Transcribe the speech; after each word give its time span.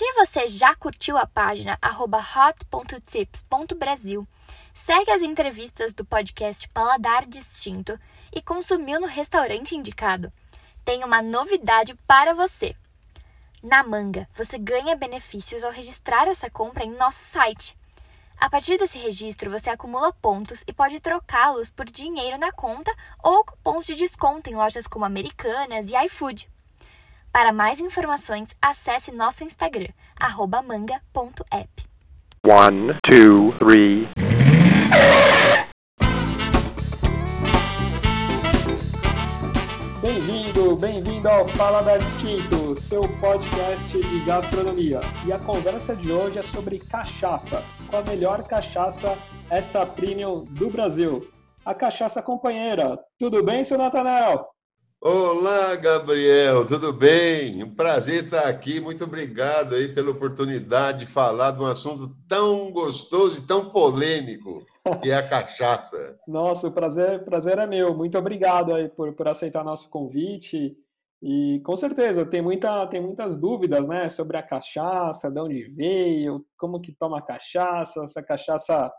Se 0.00 0.10
você 0.14 0.48
já 0.48 0.74
curtiu 0.74 1.18
a 1.18 1.26
página 1.26 1.78
hot.tips.brasil, 1.84 4.26
segue 4.72 5.10
as 5.10 5.20
entrevistas 5.20 5.92
do 5.92 6.06
podcast 6.06 6.66
Paladar 6.70 7.26
Distinto 7.26 8.00
e 8.34 8.40
consumiu 8.40 8.98
no 8.98 9.06
restaurante 9.06 9.76
indicado, 9.76 10.32
tem 10.86 11.04
uma 11.04 11.20
novidade 11.20 11.94
para 12.06 12.32
você. 12.32 12.74
Na 13.62 13.82
Manga, 13.82 14.26
você 14.32 14.56
ganha 14.56 14.96
benefícios 14.96 15.62
ao 15.62 15.70
registrar 15.70 16.26
essa 16.26 16.48
compra 16.48 16.82
em 16.82 16.96
nosso 16.96 17.22
site. 17.22 17.76
A 18.38 18.48
partir 18.48 18.78
desse 18.78 18.96
registro, 18.96 19.50
você 19.50 19.68
acumula 19.68 20.14
pontos 20.14 20.64
e 20.66 20.72
pode 20.72 20.98
trocá-los 20.98 21.68
por 21.68 21.84
dinheiro 21.84 22.38
na 22.38 22.50
conta 22.50 22.90
ou 23.22 23.44
cupons 23.44 23.84
de 23.84 23.94
desconto 23.94 24.48
em 24.48 24.54
lojas 24.54 24.86
como 24.86 25.04
Americanas 25.04 25.90
e 25.90 26.04
iFood. 26.06 26.48
Para 27.32 27.52
mais 27.52 27.78
informações, 27.78 28.56
acesse 28.60 29.12
nosso 29.12 29.44
Instagram, 29.44 29.90
manga.app. 30.66 31.68
One, 32.44 32.88
two, 33.04 33.56
three. 33.58 34.08
Bem-vindo, 40.02 40.74
bem-vindo 40.74 41.28
ao 41.28 41.46
Paladar 41.56 42.00
Distinto, 42.00 42.74
seu 42.74 43.02
podcast 43.20 43.96
de 43.96 44.24
gastronomia. 44.24 45.00
E 45.24 45.32
a 45.32 45.38
conversa 45.38 45.94
de 45.94 46.10
hoje 46.10 46.40
é 46.40 46.42
sobre 46.42 46.80
cachaça, 46.80 47.62
com 47.88 47.96
a 47.96 48.02
melhor 48.02 48.42
cachaça 48.42 49.16
extra 49.48 49.86
premium 49.86 50.42
do 50.46 50.68
Brasil. 50.68 51.20
A 51.64 51.74
cachaça 51.74 52.20
companheira. 52.20 52.98
Tudo 53.16 53.40
bem, 53.44 53.62
seu 53.62 53.78
Natanel? 53.78 54.48
Olá, 55.02 55.76
Gabriel, 55.76 56.66
tudo 56.66 56.92
bem? 56.92 57.64
Um 57.64 57.74
prazer 57.74 58.24
estar 58.24 58.46
aqui. 58.46 58.82
Muito 58.82 59.02
obrigado 59.02 59.74
aí 59.74 59.88
pela 59.94 60.10
oportunidade 60.10 61.06
de 61.06 61.06
falar 61.06 61.52
de 61.52 61.60
um 61.62 61.64
assunto 61.64 62.14
tão 62.28 62.70
gostoso 62.70 63.42
e 63.42 63.46
tão 63.46 63.70
polêmico, 63.70 64.62
que 65.02 65.10
é 65.10 65.14
a 65.14 65.26
cachaça. 65.26 66.20
Nossa, 66.28 66.68
o 66.68 66.72
prazer, 66.72 67.24
prazer 67.24 67.56
é 67.56 67.66
meu. 67.66 67.96
Muito 67.96 68.18
obrigado 68.18 68.74
aí 68.74 68.90
por, 68.90 69.14
por 69.14 69.26
aceitar 69.26 69.64
nosso 69.64 69.88
convite. 69.88 70.76
E 71.22 71.60
com 71.64 71.74
certeza 71.76 72.26
tem, 72.26 72.42
muita, 72.42 72.86
tem 72.86 73.00
muitas 73.00 73.38
dúvidas 73.38 73.88
né, 73.88 74.06
sobre 74.10 74.36
a 74.36 74.42
cachaça, 74.42 75.30
de 75.30 75.40
onde 75.40 75.62
veio, 75.62 76.44
como 76.58 76.78
que 76.78 76.92
toma 76.92 77.20
a 77.20 77.22
cachaça, 77.22 78.04
essa 78.04 78.22
cachaça, 78.22 78.92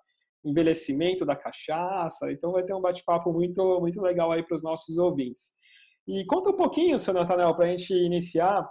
envelhecimento 0.44 1.24
da 1.24 1.36
cachaça. 1.36 2.32
Então 2.32 2.54
vai 2.54 2.64
ter 2.64 2.74
um 2.74 2.82
bate-papo 2.82 3.32
muito, 3.32 3.80
muito 3.80 4.02
legal 4.02 4.32
aí 4.32 4.42
para 4.42 4.56
os 4.56 4.64
nossos 4.64 4.98
ouvintes. 4.98 5.61
E 6.12 6.26
conta 6.26 6.50
um 6.50 6.58
pouquinho, 6.58 7.00
seu 7.00 7.14
Natanel, 7.14 7.56
para 7.56 7.64
a 7.64 7.70
gente 7.70 7.94
iniciar, 7.94 8.70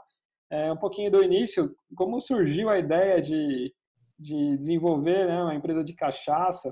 é, 0.51 0.71
um 0.71 0.77
pouquinho 0.77 1.11
do 1.11 1.25
início, 1.25 1.75
como 1.97 2.21
surgiu 2.21 2.69
a 2.69 2.79
ideia 2.79 3.23
de, 3.23 3.73
de 4.19 4.59
desenvolver 4.59 5.27
né, 5.27 5.43
uma 5.43 5.55
empresa 5.55 5.83
de 5.83 5.95
cachaça? 5.95 6.69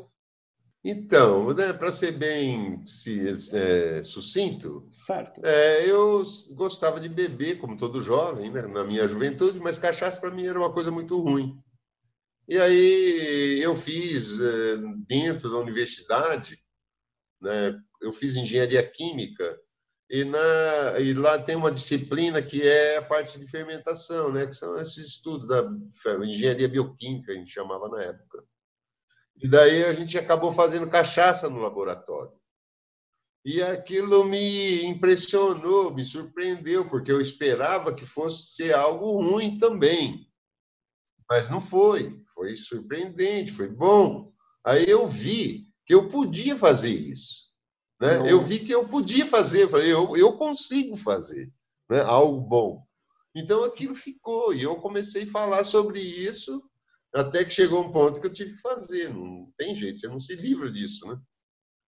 Então, 0.85 1.55
né, 1.55 1.73
para 1.73 1.91
ser 1.91 2.19
bem 2.19 2.85
se, 2.85 3.35
é, 3.57 4.03
sucinto, 4.03 4.85
certo. 4.87 5.41
É, 5.43 5.91
eu 5.91 6.23
gostava 6.55 7.01
de 7.01 7.09
beber, 7.09 7.59
como 7.59 7.79
todo 7.79 8.03
jovem, 8.03 8.51
né, 8.51 8.61
na 8.61 8.85
minha 8.85 9.09
juventude, 9.09 9.59
mas 9.59 9.79
cachaça 9.79 10.21
para 10.21 10.31
mim 10.31 10.45
era 10.45 10.59
uma 10.59 10.73
coisa 10.73 10.91
muito 10.91 11.19
ruim. 11.19 11.59
E 12.47 12.59
aí 12.59 13.59
eu 13.63 13.75
fiz, 13.75 14.39
é, 14.39 14.77
dentro 15.07 15.51
da 15.51 15.57
universidade, 15.57 16.63
né, 17.41 17.75
eu 18.03 18.13
fiz 18.13 18.37
engenharia 18.37 18.87
química, 18.87 19.59
e, 20.11 20.25
na, 20.25 20.99
e 21.01 21.13
lá 21.13 21.39
tem 21.39 21.55
uma 21.55 21.71
disciplina 21.71 22.43
que 22.43 22.63
é 22.63 22.97
a 22.97 23.03
parte 23.03 23.39
de 23.39 23.47
fermentação, 23.47 24.33
né? 24.33 24.47
que 24.47 24.55
são 24.55 24.79
esses 24.81 25.07
estudos 25.07 25.47
da 25.47 25.69
engenharia 26.25 26.69
bioquímica, 26.69 27.33
a 27.33 27.35
gente 27.35 27.53
chamava 27.53 27.89
na 27.89 28.03
época. 28.03 28.43
E 29.37 29.47
daí 29.47 29.85
a 29.85 29.93
gente 29.93 30.19
acabou 30.19 30.51
fazendo 30.51 30.89
cachaça 30.91 31.49
no 31.49 31.59
laboratório. 31.59 32.33
E 33.45 33.63
aquilo 33.63 34.25
me 34.25 34.85
impressionou, 34.85 35.95
me 35.95 36.05
surpreendeu, 36.05 36.89
porque 36.89 37.13
eu 37.13 37.21
esperava 37.21 37.95
que 37.95 38.05
fosse 38.05 38.55
ser 38.55 38.75
algo 38.75 39.23
ruim 39.23 39.59
também. 39.59 40.27
Mas 41.31 41.49
não 41.49 41.61
foi. 41.61 42.23
Foi 42.35 42.57
surpreendente, 42.57 43.53
foi 43.53 43.69
bom. 43.69 44.33
Aí 44.65 44.89
eu 44.89 45.07
vi 45.07 45.69
que 45.87 45.95
eu 45.95 46.09
podia 46.09 46.59
fazer 46.59 46.93
isso. 46.93 47.48
Né? 48.01 48.31
Eu 48.31 48.41
vi 48.41 48.61
que 48.61 48.73
eu 48.73 48.89
podia 48.89 49.27
fazer, 49.27 49.65
eu 49.65 49.69
falei, 49.69 49.93
eu, 49.93 50.17
eu 50.17 50.37
consigo 50.37 50.97
fazer 50.97 51.53
né? 51.91 52.01
algo 52.01 52.41
bom. 52.41 52.83
Então 53.35 53.65
aquilo 53.65 53.95
ficou, 53.95 54.55
e 54.55 54.63
eu 54.63 54.77
comecei 54.77 55.25
a 55.25 55.31
falar 55.31 55.65
sobre 55.65 56.01
isso, 56.01 56.63
até 57.15 57.45
que 57.45 57.51
chegou 57.51 57.83
um 57.83 57.93
ponto 57.93 58.21
que 58.21 58.27
eu 58.27 58.33
tive 58.33 58.55
que 58.55 58.61
fazer. 58.61 59.13
Não 59.13 59.49
tem 59.57 59.75
jeito, 59.75 60.01
você 60.01 60.09
não 60.09 60.21
se 60.21 60.35
livra 60.35 60.71
disso, 60.71 61.07
né? 61.07 61.19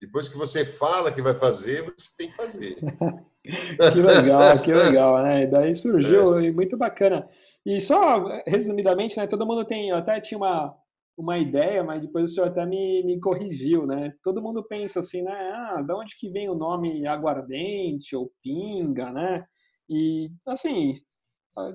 Depois 0.02 0.28
que 0.28 0.38
você 0.38 0.66
fala 0.66 1.12
que 1.12 1.22
vai 1.22 1.36
fazer, 1.36 1.84
você 1.84 2.10
tem 2.18 2.30
que 2.30 2.36
fazer. 2.36 2.76
que 3.44 4.02
legal, 4.02 4.60
que 4.62 4.74
legal, 4.74 5.24
né? 5.24 5.44
E 5.44 5.48
daí 5.48 5.76
surgiu, 5.76 6.40
é. 6.40 6.52
muito 6.52 6.76
bacana. 6.76 7.30
E 7.64 7.80
só 7.80 8.42
resumidamente, 8.48 9.16
né? 9.18 9.28
Todo 9.28 9.46
mundo 9.46 9.64
tem, 9.64 9.92
até 9.92 10.20
tinha 10.20 10.38
uma, 10.38 10.76
uma 11.18 11.38
ideia, 11.38 11.84
mas 11.84 12.02
depois 12.02 12.32
o 12.32 12.34
senhor 12.34 12.48
até 12.48 12.66
me, 12.66 13.04
me 13.04 13.20
corrigiu, 13.20 13.86
né? 13.86 14.14
Todo 14.24 14.42
mundo 14.42 14.64
pensa 14.64 15.00
assim, 15.00 15.22
né? 15.22 15.32
Ah, 15.54 15.82
de 15.82 15.94
onde 15.94 16.16
que 16.18 16.30
vem 16.30 16.50
o 16.50 16.56
nome 16.56 17.06
aguardente 17.08 18.16
ou 18.16 18.32
pinga, 18.42 19.12
né? 19.12 19.46
E, 19.90 20.32
assim, 20.48 20.94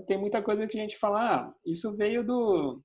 tem 0.07 0.19
muita 0.19 0.43
coisa 0.43 0.67
que 0.67 0.79
a 0.79 0.83
gente 0.83 0.99
fala, 0.99 1.37
ah, 1.37 1.53
isso 1.65 1.97
veio 1.97 2.25
do, 2.25 2.83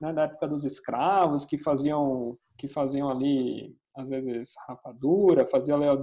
né, 0.00 0.12
da 0.12 0.24
época 0.24 0.48
dos 0.48 0.64
escravos 0.64 1.44
que 1.46 1.58
faziam, 1.58 2.36
que 2.58 2.68
faziam 2.68 3.10
ali, 3.10 3.74
às 3.96 4.08
vezes, 4.08 4.54
rapadura, 4.68 5.46
fazia 5.46 5.74
ali, 5.74 5.86
o, 5.88 6.00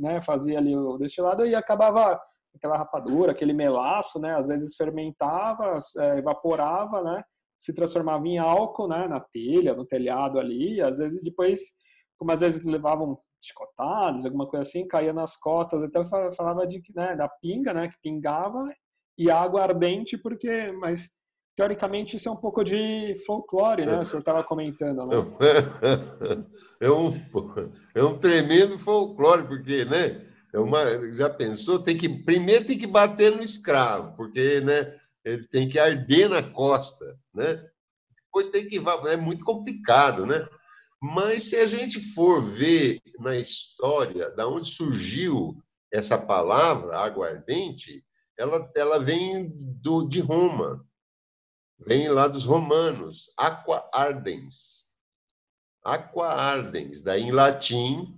né, 0.00 0.20
fazia 0.20 0.58
ali 0.58 0.76
o 0.76 0.98
destilado 0.98 1.46
e 1.46 1.54
acabava 1.54 2.20
aquela 2.54 2.76
rapadura, 2.76 3.32
aquele 3.32 3.52
melaço, 3.52 4.18
né? 4.20 4.34
Às 4.34 4.48
vezes 4.48 4.74
fermentava, 4.76 5.78
é, 5.98 6.18
evaporava, 6.18 7.02
né? 7.02 7.22
Se 7.58 7.74
transformava 7.74 8.26
em 8.26 8.38
álcool, 8.38 8.88
né, 8.88 9.08
na 9.08 9.20
telha, 9.20 9.74
no 9.74 9.84
telhado 9.84 10.38
ali, 10.38 10.80
às 10.80 10.98
vezes 10.98 11.22
depois, 11.22 11.60
como 12.18 12.32
às 12.32 12.40
vezes 12.40 12.64
levavam 12.64 13.18
chicotados, 13.42 14.24
alguma 14.24 14.46
coisa 14.46 14.68
assim, 14.68 14.86
caía 14.86 15.12
nas 15.12 15.36
costas, 15.36 15.82
então 15.82 16.04
falava 16.04 16.66
de 16.66 16.82
né, 16.94 17.14
da 17.16 17.28
pinga, 17.28 17.72
né, 17.72 17.88
que 17.88 17.96
pingava 18.02 18.68
e 19.18 19.30
água 19.30 19.62
ardente, 19.62 20.18
porque, 20.18 20.72
mas 20.72 21.10
teoricamente 21.56 22.16
isso 22.16 22.28
é 22.28 22.32
um 22.32 22.36
pouco 22.36 22.62
de 22.62 23.14
folclore, 23.26 23.86
né? 23.86 23.98
O 23.98 24.04
senhor 24.04 24.18
estava 24.18 24.44
comentando, 24.44 25.06
né? 25.06 25.16
É 26.78 26.90
um, 26.90 27.10
é 27.94 28.04
um 28.04 28.18
tremendo 28.18 28.78
folclore, 28.78 29.48
porque, 29.48 29.86
né? 29.86 30.22
É 30.52 30.60
uma, 30.60 30.84
já 31.14 31.30
pensou? 31.30 31.82
Tem 31.82 31.96
que 31.96 32.06
primeiro 32.06 32.66
tem 32.66 32.76
que 32.76 32.86
bater 32.86 33.34
no 33.34 33.42
escravo, 33.42 34.14
porque, 34.14 34.60
né? 34.60 34.94
Ele 35.26 35.46
tem 35.48 35.68
que 35.68 35.76
arder 35.76 36.28
na 36.28 36.40
costa, 36.40 37.18
né? 37.34 37.68
Depois 38.24 38.48
tem 38.48 38.68
que 38.68 38.78
é 39.08 39.16
muito 39.16 39.44
complicado, 39.44 40.24
né? 40.24 40.48
Mas 41.02 41.46
se 41.46 41.56
a 41.56 41.66
gente 41.66 42.00
for 42.14 42.40
ver 42.40 43.00
na 43.18 43.34
história 43.34 44.30
da 44.30 44.46
onde 44.46 44.70
surgiu 44.70 45.60
essa 45.92 46.16
palavra 46.16 46.98
aguardente, 46.98 48.04
ela 48.38 48.70
ela 48.76 49.00
vem 49.00 49.52
do 49.82 50.08
de 50.08 50.20
Roma, 50.20 50.86
vem 51.84 52.08
lá 52.08 52.28
dos 52.28 52.44
romanos, 52.44 53.32
aqua 53.36 53.88
ardens, 53.92 54.86
aqua 55.82 56.28
ardens, 56.28 57.02
daí 57.02 57.22
em 57.22 57.32
latim, 57.32 58.16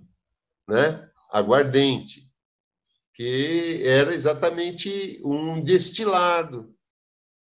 né? 0.67 1.09
Aguardente, 1.31 2.31
que 3.15 3.81
era 3.83 4.13
exatamente 4.13 5.19
um 5.25 5.63
destilado 5.63 6.75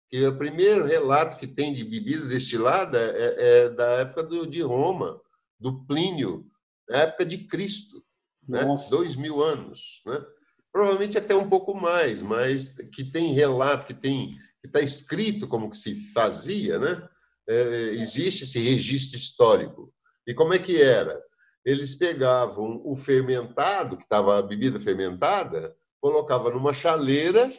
que 0.10 0.26
o 0.26 0.38
primeiro 0.38 0.86
relato 0.86 1.38
que 1.38 1.48
tem 1.48 1.74
de 1.74 1.84
bebida 1.84 2.26
destilada 2.26 2.98
é, 2.98 3.36
é 3.38 3.70
da 3.70 3.92
época 4.00 4.24
do, 4.24 4.48
de 4.48 4.62
Roma, 4.62 5.22
do 5.60 5.86
Plínio, 5.86 6.46
na 6.90 6.98
época 7.00 7.26
de 7.26 7.40
Cristo, 7.40 8.04
né? 8.48 8.66
dois 8.90 9.16
mil 9.16 9.42
anos. 9.42 10.02
Né? 10.06 10.26
Provavelmente 10.72 11.18
até 11.18 11.36
um 11.36 11.48
pouco 11.48 11.74
mais, 11.76 12.24
mas 12.24 12.76
que 12.94 13.04
tem 13.04 13.34
relato, 13.34 13.86
que 13.86 13.94
tem 13.94 14.32
que 14.62 14.68
está 14.68 14.82
escrito 14.82 15.48
como 15.48 15.70
que 15.70 15.78
se 15.78 16.12
fazia, 16.12 16.78
né? 16.78 17.08
É, 17.48 17.72
existe 17.96 18.44
esse 18.44 18.60
registro 18.60 19.18
histórico. 19.18 19.92
E 20.28 20.34
como 20.34 20.54
é 20.54 20.60
que 20.60 20.82
era? 20.82 21.20
Eles 21.66 21.96
pegavam 21.96 22.82
o 22.84 22.96
fermentado, 22.96 23.98
que 23.98 24.04
estava 24.04 24.38
a 24.38 24.42
bebida 24.42 24.80
fermentada, 24.80 25.76
colocava 26.02 26.52
numa 26.52 26.74
chaleira 26.74 27.50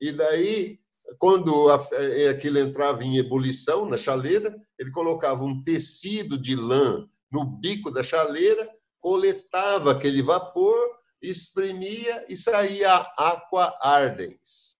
e 0.00 0.10
daí 0.12 0.80
quando 1.18 1.70
é, 1.92 2.28
aquilo 2.28 2.58
entrava 2.58 3.02
em 3.02 3.16
ebulição 3.16 3.88
na 3.88 3.96
chaleira, 3.96 4.54
ele 4.78 4.90
colocava 4.90 5.42
um 5.42 5.62
tecido 5.62 6.40
de 6.40 6.54
lã 6.54 7.08
no 7.30 7.44
bico 7.44 7.90
da 7.90 8.02
chaleira, 8.02 8.68
coletava 9.00 9.92
aquele 9.92 10.22
vapor, 10.22 10.76
espremia 11.22 12.24
e 12.28 12.36
saía 12.36 12.94
aqua 13.16 13.76
ardens. 13.80 14.76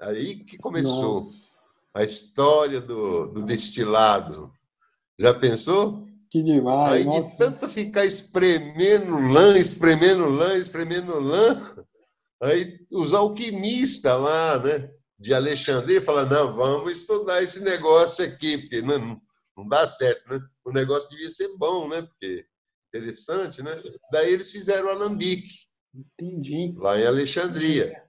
Aí 0.00 0.44
que 0.44 0.58
começou. 0.58 1.16
Nossa. 1.16 1.52
A 1.94 2.02
história 2.02 2.80
do, 2.80 3.26
do 3.26 3.44
destilado. 3.44 4.50
Já 5.18 5.34
pensou? 5.34 6.06
Que 6.30 6.42
demais. 6.42 6.92
Aí 6.92 7.04
nossa. 7.04 7.30
de 7.30 7.36
tanto 7.36 7.68
ficar 7.68 8.06
espremendo 8.06 9.18
lã, 9.18 9.58
espremendo 9.58 10.26
lã, 10.26 10.56
espremendo 10.56 11.20
lã, 11.20 11.76
aí 12.42 12.78
os 12.90 13.12
alquimistas 13.12 14.18
lá, 14.18 14.58
né, 14.58 14.90
de 15.22 15.32
Alexandria, 15.32 16.02
falam, 16.02 16.28
não, 16.28 16.54
vamos 16.54 16.92
estudar 16.92 17.42
esse 17.42 17.62
negócio 17.62 18.24
aqui, 18.24 18.58
porque 18.58 18.82
não, 18.82 19.20
não 19.56 19.68
dá 19.68 19.86
certo, 19.86 20.28
né? 20.28 20.40
O 20.64 20.72
negócio 20.72 21.08
devia 21.10 21.30
ser 21.30 21.48
bom, 21.56 21.88
né? 21.88 22.02
Porque 22.02 22.44
interessante, 22.88 23.62
né? 23.62 23.80
Daí 24.10 24.32
eles 24.32 24.50
fizeram 24.50 24.86
o 24.86 24.90
alambique. 24.90 25.66
Entendi. 25.94 26.74
Lá 26.76 26.98
em 26.98 27.06
Alexandria. 27.06 28.02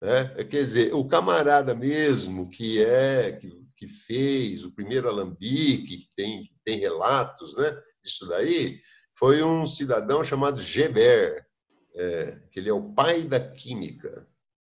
Né? 0.00 0.44
Quer 0.44 0.64
dizer, 0.64 0.94
o 0.94 1.06
camarada 1.08 1.74
mesmo 1.74 2.50
que 2.50 2.84
é 2.84 3.32
que, 3.32 3.50
que 3.76 3.88
fez 3.88 4.64
o 4.64 4.72
primeiro 4.72 5.08
alambique, 5.08 5.98
que 5.98 6.10
tem, 6.14 6.50
tem 6.64 6.78
relatos 6.78 7.56
né, 7.56 7.80
disso 8.04 8.28
daí, 8.28 8.78
foi 9.16 9.42
um 9.42 9.66
cidadão 9.66 10.22
chamado 10.22 10.60
Geber, 10.60 11.46
é, 11.94 12.38
que 12.50 12.60
ele 12.60 12.68
é 12.68 12.72
o 12.72 12.92
pai 12.92 13.22
da 13.22 13.40
química. 13.40 14.28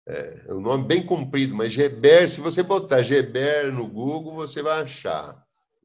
É, 0.08 0.46
é 0.48 0.54
um 0.54 0.62
nome 0.62 0.88
bem 0.88 1.06
comprido, 1.06 1.54
mas 1.54 1.74
Geber, 1.74 2.30
se 2.30 2.40
você 2.40 2.64
botar 2.64 3.02
Geber 3.02 3.74
no 3.74 3.88
Google, 3.88 4.36
você 4.36 4.62
vai 4.62 4.82
achar. 4.82 5.34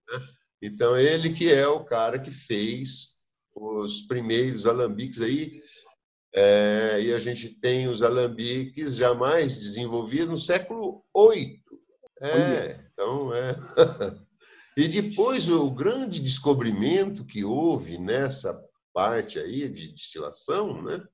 Né? 0.08 0.26
Então, 0.62 0.96
ele 0.96 1.32
que 1.32 1.52
é 1.52 1.66
o 1.66 1.84
cara 1.84 2.20
que 2.20 2.30
fez 2.30 3.22
os 3.54 4.02
primeiros 4.02 4.64
alambiques 4.66 5.20
aí, 5.20 5.58
é, 6.34 7.00
e 7.02 7.12
a 7.12 7.18
gente 7.18 7.48
tem 7.60 7.88
os 7.88 8.00
alambiques 8.00 8.94
já 8.96 9.12
mais 9.12 9.56
desenvolvidos 9.56 10.28
no 10.28 10.38
século 10.38 11.04
VIII. 11.14 11.60
É, 12.22 12.80
então, 12.92 13.34
é. 13.34 13.56
e 14.78 14.86
depois 14.86 15.48
o 15.48 15.68
grande 15.68 16.20
descobrimento 16.20 17.24
que 17.26 17.44
houve 17.44 17.98
nessa 17.98 18.56
parte 18.94 19.38
aí 19.38 19.68
de 19.68 19.88
destilação, 19.88 20.80
né? 20.80 21.04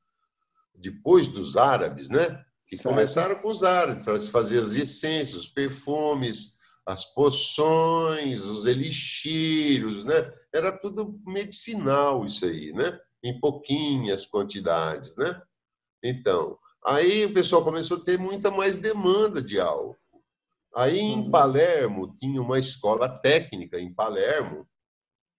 depois 0.74 1.26
dos 1.26 1.56
árabes, 1.56 2.08
né? 2.08 2.44
Que 2.68 2.76
certo. 2.76 2.94
começaram 2.94 3.34
com 3.36 3.48
os 3.48 3.64
árabes, 3.64 4.04
para 4.04 4.20
se 4.20 4.30
fazer 4.30 4.60
as 4.60 4.74
essências, 4.74 5.40
os 5.40 5.48
perfumes, 5.48 6.58
as 6.84 7.14
poções, 7.14 8.44
os 8.44 8.66
elixírios, 8.66 10.04
né? 10.04 10.30
Era 10.54 10.76
tudo 10.76 11.18
medicinal 11.26 12.26
isso 12.26 12.44
aí, 12.44 12.72
né? 12.72 13.00
Em 13.24 13.40
pouquinhas 13.40 14.26
quantidades, 14.26 15.16
né? 15.16 15.40
Então, 16.04 16.58
aí 16.84 17.24
o 17.24 17.32
pessoal 17.32 17.64
começou 17.64 17.96
a 17.96 18.04
ter 18.04 18.18
muita 18.18 18.50
mais 18.50 18.76
demanda 18.76 19.40
de 19.40 19.58
álcool. 19.58 19.96
Aí 20.76 20.98
em 20.98 21.20
uhum. 21.20 21.30
Palermo 21.30 22.14
tinha 22.18 22.40
uma 22.40 22.58
escola 22.58 23.08
técnica 23.18 23.80
em 23.80 23.92
Palermo, 23.92 24.68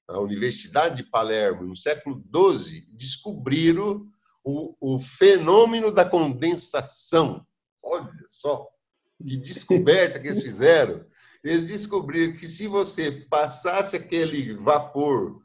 a 0.07 0.19
Universidade 0.19 0.97
de 0.97 1.09
Palermo, 1.09 1.63
no 1.63 1.75
século 1.75 2.23
XII, 2.33 2.87
descobriram 2.93 4.07
o, 4.49 4.75
o 4.95 4.99
fenômeno 4.99 5.93
da 5.93 6.03
condensação. 6.03 7.45
Olha 7.83 8.09
só 8.27 8.67
que 9.25 9.37
descoberta 9.37 10.19
que 10.19 10.27
eles 10.27 10.41
fizeram. 10.41 11.03
Eles 11.43 11.67
descobriram 11.67 12.33
que 12.33 12.47
se 12.47 12.67
você 12.67 13.11
passasse 13.29 13.95
aquele 13.95 14.53
vapor 14.55 15.41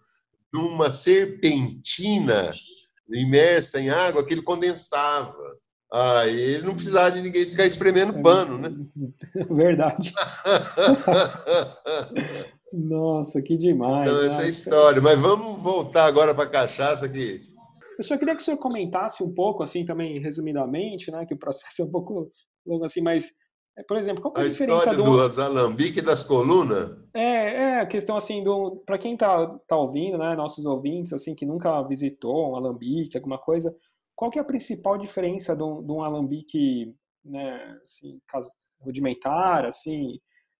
numa 0.53 0.91
serpentina 0.91 2.53
imersa 3.13 3.81
em 3.81 3.91
água, 3.91 4.23
aquilo 4.23 4.43
condensava. 4.43 5.57
Aí 5.93 6.01
ah, 6.03 6.27
ele 6.27 6.67
não 6.67 6.75
precisava 6.75 7.13
de 7.13 7.23
ninguém 7.23 7.47
ficar 7.47 7.67
espremendo 7.67 8.21
pano, 8.21 8.59
né? 8.59 8.75
Verdade. 9.49 10.13
Nossa, 12.73 13.41
que 13.41 13.57
demais. 13.57 14.11
Então, 14.11 14.27
essa 14.27 14.43
é 14.43 14.47
a 14.47 14.49
história. 14.49 15.01
Mas 15.01 15.17
vamos 15.19 15.63
voltar 15.63 16.07
agora 16.07 16.35
para 16.35 16.45
a 16.45 16.51
cachaça 16.51 17.09
que 17.09 17.54
eu 17.99 18.05
só 18.05 18.17
queria 18.17 18.35
que 18.35 18.43
o 18.43 18.45
senhor 18.45 18.59
comentasse 18.59 19.23
um 19.23 19.33
pouco, 19.33 19.63
assim, 19.63 19.85
também 19.85 20.21
resumidamente, 20.21 21.11
né, 21.11 21.25
que 21.27 21.35
o 21.35 21.39
processo 21.39 21.83
é 21.83 21.85
um 21.85 21.91
pouco 21.91 22.31
longo 22.67 22.85
assim, 22.85 23.01
mas, 23.01 23.33
é, 23.77 23.83
por 23.83 23.97
exemplo, 23.97 24.23
qual 24.23 24.35
é 24.37 24.41
a, 24.41 24.45
a 24.45 24.49
diferença 24.49 24.91
do... 24.93 25.03
do 25.03 25.41
alambique 25.41 26.01
das 26.01 26.23
colunas? 26.23 26.97
É, 27.15 27.21
é 27.21 27.81
a 27.81 27.87
questão, 27.87 28.17
assim, 28.17 28.43
do 28.43 28.83
para 28.87 28.99
quem 28.99 29.17
tá, 29.17 29.47
tá 29.67 29.77
ouvindo, 29.77 30.19
né, 30.19 30.35
nossos 30.35 30.65
ouvintes, 30.67 31.13
assim, 31.13 31.35
que 31.35 31.47
nunca 31.47 31.83
visitou 31.83 32.53
um 32.53 32.57
alambique, 32.57 33.17
alguma 33.17 33.39
coisa, 33.39 33.75
qual 34.17 34.31
que 34.31 34.39
é 34.39 34.43
a 34.43 34.47
principal 34.47 34.97
diferença 34.97 35.57
de 35.57 35.63
um, 35.63 35.85
de 35.85 35.93
um 35.93 36.03
alambique, 36.03 36.95
né, 37.25 37.79
assim, 37.83 38.21
rudimentar, 38.81 39.65
assim, 39.65 40.19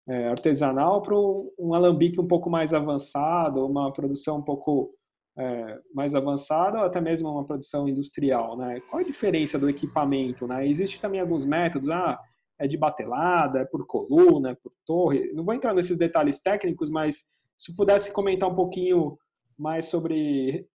é, 0.09 0.29
artesanal 0.29 1.01
para 1.01 1.15
um 1.17 1.75
alambique 1.75 2.21
um 2.21 2.27
pouco 2.27 2.51
mais 2.51 2.75
avançado, 2.75 3.65
uma 3.65 3.93
produção 3.93 4.39
um 4.39 4.43
pouco 4.43 4.95
é, 5.37 5.79
mais 5.93 6.15
avançada 6.15 6.79
ou 6.79 6.85
até 6.85 7.01
mesmo 7.01 7.29
uma 7.29 7.45
produção 7.45 7.89
industrial, 7.89 8.57
né? 8.57 8.81
Qual 8.89 9.01
a 9.01 9.07
diferença 9.07 9.59
do 9.59 9.69
equipamento, 9.69 10.47
né? 10.47 10.67
Existe 10.67 11.01
também 11.01 11.21
alguns 11.21 11.45
métodos, 11.45 11.91
ah, 11.91 12.19
é 12.59 12.69
de 12.69 12.77
batelada, 12.77 13.61
é 13.61 13.65
por 13.65 13.87
coluna, 13.87 14.51
é 14.51 14.55
por 14.55 14.73
torre. 14.87 15.33
Não 15.33 15.45
vou 15.45 15.55
entrar 15.55 15.75
nesses 15.75 15.99
detalhes 15.99 16.41
técnicos, 16.41 16.91
mas 16.91 17.25
se 17.57 17.75
pudesse 17.75 18.13
comentar 18.13 18.49
um 18.49 18.55
pouquinho 18.55 19.19
mais 19.59 19.87
sobre, 19.87 20.67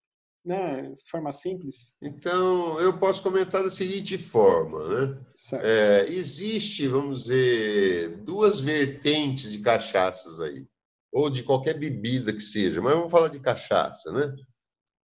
né, 0.43 0.91
de 0.93 1.09
forma 1.09 1.31
simples. 1.31 1.97
Então, 2.01 2.79
eu 2.79 2.97
posso 2.97 3.21
comentar 3.21 3.63
da 3.63 3.71
seguinte 3.71 4.17
forma, 4.17 4.87
né? 4.87 5.19
É, 5.53 6.07
existe, 6.09 6.87
vamos 6.87 7.23
dizer, 7.23 8.23
duas 8.23 8.59
vertentes 8.59 9.51
de 9.51 9.59
cachaças 9.59 10.39
aí, 10.39 10.65
ou 11.11 11.29
de 11.29 11.43
qualquer 11.43 11.77
bebida 11.77 12.33
que 12.33 12.41
seja, 12.41 12.81
mas 12.81 12.95
vamos 12.95 13.11
falar 13.11 13.29
de 13.29 13.39
cachaça, 13.39 14.11
né? 14.11 14.35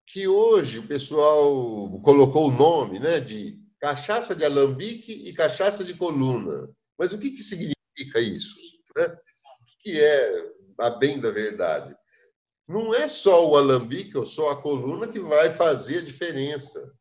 que 0.08 0.28
hoje 0.28 0.80
o 0.80 0.88
pessoal 0.88 2.00
colocou 2.02 2.48
o 2.48 2.52
nome 2.52 3.00
né, 3.00 3.20
de 3.20 3.60
cachaça 3.80 4.36
de 4.36 4.46
alambique 4.46 5.12
e 5.12 5.34
cachaça 5.34 5.84
de 5.84 5.94
coluna. 5.94 6.70
Mas 6.98 7.12
o 7.12 7.20
que, 7.20 7.32
que 7.32 7.44
significa 7.44 8.20
isso? 8.20 8.56
Né? 8.96 9.08
O 9.08 9.66
que 9.80 10.00
é 10.00 10.52
a 10.80 10.90
bem 10.92 11.20
da 11.20 11.32
verdade? 11.32 11.96
Não 12.68 12.94
é 12.94 13.08
só 13.08 13.48
o 13.48 13.58
alambique 13.58 14.18
ou 14.18 14.26
só 14.26 14.52
a 14.52 14.62
coluna 14.62 15.08
que 15.08 15.20
vai 15.20 15.52
fazer 15.54 16.00
a 16.00 16.06
diferença. 16.06 16.94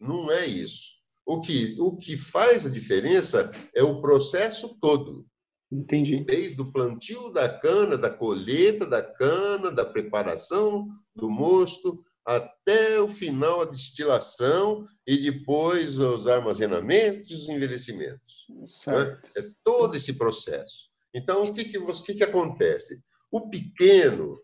Não 0.00 0.30
é 0.30 0.46
isso. 0.46 0.98
O 1.26 1.40
que, 1.40 1.76
o 1.78 1.96
que 1.96 2.16
faz 2.16 2.64
a 2.64 2.70
diferença 2.70 3.50
é 3.74 3.82
o 3.82 4.00
processo 4.00 4.76
todo. 4.80 5.26
Entendi. 5.70 6.24
Desde 6.24 6.60
o 6.60 6.72
plantio 6.72 7.30
da 7.30 7.48
cana, 7.48 7.98
da 7.98 8.10
colheita 8.10 8.86
da 8.86 9.02
cana, 9.02 9.70
da 9.70 9.84
preparação 9.84 10.88
do 11.14 11.28
mosto, 11.30 12.02
até 12.28 13.00
o 13.00 13.08
final 13.08 13.62
a 13.62 13.64
destilação 13.64 14.86
e 15.06 15.16
depois 15.16 15.98
os 15.98 16.26
armazenamentos 16.26 17.30
e 17.30 17.34
os 17.34 17.48
envelhecimentos. 17.48 18.46
Né? 18.86 19.18
É 19.36 19.42
todo 19.64 19.96
esse 19.96 20.12
processo. 20.12 20.88
Então, 21.14 21.44
o 21.44 21.54
que, 21.54 21.64
que, 21.64 21.78
o 21.78 21.86
que, 21.86 22.14
que 22.14 22.24
acontece? 22.24 23.02
O 23.30 23.48
pequeno, 23.48 24.34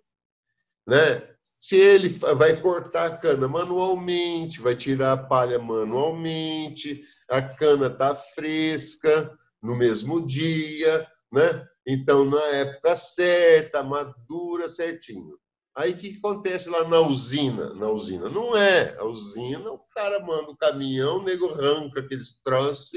né, 0.87 1.29
se 1.59 1.77
ele 1.77 2.09
vai 2.09 2.61
cortar 2.61 3.07
a 3.07 3.17
cana 3.19 3.47
manualmente, 3.47 4.61
vai 4.61 4.75
tirar 4.75 5.13
a 5.13 5.23
palha 5.23 5.59
manualmente, 5.59 7.03
a 7.29 7.43
cana 7.43 7.89
está 7.89 8.15
fresca 8.15 9.31
no 9.63 9.77
mesmo 9.77 10.27
dia, 10.27 11.07
né? 11.35 11.67
então 11.87 12.25
na 12.25 12.43
época 12.47 12.97
certa, 12.97 13.83
madura 13.83 14.69
certinho. 14.69 15.39
Aí 15.77 15.93
o 15.93 15.97
que 15.97 16.17
acontece 16.19 16.71
lá 16.71 16.89
na 16.89 17.01
usina? 17.01 17.75
Na 17.75 17.89
usina 17.89 18.29
não 18.29 18.57
é. 18.57 18.97
A 18.97 19.05
usina, 19.05 19.73
o 19.73 19.81
cara 19.95 20.21
manda 20.21 20.51
o 20.51 20.57
caminhão, 20.57 21.19
o 21.19 21.23
nego 21.25 21.49
arranca 21.49 22.01
aqueles 22.01 22.41
troços 22.45 22.93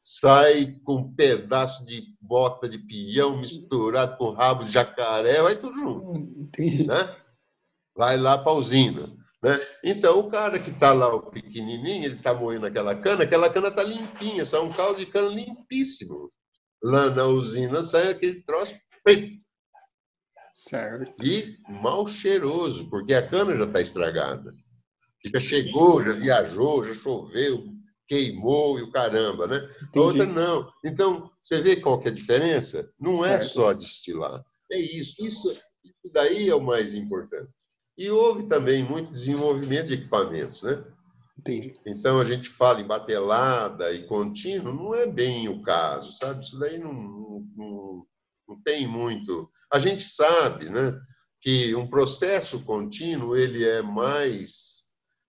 sai 0.00 0.80
com 0.82 0.96
um 0.96 1.14
pedaço 1.14 1.84
de 1.84 2.16
bota 2.20 2.68
de 2.68 2.78
peão 2.78 3.38
misturado 3.38 4.16
com 4.16 4.30
rabo 4.30 4.64
de 4.64 4.72
jacaré, 4.72 5.42
vai 5.42 5.56
tudo 5.56 5.74
junto. 5.74 6.18
Entendi. 6.18 6.86
Né? 6.86 7.16
Vai 7.94 8.16
lá 8.16 8.38
para 8.38 8.52
a 8.52 8.54
usina. 8.54 9.06
Né? 9.42 9.58
Então, 9.84 10.18
o 10.18 10.30
cara 10.30 10.58
que 10.58 10.70
está 10.70 10.92
lá, 10.92 11.14
o 11.14 11.30
pequenininho, 11.30 12.04
ele 12.04 12.16
está 12.16 12.32
moendo 12.32 12.66
aquela 12.66 12.94
cana, 12.94 13.24
aquela 13.24 13.50
cana 13.50 13.68
está 13.68 13.82
limpinha, 13.82 14.44
sai 14.46 14.60
um 14.60 14.72
caldo 14.72 14.98
de 14.98 15.06
cana 15.06 15.28
limpíssimo. 15.28 16.32
Lá 16.82 17.10
na 17.10 17.26
usina 17.26 17.82
sai 17.82 18.10
aquele 18.10 18.42
troço 18.42 18.74
preto 19.04 19.40
Certo. 20.50 21.24
E 21.24 21.58
mal 21.68 22.06
cheiroso, 22.06 22.90
porque 22.90 23.14
a 23.14 23.26
cana 23.26 23.56
já 23.56 23.64
está 23.64 23.80
estragada. 23.80 24.52
Já 25.32 25.40
chegou, 25.40 26.02
já 26.02 26.12
viajou, 26.12 26.82
já 26.82 26.92
choveu, 26.92 27.64
queimou 28.08 28.78
e 28.78 28.82
o 28.82 28.90
caramba, 28.90 29.46
né? 29.46 29.56
Entendi. 29.56 29.98
A 29.98 30.00
outra 30.00 30.26
não. 30.26 30.72
Então, 30.84 31.30
você 31.40 31.62
vê 31.62 31.76
qual 31.76 32.00
que 32.00 32.08
é 32.08 32.10
a 32.10 32.14
diferença? 32.14 32.92
Não 32.98 33.24
é 33.24 33.38
certo. 33.38 33.42
é 33.42 33.46
só 33.46 33.72
destilar. 33.72 34.44
É 34.70 34.78
isso. 34.78 35.24
isso. 35.24 35.56
Isso 35.84 36.12
daí 36.12 36.48
é 36.48 36.54
o 36.54 36.60
mais 36.60 36.94
importante. 36.94 37.50
E 37.96 38.10
houve 38.10 38.48
também 38.48 38.82
muito 38.82 39.12
desenvolvimento 39.12 39.88
de 39.88 39.94
equipamentos, 39.94 40.62
né? 40.62 40.82
Entendi. 41.40 41.74
Então, 41.86 42.20
a 42.20 42.24
gente 42.24 42.50
fala 42.50 42.82
em 42.82 42.86
batelada 42.86 43.90
e 43.92 44.06
contínuo, 44.06 44.74
não 44.74 44.94
é 44.94 45.06
bem 45.06 45.48
o 45.48 45.62
caso, 45.62 46.12
sabe? 46.12 46.44
Isso 46.44 46.58
daí 46.58 46.78
não, 46.78 47.46
não, 47.56 48.06
tem 48.62 48.86
muito. 48.86 49.48
A 49.72 49.78
gente 49.78 50.02
sabe, 50.02 50.68
né, 50.68 50.94
que 51.40 51.74
um 51.74 51.86
processo 51.86 52.62
contínuo 52.64 53.34
ele 53.34 53.64
é 53.64 53.80
mais 53.80 54.84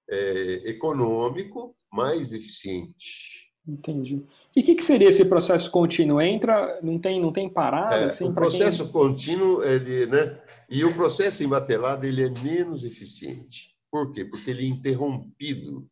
é, 0.10 0.70
econômico, 0.70 1.76
mais 1.92 2.34
eficiente. 2.34 3.50
Entendi. 3.66 4.26
E 4.56 4.60
o 4.60 4.64
que, 4.64 4.76
que, 4.76 4.84
seria 4.84 5.08
esse 5.08 5.24
processo 5.24 5.72
contínuo? 5.72 6.20
Entra, 6.20 6.80
não 6.82 7.00
tem, 7.00 7.22
não 7.22 7.32
tem 7.32 7.48
parada? 7.48 7.96
É, 7.96 8.04
assim, 8.06 8.26
o 8.26 8.34
processo 8.34 8.84
quem... 8.84 8.92
contínuo, 8.92 9.64
ele, 9.64 10.08
né? 10.08 10.42
E 10.70 10.84
o 10.84 10.94
processo 10.94 11.44
embatelado 11.44 12.06
ele 12.06 12.24
é 12.24 12.30
menos 12.30 12.84
eficiente. 12.84 13.72
Por 13.92 14.14
quê? 14.14 14.24
Porque 14.24 14.50
ele 14.50 14.66
é 14.66 14.70
interrompido. 14.70 15.86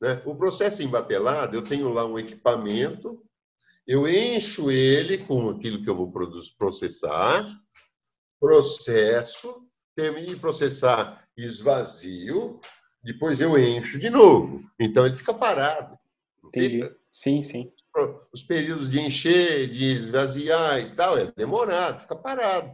Né? 0.00 0.22
O 0.24 0.34
processo 0.34 0.82
embatelado, 0.82 1.56
eu 1.56 1.64
tenho 1.64 1.88
lá 1.92 2.04
um 2.04 2.18
equipamento, 2.18 3.22
eu 3.86 4.08
encho 4.08 4.70
ele 4.70 5.18
com 5.18 5.48
aquilo 5.50 5.82
que 5.82 5.88
eu 5.88 5.94
vou 5.94 6.12
processar, 6.58 7.48
processo, 8.40 9.64
termino 9.94 10.26
de 10.26 10.36
processar, 10.36 11.26
esvazio, 11.36 12.60
depois 13.02 13.40
eu 13.40 13.56
encho 13.56 13.98
de 13.98 14.10
novo. 14.10 14.60
Então 14.78 15.06
ele 15.06 15.14
fica 15.14 15.32
parado. 15.32 15.96
Entendi. 16.44 16.82
Fica? 16.82 16.96
Sim, 17.12 17.42
sim. 17.42 17.72
Os 18.32 18.42
períodos 18.42 18.90
de 18.90 19.00
encher, 19.00 19.68
de 19.68 19.84
esvaziar 19.84 20.80
e 20.80 20.94
tal, 20.94 21.16
é 21.16 21.32
demorado, 21.34 22.00
fica 22.00 22.14
parado. 22.14 22.68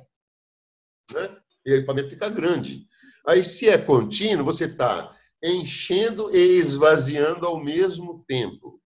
Né? 1.12 1.36
E 1.64 1.72
o 1.72 1.76
equipamento 1.76 2.08
fica 2.08 2.28
grande. 2.28 2.86
Aí, 3.24 3.44
se 3.44 3.68
é 3.68 3.78
contínuo, 3.78 4.44
você 4.44 4.64
está 4.64 5.14
enchendo 5.42 6.34
e 6.34 6.58
esvaziando 6.58 7.46
ao 7.46 7.62
mesmo 7.62 8.24
tempo. 8.26 8.80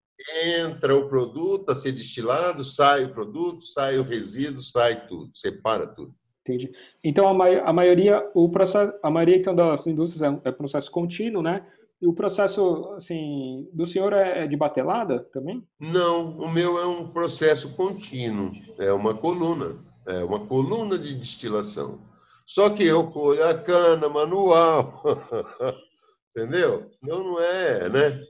Entra 0.59 0.97
o 0.97 1.09
produto 1.09 1.71
a 1.71 1.75
ser 1.75 1.93
destilado, 1.93 2.65
sai 2.65 3.05
o 3.05 3.13
produto, 3.13 3.63
sai 3.63 3.99
o 3.99 4.03
resíduo, 4.03 4.63
sai 4.63 5.07
tudo, 5.07 5.31
separa 5.35 5.87
tudo. 5.87 6.15
Entendi. 6.41 6.71
Então, 7.03 7.29
a, 7.29 7.35
ma 7.35 7.49
a 7.49 7.73
maioria, 7.73 8.25
o 8.33 8.49
processo, 8.49 8.93
a 9.03 9.11
maioria 9.11 9.37
então, 9.37 9.55
das 9.55 9.87
indústrias 9.87 10.23
é, 10.23 10.49
é 10.49 10.53
processo 10.53 10.91
contínuo, 10.91 11.43
né? 11.43 11.67
E 12.01 12.07
o 12.07 12.13
processo, 12.13 12.93
assim, 12.95 13.69
do 13.73 13.87
senhor 13.87 14.13
é, 14.13 14.45
é 14.45 14.47
de 14.47 14.57
batelada 14.57 15.21
também? 15.33 15.67
Não, 15.81 16.39
o 16.39 16.49
meu 16.49 16.79
é 16.79 16.87
um 16.87 17.09
processo 17.09 17.75
contínuo, 17.75 18.53
é 18.79 18.93
uma 18.93 19.15
coluna, 19.15 19.77
é 20.07 20.23
uma 20.23 20.47
coluna 20.47 20.99
de 20.99 21.15
destilação. 21.15 21.99
Só 22.47 22.71
que 22.71 22.85
eu 22.85 23.11
colho 23.11 23.45
a 23.45 23.55
cana 23.55 24.09
manual, 24.09 25.03
entendeu? 26.37 26.90
Não, 27.02 27.25
não 27.25 27.40
é, 27.40 27.88
né? 27.88 28.25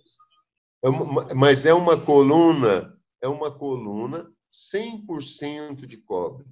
É 0.84 0.88
uma, 0.88 1.34
mas 1.34 1.66
é 1.66 1.74
uma 1.74 2.00
coluna, 2.00 2.96
é 3.20 3.26
uma 3.26 3.50
coluna 3.50 4.32
100% 4.48 5.84
de 5.84 5.96
cobre. 5.96 6.46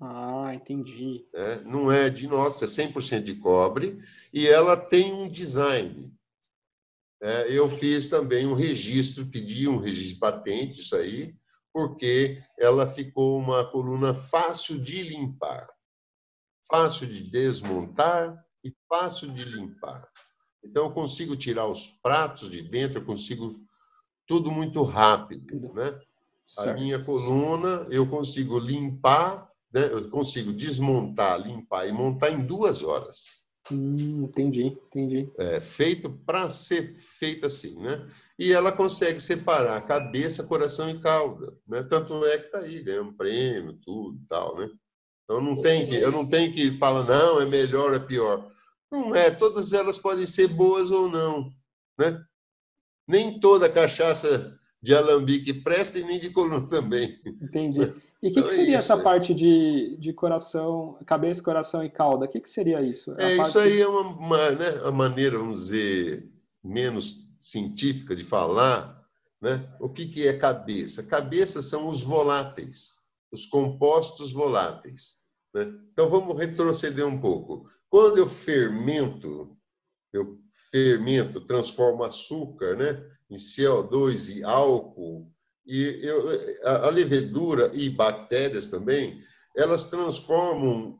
Ah, 0.00 0.54
entendi. 0.54 1.26
É, 1.34 1.60
não 1.62 1.90
é 1.90 2.08
de 2.08 2.28
nossa, 2.28 2.64
é 2.64 2.68
100% 2.68 3.22
de 3.22 3.34
cobre 3.34 3.98
e 4.32 4.46
ela 4.46 4.76
tem 4.76 5.12
um 5.12 5.28
design. 5.28 6.14
É, 7.22 7.52
eu 7.52 7.68
fiz 7.68 8.08
também 8.08 8.46
um 8.46 8.54
registro, 8.54 9.26
pedi 9.26 9.68
um 9.68 9.76
registro 9.78 10.14
de 10.14 10.20
patente, 10.20 10.80
isso 10.80 10.96
aí, 10.96 11.34
porque 11.72 12.40
ela 12.58 12.86
ficou 12.86 13.38
uma 13.38 13.68
coluna 13.70 14.14
fácil 14.14 14.80
de 14.80 15.02
limpar, 15.02 15.66
fácil 16.70 17.06
de 17.06 17.30
desmontar 17.30 18.42
e 18.64 18.74
fácil 18.88 19.30
de 19.32 19.44
limpar. 19.44 20.08
Então, 20.62 20.86
eu 20.86 20.92
consigo 20.92 21.36
tirar 21.36 21.66
os 21.66 21.88
pratos 22.02 22.50
de 22.50 22.62
dentro, 22.62 23.00
eu 23.00 23.04
consigo 23.04 23.60
tudo 24.26 24.50
muito 24.50 24.82
rápido, 24.82 25.72
né? 25.74 25.98
A 26.58 26.72
minha 26.72 27.02
coluna, 27.04 27.86
eu 27.90 28.08
consigo 28.08 28.58
limpar 28.58 29.46
né? 29.72 29.88
eu 29.92 30.10
consigo 30.10 30.52
desmontar, 30.52 31.40
limpar 31.40 31.88
e 31.88 31.92
montar 31.92 32.30
em 32.30 32.44
duas 32.44 32.82
horas. 32.82 33.40
Hum, 33.70 34.24
entendi, 34.24 34.66
entendi. 34.66 35.30
É, 35.38 35.60
feito 35.60 36.10
para 36.26 36.50
ser 36.50 36.96
feito 36.96 37.46
assim, 37.46 37.80
né? 37.80 38.04
E 38.36 38.52
ela 38.52 38.72
consegue 38.72 39.20
separar 39.20 39.86
cabeça, 39.86 40.46
coração 40.46 40.90
e 40.90 40.98
cauda, 41.00 41.54
né? 41.68 41.82
Tanto 41.84 42.24
é 42.26 42.38
que 42.38 42.46
está 42.46 42.58
aí, 42.58 42.82
ganha 42.82 43.02
um 43.02 43.12
prêmio, 43.12 43.78
tudo 43.84 44.18
tal, 44.28 44.56
né? 44.56 44.68
Então 45.24 45.40
não 45.40 45.60
tem 45.60 45.88
que, 45.88 45.94
eu 45.94 46.10
não 46.10 46.28
tenho 46.28 46.52
que 46.52 46.72
falar, 46.72 47.04
não, 47.06 47.40
é 47.40 47.46
melhor, 47.46 47.94
é 47.94 48.00
pior. 48.00 48.50
Não 48.90 49.14
é, 49.14 49.30
todas 49.30 49.72
elas 49.72 49.98
podem 49.98 50.26
ser 50.26 50.48
boas 50.48 50.90
ou 50.90 51.08
não, 51.08 51.52
né? 51.98 52.20
Nem 53.06 53.38
toda 53.38 53.68
cachaça 53.68 54.58
de 54.82 54.94
alambique 54.94 55.52
presta 55.52 55.98
e 55.98 56.04
nem 56.04 56.18
de 56.18 56.30
coluna 56.30 56.66
também. 56.68 57.20
Entendi. 57.24 57.80
E 58.22 58.28
o 58.28 58.32
que, 58.32 58.38
então, 58.38 58.42
que, 58.42 58.54
seria 58.54 58.74
é 58.74 58.78
essa 58.78 58.98
parte 58.98 59.32
de, 59.32 59.96
de 59.98 60.12
coração, 60.12 60.98
cabeça, 61.06 61.42
coração 61.42 61.82
e 61.82 61.88
cauda? 61.88 62.26
O 62.26 62.28
que, 62.28 62.40
que 62.40 62.48
seria 62.48 62.82
isso? 62.82 63.12
É, 63.12 63.36
parte... 63.36 63.48
Isso 63.48 63.58
aí 63.58 63.80
é 63.80 63.88
uma, 63.88 64.02
uma, 64.02 64.50
né, 64.50 64.80
a 64.84 64.90
maneira, 64.90 65.38
vamos 65.38 65.60
dizer, 65.60 66.30
menos 66.62 67.26
científica 67.38 68.14
de 68.14 68.24
falar. 68.24 69.00
Né? 69.40 69.66
O 69.80 69.88
que, 69.88 70.06
que 70.06 70.28
é 70.28 70.36
cabeça? 70.36 71.02
Cabeça 71.02 71.62
são 71.62 71.88
os 71.88 72.02
voláteis, 72.02 72.98
os 73.32 73.46
compostos 73.46 74.32
voláteis. 74.32 75.19
Né? 75.54 75.72
Então 75.92 76.08
vamos 76.08 76.38
retroceder 76.38 77.06
um 77.06 77.20
pouco. 77.20 77.68
Quando 77.88 78.18
eu 78.18 78.26
fermento, 78.26 79.56
eu 80.12 80.38
fermento, 80.70 81.40
transformo 81.40 82.04
açúcar 82.04 82.76
né, 82.76 83.04
em 83.28 83.36
CO2 83.36 84.36
e 84.36 84.44
álcool 84.44 85.30
e 85.66 86.00
eu, 86.02 86.28
a, 86.64 86.86
a 86.86 86.90
levedura 86.90 87.70
e 87.74 87.88
bactérias 87.88 88.68
também, 88.68 89.20
elas 89.56 89.88
transformam 89.88 90.98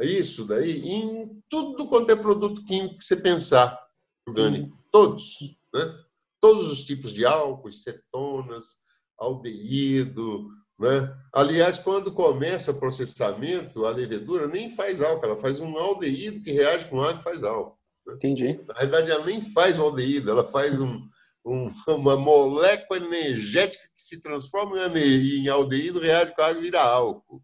isso 0.00 0.44
daí 0.44 0.88
em 0.88 1.42
tudo 1.48 1.88
quanto 1.88 2.10
é 2.10 2.16
produto 2.16 2.64
químico 2.64 2.98
que 2.98 3.04
você 3.04 3.16
pensar 3.16 3.78
orgânico. 4.26 4.76
Todos. 4.90 5.38
Né? 5.74 6.04
Todos 6.40 6.70
os 6.70 6.84
tipos 6.84 7.12
de 7.12 7.24
álcool, 7.24 7.72
cetonas, 7.72 8.76
aldeído. 9.18 10.50
Né? 10.82 11.16
Aliás, 11.32 11.78
quando 11.78 12.12
começa 12.12 12.72
o 12.72 12.78
processamento, 12.80 13.86
a 13.86 13.90
levedura 13.90 14.48
nem 14.48 14.74
faz 14.74 15.00
álcool, 15.00 15.26
ela 15.26 15.36
faz 15.36 15.60
um 15.60 15.78
aldeído 15.78 16.42
que 16.42 16.50
reage 16.50 16.86
com 16.86 17.00
água 17.00 17.20
e 17.20 17.22
faz 17.22 17.44
álcool. 17.44 17.78
Né? 18.04 18.14
Entendi. 18.14 18.60
Na 18.66 18.74
verdade, 18.74 19.10
ela 19.12 19.24
nem 19.24 19.40
faz 19.40 19.78
o 19.78 19.82
aldeído, 19.82 20.28
ela 20.28 20.48
faz 20.48 20.80
um, 20.80 21.00
um, 21.46 21.68
uma 21.86 22.16
molécula 22.16 22.98
energética 22.98 23.84
que 23.94 24.02
se 24.02 24.20
transforma 24.20 24.76
em 24.98 25.48
aldeído, 25.48 26.00
reage 26.00 26.34
com 26.34 26.42
água 26.42 26.58
e 26.58 26.64
vira 26.64 26.82
álcool. 26.82 27.40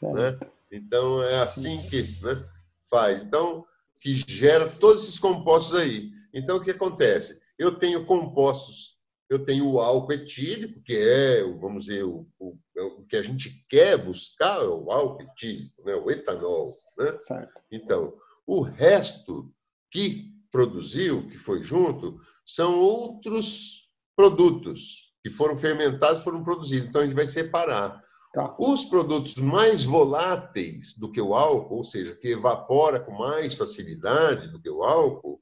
Né? 0.00 0.38
Então, 0.70 1.20
é 1.20 1.40
assim 1.40 1.80
Sim. 1.80 1.88
que 1.88 2.02
né, 2.22 2.46
faz. 2.88 3.22
Então, 3.22 3.66
que 4.00 4.14
gera 4.14 4.68
todos 4.68 5.02
esses 5.02 5.18
compostos 5.18 5.74
aí. 5.74 6.12
Então, 6.32 6.58
o 6.58 6.62
que 6.62 6.70
acontece? 6.70 7.42
Eu 7.58 7.76
tenho 7.76 8.06
compostos, 8.06 8.96
eu 9.32 9.44
tenho 9.44 9.68
o 9.68 9.80
álcool 9.80 10.12
etílico, 10.12 10.82
que 10.82 10.94
é, 10.94 11.42
vamos 11.54 11.86
dizer, 11.86 12.04
o, 12.04 12.26
o, 12.38 12.58
é 12.76 12.82
o 12.82 13.02
que 13.04 13.16
a 13.16 13.22
gente 13.22 13.64
quer 13.68 13.96
buscar, 13.96 14.62
é 14.62 14.66
o 14.66 14.90
álcool 14.90 15.22
etílico, 15.22 15.82
né? 15.84 15.94
o 15.94 16.10
etanol. 16.10 16.66
Né? 16.98 17.16
Certo. 17.18 17.62
Então, 17.70 18.14
o 18.46 18.60
resto 18.62 19.50
que 19.90 20.32
produziu, 20.50 21.26
que 21.28 21.36
foi 21.36 21.64
junto, 21.64 22.20
são 22.44 22.78
outros 22.78 23.90
produtos 24.14 25.12
que 25.22 25.30
foram 25.30 25.56
fermentados, 25.56 26.22
foram 26.22 26.44
produzidos. 26.44 26.88
Então 26.88 27.00
a 27.00 27.04
gente 27.04 27.14
vai 27.14 27.26
separar. 27.26 28.02
Tá. 28.34 28.54
Os 28.58 28.84
produtos 28.84 29.36
mais 29.36 29.84
voláteis 29.84 30.98
do 30.98 31.10
que 31.10 31.20
o 31.20 31.34
álcool, 31.34 31.78
ou 31.78 31.84
seja, 31.84 32.14
que 32.16 32.28
evapora 32.28 33.00
com 33.00 33.12
mais 33.12 33.54
facilidade 33.54 34.48
do 34.48 34.60
que 34.60 34.70
o 34.70 34.82
álcool, 34.82 35.40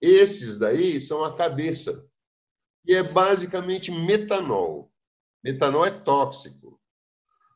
esses 0.00 0.56
daí 0.56 1.00
são 1.00 1.24
a 1.24 1.36
cabeça. 1.36 2.05
E 2.86 2.94
é 2.94 3.02
basicamente 3.02 3.90
metanol. 3.90 4.90
Metanol 5.42 5.84
é 5.84 5.90
tóxico. 5.90 6.80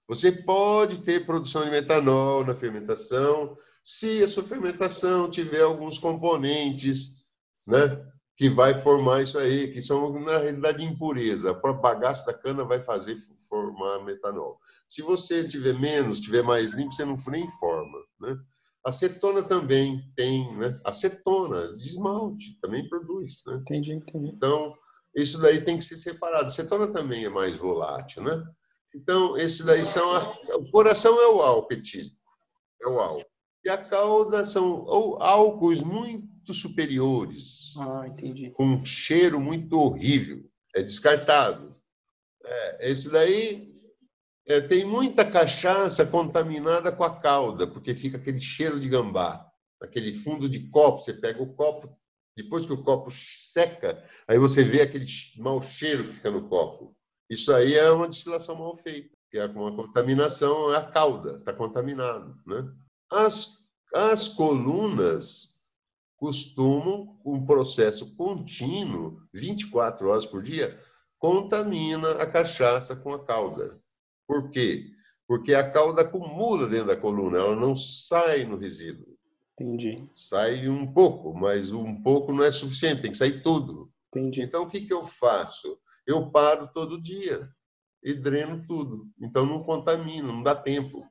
Você 0.08 0.32
pode 0.32 1.02
ter 1.02 1.24
produção 1.24 1.64
de 1.64 1.70
metanol 1.70 2.44
na 2.44 2.52
fermentação, 2.52 3.56
se 3.84 4.22
a 4.22 4.28
sua 4.28 4.42
fermentação 4.42 5.30
tiver 5.30 5.62
alguns 5.62 5.98
componentes, 5.98 7.26
né, 7.66 8.04
que 8.36 8.48
vai 8.48 8.74
formar 8.80 9.22
isso 9.22 9.38
aí, 9.38 9.70
que 9.72 9.82
são, 9.82 10.18
na 10.20 10.38
realidade, 10.38 10.82
impureza. 10.82 11.50
A 11.50 11.54
própria 11.54 11.94
bagaço 11.94 12.26
da 12.26 12.34
cana 12.34 12.64
vai 12.64 12.80
fazer 12.80 13.14
formar 13.48 14.04
metanol. 14.04 14.58
Se 14.88 15.02
você 15.02 15.46
tiver 15.46 15.78
menos, 15.78 16.20
tiver 16.20 16.42
mais 16.42 16.72
limpo, 16.72 16.92
você 16.92 17.04
não 17.04 17.16
nem 17.28 17.46
forma. 17.58 17.98
Né? 18.20 18.38
Acetona 18.84 19.42
também 19.42 20.02
tem, 20.16 20.56
né? 20.56 20.80
Acetona, 20.84 21.76
de 21.76 21.86
esmalte, 21.86 22.58
também 22.60 22.88
produz. 22.88 23.42
Né? 23.46 23.56
Entendi, 23.56 23.92
entendi. 23.92 24.32
Então, 24.34 24.74
isso 25.14 25.40
daí 25.40 25.64
tem 25.64 25.76
que 25.76 25.84
ser 25.84 25.96
separado. 25.96 26.46
Acetona 26.46 26.92
também 26.92 27.24
é 27.24 27.28
mais 27.28 27.56
volátil, 27.56 28.22
né? 28.22 28.42
Então, 28.94 29.36
esses 29.36 29.64
daí 29.64 29.84
são... 29.84 30.14
A... 30.16 30.56
O 30.56 30.70
coração 30.70 31.20
é 31.20 31.28
o 31.28 31.42
álcool 31.42 31.74
etílico, 31.74 32.16
é 32.82 32.86
o 32.86 32.98
álcool. 32.98 33.26
E 33.64 33.68
a 33.68 33.78
cauda 33.78 34.44
são 34.44 34.86
álcools 35.20 35.82
muito 35.82 36.54
superiores. 36.54 37.74
Ah, 37.78 38.06
entendi. 38.06 38.50
Com 38.50 38.66
um 38.66 38.84
cheiro 38.84 39.40
muito 39.40 39.78
horrível. 39.78 40.42
É 40.74 40.82
descartado. 40.82 41.76
É, 42.44 42.90
esse 42.90 43.10
daí 43.10 43.68
É, 44.46 44.60
tem 44.60 44.84
muita 44.84 45.30
cachaça 45.30 46.04
contaminada 46.04 46.90
com 46.90 47.04
a 47.04 47.20
calda, 47.20 47.68
porque 47.68 47.94
fica 47.94 48.16
aquele 48.16 48.40
cheiro 48.40 48.80
de 48.80 48.88
gambá. 48.88 49.46
Aquele 49.80 50.12
fundo 50.12 50.48
de 50.48 50.68
copo, 50.70 51.04
você 51.04 51.12
pega 51.14 51.40
o 51.40 51.54
copo, 51.54 51.88
depois 52.36 52.66
que 52.66 52.72
o 52.72 52.82
copo 52.82 53.10
seca, 53.10 54.02
aí 54.26 54.38
você 54.38 54.64
vê 54.64 54.82
aquele 54.82 55.06
mau 55.38 55.60
cheiro 55.62 56.04
que 56.04 56.12
fica 56.12 56.30
no 56.30 56.48
copo. 56.48 56.96
Isso 57.28 57.52
aí 57.52 57.74
é 57.74 57.90
uma 57.90 58.08
destilação 58.08 58.56
mal 58.56 58.74
feita, 58.74 59.10
que 59.30 59.38
é 59.38 59.46
uma 59.46 59.74
contaminação, 59.74 60.72
é 60.72 60.76
a 60.76 60.90
calda, 60.90 61.38
está 61.38 61.52
contaminado. 61.52 62.36
Né? 62.46 62.72
As, 63.10 63.68
as 63.94 64.28
colunas 64.28 65.60
costumam, 66.16 67.18
um 67.24 67.46
processo 67.46 68.14
contínuo, 68.16 69.22
24 69.32 70.08
horas 70.08 70.26
por 70.26 70.42
dia, 70.42 70.78
contamina 71.18 72.12
a 72.12 72.30
cachaça 72.30 72.96
com 72.96 73.12
a 73.14 73.24
calda. 73.24 73.80
Por 74.26 74.50
quê? 74.50 74.90
Porque 75.26 75.54
a 75.54 75.70
calda 75.70 76.02
acumula 76.02 76.68
dentro 76.68 76.88
da 76.88 76.96
coluna, 76.96 77.38
ela 77.38 77.56
não 77.56 77.76
sai 77.76 78.44
no 78.44 78.56
resíduo. 78.56 79.16
Entendi. 79.60 80.08
Sai 80.14 80.66
um 80.68 80.90
pouco, 80.90 81.34
mas 81.34 81.70
um 81.70 82.02
pouco 82.02 82.32
não 82.32 82.42
é 82.42 82.50
suficiente, 82.50 83.02
tem 83.02 83.10
que 83.10 83.16
sair 83.18 83.42
tudo. 83.42 83.92
Entendi. 84.08 84.40
Então, 84.40 84.62
o 84.62 84.70
que, 84.70 84.80
que 84.80 84.92
eu 84.92 85.04
faço? 85.04 85.78
Eu 86.06 86.30
paro 86.30 86.70
todo 86.72 87.00
dia 87.00 87.46
e 88.02 88.14
dreno 88.14 88.64
tudo. 88.66 89.06
Então, 89.20 89.44
não 89.44 89.62
contamino, 89.62 90.32
não 90.32 90.42
dá 90.42 90.56
tempo. 90.56 91.06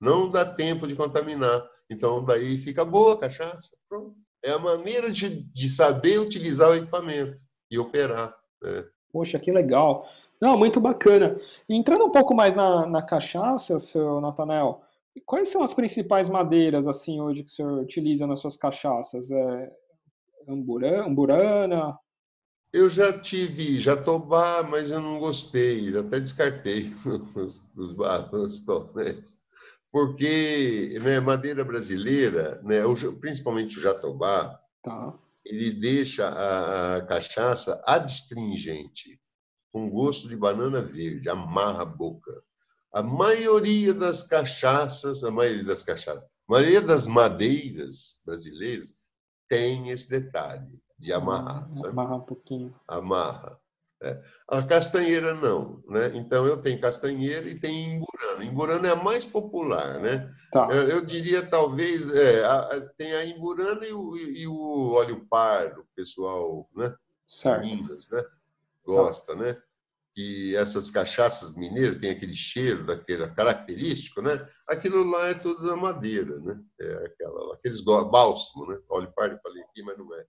Não 0.00 0.26
dá 0.26 0.54
tempo 0.54 0.88
de 0.88 0.96
contaminar. 0.96 1.62
Então, 1.90 2.24
daí 2.24 2.56
fica 2.56 2.82
boa 2.82 3.12
a 3.12 3.18
cachaça. 3.18 3.76
Pronto. 3.86 4.16
É 4.42 4.52
a 4.52 4.58
maneira 4.58 5.10
de, 5.10 5.42
de 5.52 5.68
saber 5.68 6.18
utilizar 6.18 6.70
o 6.70 6.74
equipamento 6.74 7.36
e 7.70 7.78
operar. 7.78 8.34
Né? 8.62 8.84
Poxa, 9.12 9.38
que 9.38 9.52
legal. 9.52 10.08
Não, 10.40 10.58
muito 10.58 10.80
bacana. 10.80 11.38
E 11.68 11.76
entrando 11.76 12.06
um 12.06 12.10
pouco 12.10 12.34
mais 12.34 12.54
na, 12.54 12.86
na 12.86 13.02
cachaça, 13.02 13.78
seu 13.78 14.20
Natanel, 14.20 14.82
quais 15.26 15.48
são 15.48 15.62
as 15.62 15.74
principais 15.74 16.28
madeiras 16.28 16.86
assim 16.86 17.20
hoje 17.20 17.42
que 17.42 17.50
o 17.50 17.52
senhor 17.52 17.78
utiliza 17.80 18.26
nas 18.26 18.40
suas 18.40 18.56
cachaças? 18.56 19.30
É 19.30 19.72
amburana? 20.48 21.98
Eu 22.72 22.88
já 22.88 23.20
tive 23.20 23.78
jatobá, 23.78 24.62
mas 24.62 24.90
eu 24.90 25.00
não 25.00 25.18
gostei, 25.18 25.92
já 25.92 26.00
até 26.00 26.18
descartei 26.18 26.90
os, 27.36 27.70
os 27.76 27.92
barros 27.92 28.64
tonéis. 28.64 29.38
Porque 29.90 30.98
né, 31.02 31.20
madeira 31.20 31.64
brasileira, 31.64 32.60
né, 32.62 32.78
principalmente 33.20 33.76
o 33.76 33.80
jatobá, 33.80 34.58
tá. 34.82 35.14
ele 35.44 35.72
deixa 35.72 36.26
a, 36.26 36.96
a 36.96 37.06
cachaça 37.06 37.82
adstringente 37.86 39.20
com 39.70 39.90
gosto 39.90 40.28
de 40.28 40.36
banana 40.36 40.80
verde, 40.80 41.28
amarra 41.28 41.82
a 41.82 41.86
boca. 41.86 42.42
A 42.92 43.02
maioria 43.02 43.94
das 43.94 44.22
cachaças, 44.22 45.24
a 45.24 45.30
maioria 45.30 45.64
das 45.64 45.82
cachaças, 45.82 46.22
a 46.22 46.28
maioria 46.46 46.80
das 46.80 47.06
madeiras 47.06 48.20
brasileiras 48.26 49.00
tem 49.48 49.88
esse 49.88 50.10
detalhe 50.10 50.82
de 50.98 51.12
amarrar. 51.12 51.70
Ah, 51.84 51.88
amarrar 51.88 52.18
um 52.18 52.26
pouquinho. 52.26 52.74
Amarra. 52.86 53.58
É. 54.02 54.20
A 54.48 54.62
castanheira 54.64 55.32
não, 55.32 55.80
né? 55.86 56.10
Então 56.16 56.44
eu 56.44 56.60
tenho 56.60 56.80
castanheira 56.80 57.48
e 57.48 57.58
tenho 57.58 57.96
imburana. 57.96 58.44
Imburana 58.44 58.88
é 58.88 58.90
a 58.90 58.96
mais 58.96 59.24
popular, 59.24 60.00
né? 60.00 60.32
Tá. 60.50 60.68
Eu, 60.72 60.88
eu, 60.88 61.06
diria 61.06 61.48
talvez 61.48 62.12
é, 62.12 62.44
a, 62.44 62.80
tem 62.98 63.12
a 63.12 63.24
imburana 63.24 63.86
e 63.86 63.92
o, 63.92 64.16
e 64.16 64.46
o 64.46 64.92
óleo 64.92 65.24
pardo, 65.30 65.86
pessoal, 65.94 66.68
né? 66.74 66.92
Certo. 67.26 67.64
Minas, 67.64 68.10
né? 68.10 68.24
Gosta, 68.84 69.34
tá. 69.34 69.38
né? 69.40 69.62
Que 70.14 70.54
essas 70.56 70.90
cachaças 70.90 71.56
mineiras 71.56 71.98
têm 71.98 72.10
aquele 72.10 72.34
cheiro, 72.34 72.84
daquele 72.84 73.26
característico, 73.30 74.20
né? 74.20 74.46
Aquilo 74.68 75.02
lá 75.10 75.28
é 75.28 75.34
tudo 75.34 75.66
da 75.66 75.74
madeira, 75.74 76.38
né? 76.40 76.60
É 76.80 77.06
aquela, 77.06 77.54
aqueles 77.54 77.82
bálsamo, 77.82 78.66
né? 78.66 78.78
Óleo 78.90 79.12
pardo, 79.16 79.40
falei 79.42 79.62
aqui, 79.62 79.82
mas 79.82 79.96
não 79.96 80.14
é. 80.14 80.24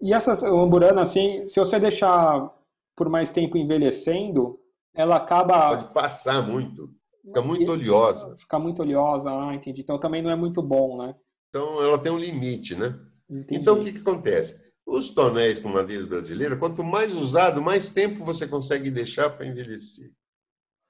E 0.00 0.14
essas 0.14 0.42
amburana, 0.42 1.02
assim, 1.02 1.44
se 1.44 1.58
você 1.60 1.78
deixar 1.78 2.50
por 2.96 3.08
mais 3.08 3.30
tempo 3.30 3.56
envelhecendo, 3.56 4.58
ela 4.94 5.16
acaba. 5.16 5.76
Pode 5.76 5.94
passar 5.94 6.42
muito. 6.42 6.90
Fica 7.24 7.42
muito 7.42 7.70
oleosa. 7.70 8.34
Fica 8.36 8.58
muito 8.58 8.82
oleosa, 8.82 9.30
ah, 9.30 9.54
entendi. 9.54 9.82
Então 9.82 9.98
também 9.98 10.22
não 10.22 10.30
é 10.30 10.36
muito 10.36 10.62
bom, 10.62 10.98
né? 10.98 11.14
Então 11.48 11.82
ela 11.82 11.98
tem 12.02 12.10
um 12.10 12.18
limite, 12.18 12.74
né? 12.74 12.98
Entendi. 13.28 13.60
Então 13.60 13.80
o 13.80 13.84
que, 13.84 13.92
que 13.92 14.00
acontece? 14.00 14.67
Os 14.88 15.10
tonéis 15.10 15.58
com 15.58 15.68
madeira 15.68 16.06
brasileira, 16.06 16.56
quanto 16.56 16.82
mais 16.82 17.14
usado, 17.14 17.60
mais 17.60 17.90
tempo 17.90 18.24
você 18.24 18.48
consegue 18.48 18.90
deixar 18.90 19.28
para 19.28 19.46
envelhecer. 19.46 20.10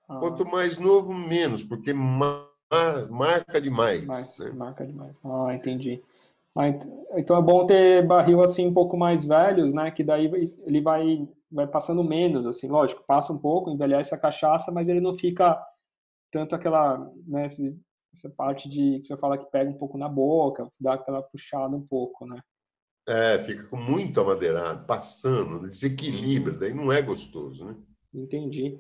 Ah, 0.09 0.21
quanto 0.21 0.47
mais 0.47 0.79
novo, 0.79 1.13
menos, 1.13 1.65
porque 1.65 1.93
marca 1.93 3.61
demais. 3.61 4.07
Mais, 4.07 4.39
né? 4.39 4.53
Marca 4.53 4.87
demais. 4.87 5.19
Ah, 5.25 5.53
entendi. 5.53 6.01
Ah, 6.57 6.69
então 7.17 7.37
é 7.37 7.43
bom 7.43 7.67
ter 7.67 8.07
barril 8.07 8.41
assim 8.41 8.69
um 8.69 8.73
pouco 8.73 8.97
mais 8.97 9.25
velhos, 9.25 9.73
né? 9.73 9.91
Que 9.91 10.05
daí 10.05 10.31
ele 10.65 10.81
vai, 10.81 11.29
vai 11.51 11.67
passando 11.67 12.05
menos, 12.05 12.47
assim, 12.47 12.69
lógico, 12.69 13.03
passa 13.05 13.33
um 13.33 13.39
pouco, 13.39 13.69
envelhece 13.69 14.15
a 14.15 14.21
cachaça, 14.21 14.71
mas 14.71 14.89
ele 14.89 15.01
não 15.01 15.13
fica 15.13 15.61
tanto 16.31 16.55
aquela, 16.55 16.99
né? 17.27 17.47
Essa 17.47 18.31
parte 18.37 18.69
de 18.69 19.01
que 19.01 19.07
você 19.07 19.17
fala 19.17 19.37
que 19.37 19.51
pega 19.51 19.69
um 19.69 19.77
pouco 19.77 19.99
na 19.99 20.09
boca, 20.09 20.69
dá 20.81 20.95
aquela 20.95 21.21
puxada 21.21 21.75
um 21.75 21.85
pouco, 21.85 22.25
né? 22.25 22.39
É, 23.09 23.43
fica 23.43 23.75
muito 23.75 24.21
amadeirado, 24.21 24.85
passando, 24.85 25.67
desequilibra, 25.67 26.53
daí 26.53 26.75
não 26.75 26.93
é 26.93 27.01
gostoso, 27.01 27.65
né? 27.65 27.75
Entendi. 28.13 28.79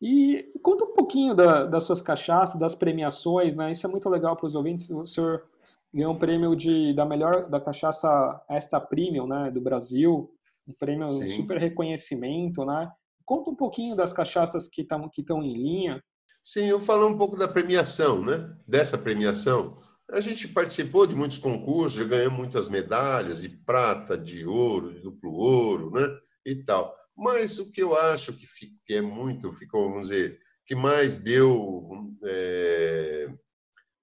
E, 0.00 0.50
e 0.54 0.58
conta 0.60 0.84
um 0.84 0.94
pouquinho 0.94 1.34
da, 1.34 1.66
das 1.66 1.84
suas 1.84 2.00
cachaças, 2.00 2.58
das 2.58 2.74
premiações, 2.74 3.54
né? 3.54 3.70
Isso 3.70 3.86
é 3.86 3.90
muito 3.90 4.08
legal 4.08 4.36
para 4.36 4.46
os 4.46 4.54
ouvintes. 4.54 4.88
O 4.88 5.04
senhor 5.04 5.44
ganhou 5.92 6.14
um 6.14 6.18
prêmio 6.18 6.56
de, 6.56 6.94
da 6.94 7.04
melhor 7.04 7.48
da 7.50 7.60
cachaça 7.60 8.08
Esta 8.48 8.80
Premium, 8.80 9.26
né, 9.26 9.50
do 9.50 9.60
Brasil, 9.60 10.30
um 10.66 10.72
prêmio 10.72 11.10
Sim. 11.12 11.28
super 11.30 11.58
reconhecimento, 11.58 12.64
né? 12.64 12.90
Conta 13.24 13.50
um 13.50 13.54
pouquinho 13.54 13.94
das 13.94 14.14
cachaças 14.14 14.68
que 14.68 14.80
estão 14.80 15.08
que 15.10 15.20
estão 15.20 15.42
em 15.42 15.52
linha. 15.52 16.02
Sim, 16.42 16.64
eu 16.64 16.80
falo 16.80 17.06
um 17.06 17.18
pouco 17.18 17.36
da 17.36 17.48
premiação, 17.48 18.24
né? 18.24 18.50
Dessa 18.66 18.96
premiação. 18.96 19.74
A 20.10 20.20
gente 20.20 20.48
participou 20.48 21.06
de 21.06 21.14
muitos 21.14 21.38
concursos, 21.38 21.98
já 21.98 22.04
ganhamos 22.04 22.38
muitas 22.38 22.68
medalhas 22.68 23.42
de 23.42 23.50
prata, 23.50 24.16
de 24.16 24.46
ouro, 24.46 24.94
de 24.94 25.00
duplo 25.00 25.34
ouro, 25.34 25.90
né? 25.90 26.06
E 26.46 26.56
tal. 26.64 26.96
Mas 27.14 27.58
o 27.58 27.70
que 27.72 27.82
eu 27.82 27.94
acho 27.94 28.32
que, 28.32 28.46
fica, 28.46 28.74
que 28.86 28.94
é 28.94 29.02
muito, 29.02 29.52
ficou, 29.52 29.90
vamos 29.90 30.08
dizer, 30.08 30.40
que 30.64 30.74
mais 30.74 31.16
deu 31.16 32.16
é, 32.24 33.28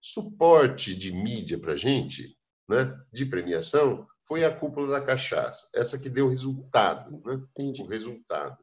suporte 0.02 0.94
de 0.94 1.12
mídia 1.12 1.58
para 1.58 1.74
a 1.74 1.78
gente, 1.78 2.38
né, 2.70 2.96
de 3.12 3.26
premiação, 3.26 4.08
foi 4.28 4.44
a 4.44 4.56
cúpula 4.56 4.88
da 4.88 5.06
cachaça, 5.06 5.70
essa 5.74 6.00
que 6.00 6.10
deu 6.10 6.28
resultado, 6.28 7.22
né? 7.26 7.36
Entendi. 7.52 7.82
o 7.82 7.86
resultado. 7.86 8.58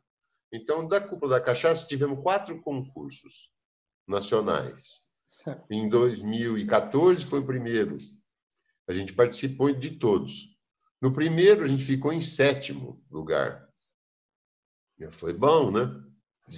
Então, 0.52 0.87
da 0.87 1.00
cúpula 1.00 1.38
da 1.38 1.40
cachaça, 1.40 1.87
tivemos 1.87 2.20
quatro 2.22 2.61
concursos 2.61 3.50
nacionais. 4.07 5.01
Certo. 5.32 5.64
Em 5.70 5.88
2014 5.88 7.24
foi 7.24 7.40
o 7.40 7.46
primeiro. 7.46 7.96
A 8.86 8.92
gente 8.92 9.14
participou 9.14 9.72
de 9.72 9.92
todos. 9.92 10.54
No 11.00 11.10
primeiro, 11.10 11.64
a 11.64 11.66
gente 11.66 11.82
ficou 11.82 12.12
em 12.12 12.20
sétimo 12.20 13.02
lugar. 13.10 13.66
Foi 15.10 15.32
bom, 15.32 15.70
né? 15.70 15.90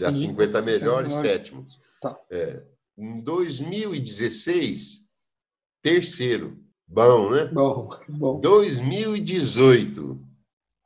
Das 0.00 0.16
50 0.16 0.60
melhores, 0.60 1.12
sétimo. 1.12 1.64
Tá. 2.00 2.18
É. 2.30 2.62
Em 2.98 3.22
2016, 3.22 5.08
terceiro. 5.80 6.58
Bom, 6.86 7.30
né? 7.30 7.46
Bom, 7.46 7.88
bom. 8.08 8.40
2018, 8.40 10.20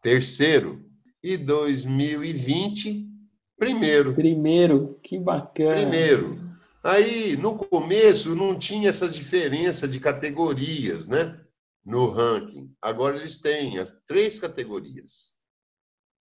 terceiro. 0.03 0.85
E 1.22 1.38
2020, 1.38 3.09
primeiro. 3.57 4.14
Primeiro, 4.14 5.01
que 5.03 5.18
bacana. 5.18 5.77
Primeiro. 5.77 6.48
Aí, 6.83 7.37
no 7.37 7.59
começo, 7.59 8.35
não 8.35 8.59
tinha 8.59 8.88
essa 8.88 9.09
diferença 9.09 9.88
de 9.88 9.99
categorias, 9.99 11.09
né? 11.09 11.41
No 11.85 12.07
ranking. 12.07 12.73
Agora 12.81 13.17
eles 13.17 13.41
têm 13.41 13.79
as 13.79 13.91
três 14.07 14.38
categorias. 14.38 15.38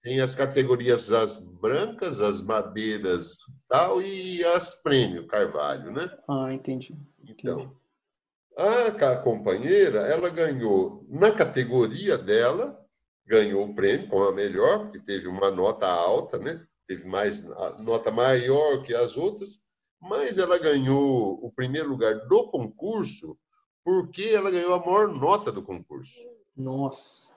Tem 0.02 0.22
as 0.22 0.34
categorias 0.34 1.12
as 1.12 1.46
brancas, 1.60 2.22
as 2.22 2.41
madeiras 2.41 3.39
tal 3.67 4.02
e 4.02 4.43
as 4.46 4.82
prêmio 4.82 5.28
Carvalho, 5.28 5.91
né? 5.91 6.10
Ah, 6.30 6.54
entendi. 6.54 6.93
entendi. 7.22 7.41
Então, 7.41 7.76
a 8.58 9.17
companheira, 9.17 10.00
ela 10.08 10.30
ganhou 10.30 11.06
na 11.10 11.32
categoria 11.32 12.17
dela, 12.17 12.80
ganhou 13.26 13.65
o 13.65 13.76
prêmio 13.76 14.08
com 14.08 14.24
a 14.24 14.32
melhor, 14.32 14.86
porque 14.86 15.00
teve 15.00 15.28
uma 15.28 15.52
nota 15.52 15.86
alta, 15.86 16.39
né? 16.39 16.65
Teve 16.88 17.06
mais 17.06 17.43
nota 17.84 18.10
maior 18.10 18.84
que 18.84 18.96
as 18.96 19.17
outras, 19.17 19.62
mas 20.02 20.38
ela 20.38 20.58
ganhou 20.58 21.38
o 21.44 21.52
primeiro 21.52 21.90
lugar 21.90 22.28
do 22.28 22.50
concurso 22.50 23.38
porque 23.84 24.24
ela 24.24 24.50
ganhou 24.52 24.74
a 24.74 24.80
maior 24.80 25.08
nota 25.08 25.52
do 25.52 25.64
concurso. 25.64 26.20
Nossa. 26.56 27.36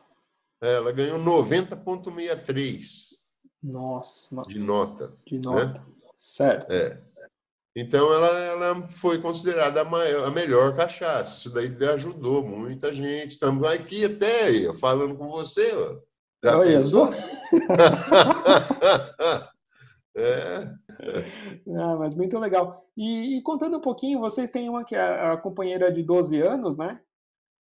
Ela 0.61 0.93
ganhou 0.93 1.19
90,63. 1.19 3.21
Nossa. 3.63 4.43
De 4.49 4.59
nota. 4.59 5.15
De 5.27 5.39
nota. 5.39 5.81
Né? 5.81 5.87
Certo. 6.17 6.71
É. 6.73 6.99
Então, 7.77 8.13
ela, 8.13 8.27
ela 8.27 8.89
foi 8.89 9.23
considerada 9.23 9.83
a, 9.83 9.85
maior, 9.85 10.27
a 10.27 10.31
melhor 10.31 10.75
cachaça. 10.75 11.39
Isso 11.39 11.55
daí 11.55 11.73
ajudou 11.91 12.45
muita 12.45 12.93
gente. 12.93 13.35
Estamos 13.35 13.63
aqui 13.65 14.05
até 14.05 14.75
falando 14.75 15.17
com 15.17 15.31
você. 15.31 15.73
Ó. 15.73 16.01
Já 16.43 16.59
Olha, 16.59 16.73
pensou? 16.73 17.11
é. 20.17 20.75
Ah, 21.77 21.97
mas 21.97 22.15
muito 22.15 22.39
legal. 22.39 22.87
E, 22.97 23.39
e, 23.39 23.43
contando 23.43 23.77
um 23.77 23.81
pouquinho, 23.81 24.19
vocês 24.19 24.51
têm 24.51 24.69
uma 24.69 24.85
que 24.85 24.95
é 24.95 25.01
a 25.01 25.37
companheira 25.37 25.93
de 25.93 26.03
12 26.03 26.41
anos, 26.41 26.77
né? 26.77 27.01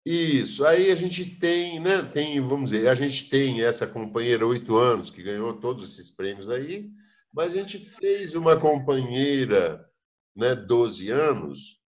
Isso, 0.05 0.65
aí 0.65 0.91
a 0.91 0.95
gente 0.95 1.37
tem, 1.37 1.79
né? 1.79 2.01
Tem, 2.03 2.39
vamos 2.39 2.71
dizer, 2.71 2.87
a 2.87 2.95
gente 2.95 3.29
tem 3.29 3.63
essa 3.63 3.85
companheira 3.85 4.47
oito 4.47 4.77
anos 4.77 5.09
que 5.09 5.21
ganhou 5.21 5.53
todos 5.53 5.89
esses 5.89 6.09
prêmios 6.09 6.49
aí, 6.49 6.89
mas 7.33 7.51
a 7.51 7.55
gente 7.55 7.77
fez 7.77 8.33
uma 8.33 8.59
companheira, 8.59 9.87
né, 10.35 10.55
12 10.55 11.09
anos, 11.09 11.79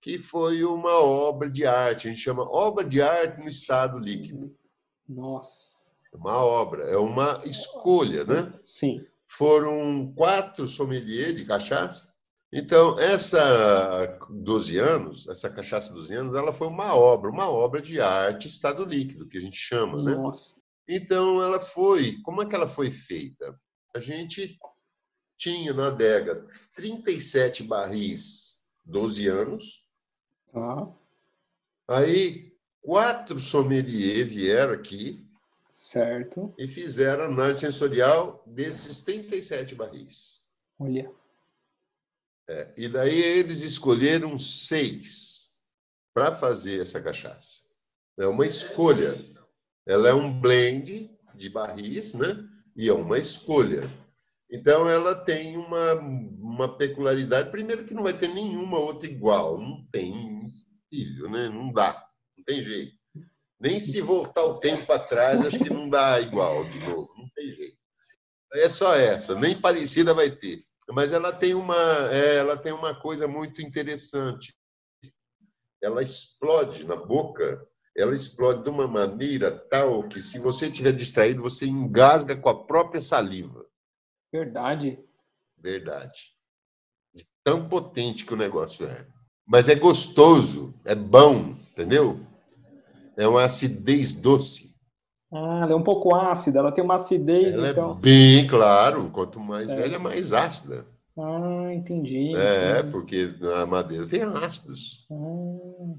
que 0.00 0.18
foi 0.18 0.64
uma 0.64 1.00
obra 1.00 1.50
de 1.50 1.66
arte, 1.66 2.08
a 2.08 2.10
gente 2.10 2.22
chama 2.22 2.48
obra 2.48 2.84
de 2.84 3.02
arte 3.02 3.40
no 3.40 3.48
estado 3.48 3.98
líquido. 3.98 4.56
Nossa. 5.06 5.90
Uma 6.14 6.38
obra, 6.38 6.84
é 6.84 6.96
uma 6.96 7.42
escolha, 7.44 8.24
né? 8.24 8.52
Sim. 8.64 9.04
Foram 9.30 10.12
quatro 10.14 10.66
sommeliers 10.68 11.36
de 11.36 11.44
cachaça 11.44 12.10
então, 12.52 12.98
essa 12.98 14.18
12 14.28 14.76
anos, 14.76 15.28
essa 15.28 15.48
cachaça 15.48 15.92
12 15.92 16.12
anos, 16.14 16.34
ela 16.34 16.52
foi 16.52 16.66
uma 16.66 16.96
obra, 16.96 17.30
uma 17.30 17.48
obra 17.48 17.80
de 17.80 18.00
arte 18.00 18.48
estado 18.48 18.84
líquido, 18.84 19.28
que 19.28 19.38
a 19.38 19.40
gente 19.40 19.56
chama, 19.56 20.02
né? 20.02 20.16
Nossa. 20.16 20.60
Então, 20.88 21.40
ela 21.40 21.60
foi, 21.60 22.20
como 22.22 22.42
é 22.42 22.46
que 22.46 22.54
ela 22.54 22.66
foi 22.66 22.90
feita? 22.90 23.56
A 23.94 24.00
gente 24.00 24.58
tinha 25.38 25.72
na 25.72 25.88
adega 25.88 26.44
37 26.74 27.62
barris 27.62 28.56
12 28.84 29.28
anos. 29.28 29.86
Ah. 30.52 30.88
Aí, 31.88 32.52
quatro 32.82 33.38
sommeliers 33.38 34.28
vieram 34.28 34.74
aqui. 34.74 35.24
Certo. 35.70 36.52
E 36.58 36.66
fizeram 36.66 37.24
análise 37.24 37.60
sensorial 37.60 38.42
desses 38.44 39.02
37 39.02 39.76
barris. 39.76 40.40
Olha. 40.78 41.10
É, 42.48 42.74
e 42.76 42.88
daí 42.88 43.22
eles 43.22 43.62
escolheram 43.62 44.36
seis 44.36 45.50
para 46.12 46.34
fazer 46.34 46.82
essa 46.82 47.00
cachaça. 47.00 47.60
É 48.18 48.26
uma 48.26 48.44
escolha. 48.44 49.16
Ela 49.86 50.08
é 50.08 50.14
um 50.14 50.40
blend 50.40 51.08
de 51.36 51.48
barris, 51.48 52.14
né? 52.14 52.44
E 52.76 52.88
é 52.88 52.92
uma 52.92 53.18
escolha. 53.18 53.88
Então, 54.50 54.88
ela 54.88 55.14
tem 55.14 55.56
uma, 55.56 55.94
uma 55.94 56.76
peculiaridade. 56.76 57.50
Primeiro, 57.52 57.84
que 57.84 57.94
não 57.94 58.02
vai 58.02 58.18
ter 58.18 58.28
nenhuma 58.28 58.78
outra 58.78 59.06
igual. 59.06 59.60
Não 59.60 59.86
tem, 59.92 60.12
impossível, 60.90 61.30
né? 61.30 61.48
Não 61.48 61.72
dá. 61.72 61.92
Não 62.36 62.44
tem 62.44 62.60
jeito. 62.60 62.99
Nem 63.60 63.78
se 63.78 64.00
voltar 64.00 64.44
o 64.44 64.58
tempo 64.58 64.90
atrás, 64.92 65.44
acho 65.44 65.58
que 65.58 65.70
não 65.70 65.88
dá 65.88 66.20
igual 66.20 66.64
de 66.64 66.78
novo. 66.80 67.12
Não 67.16 67.28
tem 67.34 67.54
jeito. 67.54 67.76
É 68.54 68.70
só 68.70 68.96
essa. 68.96 69.34
Nem 69.34 69.60
parecida 69.60 70.14
vai 70.14 70.30
ter 70.30 70.64
mas 70.92 71.12
ela 71.12 71.32
tem 71.32 71.54
uma, 71.54 71.76
é, 72.10 72.36
ela 72.36 72.56
tem 72.56 72.72
uma 72.72 72.94
coisa 72.94 73.28
muito 73.28 73.62
interessante. 73.62 74.54
Ela 75.82 76.02
explode 76.02 76.84
na 76.86 76.96
boca, 76.96 77.66
ela 77.96 78.14
explode 78.14 78.64
de 78.64 78.70
uma 78.70 78.86
maneira 78.86 79.50
tal 79.50 80.06
que, 80.08 80.20
se 80.20 80.38
você 80.38 80.66
estiver 80.66 80.92
distraído, 80.92 81.42
você 81.42 81.66
engasga 81.66 82.36
com 82.36 82.48
a 82.48 82.64
própria 82.64 83.00
saliva. 83.00 83.64
Verdade. 84.32 84.98
Verdade. 85.56 86.34
De 87.14 87.24
tão 87.44 87.68
potente 87.68 88.24
que 88.24 88.34
o 88.34 88.36
negócio 88.36 88.86
é. 88.86 89.06
Mas 89.46 89.68
é 89.68 89.74
gostoso, 89.74 90.74
é 90.84 90.94
bom, 90.94 91.56
entendeu? 91.72 92.20
É 93.20 93.28
uma 93.28 93.44
acidez 93.44 94.14
doce. 94.14 94.74
Ah, 95.30 95.60
ela 95.62 95.72
é 95.72 95.76
um 95.76 95.82
pouco 95.82 96.14
ácida, 96.14 96.58
ela 96.58 96.72
tem 96.72 96.82
uma 96.82 96.94
acidez, 96.94 97.54
ela 97.54 97.68
é 97.68 97.70
então. 97.72 97.92
É 97.92 97.94
bem 98.00 98.46
claro, 98.46 99.10
quanto 99.10 99.38
mais 99.38 99.66
certo. 99.66 99.78
velha, 99.78 99.98
mais 99.98 100.32
ácida. 100.32 100.86
Ah, 101.18 101.68
entendi. 101.74 102.34
É, 102.34 102.78
entendi. 102.78 102.90
porque 102.90 103.30
a 103.62 103.66
madeira 103.66 104.06
tem 104.08 104.22
ácidos. 104.22 105.06
Ah. 105.12 105.94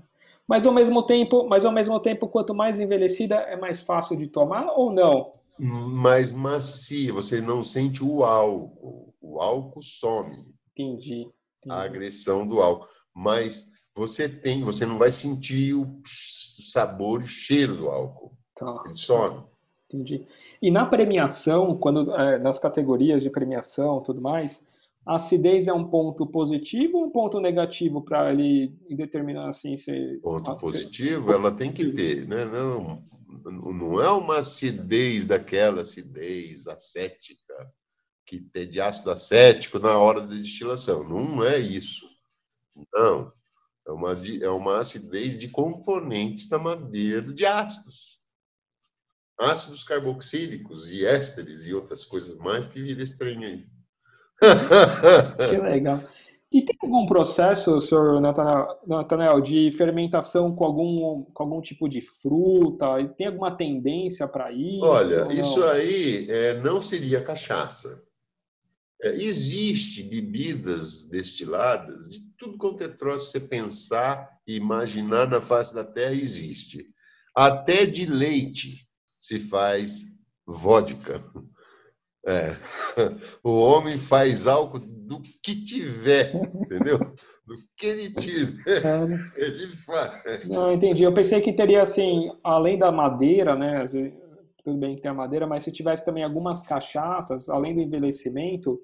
Mas 0.47 0.65
ao 0.65 0.73
mesmo 0.73 1.03
tempo, 1.03 1.47
mas 1.47 1.63
ao 1.63 1.71
mesmo 1.71 1.99
tempo, 1.99 2.27
quanto 2.27 2.55
mais 2.55 2.79
envelhecida, 2.79 3.35
é 3.35 3.55
mais 3.55 3.81
fácil 3.81 4.17
de 4.17 4.27
tomar 4.27 4.73
ou 4.75 4.91
não? 4.91 5.33
Mais 5.59 6.33
macia, 6.33 7.13
você 7.13 7.39
não 7.39 7.63
sente 7.63 8.03
o 8.03 8.23
álcool. 8.23 9.13
O 9.21 9.39
álcool 9.39 9.83
some. 9.83 10.35
Entendi. 10.75 11.21
entendi. 11.59 11.69
A 11.69 11.83
agressão 11.83 12.47
do 12.47 12.59
álcool. 12.59 12.87
Mas 13.13 13.69
você 13.95 14.29
tem, 14.29 14.63
você 14.63 14.85
não 14.85 14.97
vai 14.97 15.11
sentir 15.11 15.73
o 15.73 16.01
sabor 16.05 17.23
e 17.23 17.27
cheiro 17.27 17.75
do 17.77 17.89
álcool. 17.89 18.31
Tá. 18.55 18.83
Ele 18.85 18.95
some. 18.95 19.43
Entendi. 19.87 20.25
E 20.61 20.71
na 20.71 20.85
premiação, 20.85 21.77
quando 21.77 22.15
é, 22.15 22.37
nas 22.39 22.57
categorias 22.57 23.23
de 23.23 23.29
premiação, 23.29 24.01
tudo 24.01 24.21
mais, 24.21 24.65
a 25.05 25.15
acidez 25.15 25.67
é 25.67 25.73
um 25.73 25.83
ponto 25.83 26.25
positivo 26.25 26.97
ou 26.97 27.05
um 27.05 27.09
ponto 27.09 27.39
negativo 27.39 28.01
para 28.01 28.31
ele 28.31 28.77
determinar 28.89 29.49
assim 29.49 29.75
se 29.75 30.19
ponto 30.21 30.55
positivo 30.57 31.31
ela 31.31 31.51
tem 31.51 31.73
que 31.73 31.91
ter 31.91 32.27
né 32.27 32.45
não 32.45 33.03
não 33.43 33.99
é 33.99 34.09
uma 34.11 34.39
acidez 34.39 35.25
daquela 35.25 35.81
acidez 35.81 36.67
acética 36.67 37.73
que 38.27 38.39
tem 38.39 38.69
de 38.69 38.79
ácido 38.79 39.09
acético 39.09 39.79
na 39.79 39.97
hora 39.97 40.21
da 40.21 40.35
destilação 40.35 41.03
não 41.03 41.43
é 41.43 41.57
isso 41.57 42.07
não 42.93 43.31
é 43.87 43.91
uma 43.91 44.11
é 44.13 44.49
uma 44.49 44.79
acidez 44.79 45.37
de 45.37 45.49
componentes 45.49 46.47
da 46.47 46.59
madeira 46.59 47.33
de 47.33 47.45
ácidos 47.45 48.19
ácidos 49.39 49.83
carboxílicos 49.83 50.89
e 50.89 51.05
ésteres 51.05 51.65
e 51.65 51.73
outras 51.73 52.05
coisas 52.05 52.37
mais 52.37 52.67
que 52.67 52.81
vira 52.81 53.01
estranho 53.01 53.41
aí 53.41 53.65
que 55.49 55.57
legal. 55.57 56.03
E 56.51 56.61
tem 56.61 56.75
algum 56.83 57.05
processo, 57.05 57.79
senhor 57.79 58.19
Nathanael, 58.19 59.39
de 59.39 59.71
fermentação 59.71 60.53
com 60.53 60.65
algum, 60.65 61.23
com 61.33 61.43
algum 61.43 61.61
tipo 61.61 61.87
de 61.87 62.01
fruta? 62.01 62.87
Tem 63.17 63.27
alguma 63.27 63.55
tendência 63.55 64.27
para 64.27 64.51
isso? 64.51 64.83
Olha, 64.83 65.31
isso 65.31 65.63
aí 65.63 66.29
é, 66.29 66.59
não 66.61 66.81
seria 66.81 67.23
cachaça. 67.23 68.03
É, 69.01 69.15
existe 69.15 70.03
bebidas 70.03 71.07
destiladas 71.09 72.09
de 72.09 72.19
tudo 72.41 72.57
quanto 72.57 72.83
é 72.83 72.87
troço 72.87 73.29
você 73.29 73.39
pensar 73.39 74.27
e 74.47 74.57
imaginar 74.57 75.29
na 75.29 75.39
face 75.39 75.75
da 75.75 75.85
terra 75.85 76.13
existe. 76.13 76.83
Até 77.35 77.85
de 77.85 78.07
leite 78.07 78.87
se 79.21 79.39
faz 79.39 80.01
vodka. 80.45 81.23
É. 82.25 82.55
O 83.43 83.59
homem 83.61 83.97
faz 83.97 84.47
álcool 84.47 84.79
do 84.79 85.21
que 85.41 85.63
tiver, 85.63 86.35
entendeu? 86.35 86.99
Do 87.47 87.55
que 87.77 87.87
ele 87.87 88.13
tiver, 88.13 88.85
é. 88.85 89.43
ele 89.43 89.67
faz. 89.77 90.47
Não, 90.47 90.73
entendi. 90.73 91.03
Eu 91.03 91.13
pensei 91.13 91.41
que 91.41 91.53
teria, 91.53 91.81
assim, 91.81 92.29
além 92.43 92.77
da 92.77 92.91
madeira, 92.91 93.55
né? 93.55 93.85
Tudo 94.63 94.77
bem 94.77 94.95
que 94.95 95.01
tem 95.01 95.09
a 95.09 95.13
madeira, 95.15 95.47
mas 95.47 95.63
se 95.63 95.71
tivesse 95.71 96.05
também 96.05 96.23
algumas 96.23 96.61
cachaças, 96.61 97.49
além 97.49 97.73
do 97.73 97.81
envelhecimento, 97.81 98.79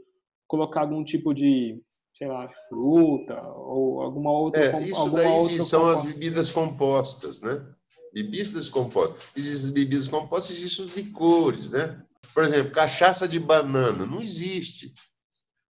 colocar 0.48 0.82
algum 0.82 1.04
tipo 1.04 1.34
de, 1.34 1.80
sei 2.18 2.28
lá, 2.28 2.48
fruta 2.68 3.40
ou 3.44 4.02
alguma 4.02 4.32
outra. 4.32 4.60
É, 4.60 4.84
isso 4.84 4.96
alguma 4.96 5.22
daí 5.22 5.32
outra 5.32 5.64
são 5.64 5.88
as 5.88 6.04
bebidas 6.04 6.52
compostas, 6.52 7.42
né? 7.42 7.64
Bebidas 8.12 8.70
compostas. 8.70 9.30
Existem 9.36 9.72
bebidas 9.72 10.08
compostas, 10.08 10.58
existem 10.58 10.86
os 10.86 10.96
licores, 10.96 11.70
né? 11.70 12.04
Por 12.34 12.44
exemplo, 12.44 12.72
cachaça 12.72 13.28
de 13.28 13.40
banana. 13.40 14.04
Não 14.08 14.20
existe. 14.20 14.92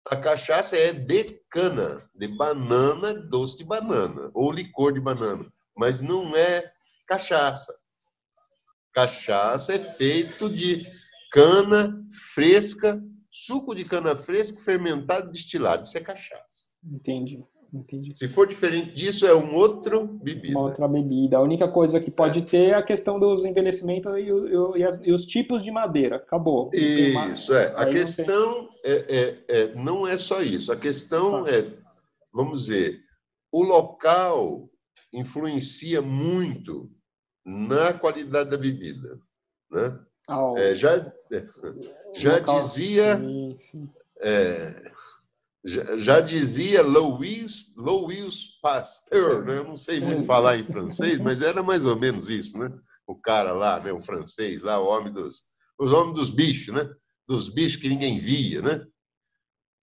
A 0.10 0.16
cachaça 0.16 0.78
é 0.78 0.94
de 0.94 1.38
cana, 1.50 2.02
de 2.16 2.30
banana, 2.30 3.14
doce 3.14 3.58
de 3.58 3.66
banana, 3.66 4.32
ou 4.34 4.50
licor 4.50 4.94
de 4.94 5.02
banana. 5.02 5.46
Mas 5.76 6.00
não 6.00 6.34
é 6.34 6.72
cachaça. 7.06 7.76
Cachaça 8.94 9.74
é 9.74 9.80
feito 9.80 10.50
de 10.50 10.86
cana 11.30 12.02
fresca, 12.34 13.04
suco 13.46 13.76
de 13.76 13.86
cana 13.86 14.16
fresca 14.16 14.60
fermentado 14.62 15.32
destilado. 15.32 15.84
Isso 15.84 15.98
é 15.98 16.02
cachaça. 16.02 16.68
Entendi. 16.84 17.44
Entendi. 17.74 18.16
Se 18.16 18.30
for 18.30 18.48
diferente 18.48 18.96
disso, 18.96 19.28
é 19.28 19.36
um 19.36 19.54
outro 19.54 20.08
bebida. 20.08 20.58
Uma 20.58 20.68
outra 20.68 20.88
bebida. 20.88 21.38
A 21.38 21.42
única 21.42 21.68
coisa 21.68 22.00
que 22.00 22.10
pode 22.10 22.40
é. 22.40 22.42
ter 22.44 22.70
é 22.70 22.74
a 22.74 22.82
questão 22.82 23.20
dos 23.20 23.44
envelhecimentos 23.44 24.12
e, 24.16 24.22
e, 24.22 24.80
e, 24.80 24.84
as, 24.84 25.04
e, 25.04 25.12
os 25.12 25.26
tipos 25.26 25.64
de 25.64 25.70
madeira. 25.70 26.16
Acabou. 26.16 26.72
Isso, 26.74 27.54
é. 27.54 27.74
A 27.76 27.86
questão 27.90 28.64
não, 28.64 28.70
é, 28.86 28.94
é, 28.94 29.44
é, 29.50 29.76
não 29.76 30.08
é 30.08 30.18
só 30.18 30.42
isso. 30.42 30.72
A 30.72 30.78
questão 30.78 31.44
tá. 31.44 31.52
é, 31.52 31.70
vamos 32.34 32.66
dizer, 32.66 33.00
o 33.52 33.62
local 33.62 34.70
influencia 35.14 36.02
muito 36.02 36.90
na 37.46 37.94
qualidade 37.94 38.50
da 38.50 38.58
bebida. 38.58 39.20
Né? 39.70 40.00
É, 40.58 40.76
já 40.76 40.96
é, 41.32 41.48
já 42.22 42.38
local, 42.38 42.60
dizia. 42.60 43.18
Sim, 43.18 43.56
sim. 43.60 43.90
É, 44.20 44.92
Já, 45.64 45.98
já 45.98 46.22
dizia 46.22 46.82
Louis, 46.82 47.74
Louis 47.76 48.60
Pasteur, 48.62 49.44
né? 49.46 49.58
eu 49.58 49.64
não 49.66 49.76
sei 49.76 50.00
muito 50.00 50.24
falar 50.24 50.58
em 50.58 50.64
francês, 50.64 51.20
mas 51.20 51.42
era 51.42 51.62
mais 51.62 51.86
ou 51.86 51.96
menos 51.98 52.30
isso, 52.30 52.58
né? 52.58 52.70
O 53.06 53.16
cara 53.16 53.52
lá, 53.52 53.80
né? 53.80 53.92
o 53.92 54.02
francês 54.02 54.62
lá, 54.62 54.80
o 54.80 54.88
homem 54.88 55.12
dos, 55.12 55.44
os 55.78 55.92
homens 55.92 56.16
dos 56.16 56.30
bichos, 56.30 56.74
né? 56.74 56.90
Dos 57.28 57.50
bichos 57.50 57.82
que 57.82 57.90
ninguém 57.90 58.18
via, 58.18 58.62
né? 58.62 58.86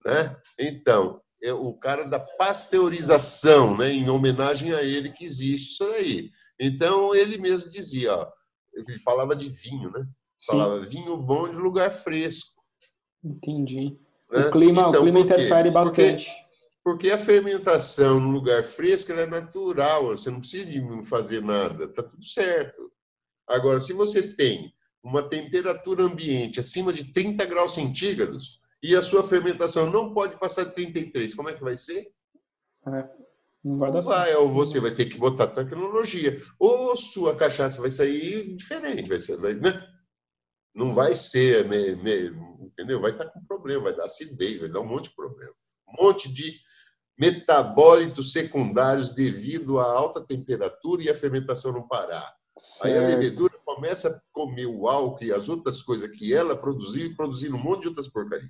né? 0.05 0.35
Então, 0.59 1.21
é 1.43 1.53
o 1.53 1.73
cara 1.73 2.03
da 2.09 2.19
pasteurização, 2.19 3.77
né? 3.77 3.91
Em 3.91 4.09
homenagem 4.09 4.73
a 4.73 4.81
ele 4.81 5.11
que 5.11 5.25
existe 5.25 5.73
isso 5.73 5.83
aí. 5.93 6.31
Então, 6.59 7.13
ele 7.13 7.37
mesmo 7.37 7.69
dizia, 7.69 8.15
ó, 8.15 8.31
ele 8.73 8.99
falava 8.99 9.35
de 9.35 9.49
vinho, 9.49 9.91
né? 9.91 10.07
Falava 10.45 10.83
Sim. 10.83 10.89
vinho 10.89 11.17
bom 11.17 11.49
de 11.49 11.57
lugar 11.57 11.91
fresco. 11.91 12.61
Entendi. 13.23 13.97
Né? 14.31 14.47
O 14.47 14.51
clima, 14.51 14.81
então, 14.81 15.01
o 15.01 15.03
clima 15.03 15.19
interfere 15.19 15.71
bastante. 15.71 16.25
Porque, 16.25 17.07
porque, 17.07 17.11
a 17.11 17.17
fermentação 17.17 18.19
no 18.19 18.29
lugar 18.29 18.63
fresco 18.63 19.11
é 19.11 19.25
natural, 19.25 20.07
você 20.07 20.29
não 20.29 20.39
precisa 20.39 20.65
de 20.65 21.05
fazer 21.05 21.41
nada, 21.41 21.87
tá 21.87 22.03
tudo 22.03 22.23
certo. 22.23 22.91
Agora, 23.47 23.79
se 23.79 23.93
você 23.93 24.33
tem 24.35 24.73
uma 25.03 25.23
temperatura 25.29 26.03
ambiente 26.03 26.59
acima 26.59 26.91
de 26.91 27.11
30 27.13 27.45
graus 27.45 27.73
centígrados 27.73 28.59
e 28.81 28.95
a 28.95 29.01
sua 29.01 29.23
fermentação 29.23 29.89
não 29.89 30.13
pode 30.13 30.39
passar 30.39 30.63
de 30.65 30.73
33, 30.73 31.33
como 31.35 31.49
é 31.49 31.53
que 31.53 31.63
vai 31.63 31.77
ser? 31.77 32.07
É, 32.87 33.09
não 33.63 33.77
vai 33.77 33.91
dar 33.91 34.01
vai, 34.01 34.27
certo. 34.27 34.41
Ou 34.41 34.51
você 34.51 34.79
vai 34.79 34.91
ter 34.91 35.05
que 35.05 35.17
botar 35.17 35.47
tecnologia. 35.47 36.39
Ou 36.59 36.95
sua 36.97 37.35
cachaça 37.35 37.81
vai 37.81 37.89
sair 37.89 38.55
diferente, 38.55 39.07
vai 39.07 39.17
ser, 39.17 39.37
vai, 39.37 39.53
né? 39.55 39.94
Não 40.75 40.93
vai 40.93 41.15
ser, 41.15 41.67
me, 41.67 41.95
me, 41.95 42.27
entendeu? 42.59 42.99
Vai 42.99 43.11
estar 43.11 43.25
com 43.29 43.43
problema, 43.45 43.83
vai 43.83 43.95
dar 43.95 44.05
acidez, 44.05 44.59
vai 44.59 44.69
dar 44.69 44.81
um 44.81 44.87
monte 44.87 45.09
de 45.09 45.15
problema. 45.15 45.53
Um 45.87 46.05
monte 46.05 46.31
de 46.31 46.59
metabólitos 47.17 48.33
secundários 48.33 49.15
devido 49.15 49.79
à 49.79 49.85
alta 49.85 50.21
temperatura 50.21 51.03
e 51.03 51.09
a 51.09 51.15
fermentação 51.15 51.71
não 51.71 51.87
parar. 51.87 52.35
Certo. 52.57 52.85
Aí 52.85 52.97
a 52.97 53.07
levedura 53.07 53.53
começa 53.65 54.09
a 54.09 54.19
comer 54.31 54.65
o 54.65 54.87
álcool 54.87 55.23
e 55.23 55.33
as 55.33 55.49
outras 55.49 55.81
coisas 55.81 56.09
que 56.11 56.33
ela 56.33 56.55
produziu 56.55 57.05
e 57.05 57.15
produzindo 57.15 57.55
um 57.55 57.63
monte 57.63 57.83
de 57.83 57.87
outras 57.89 58.07
porcarias. 58.07 58.49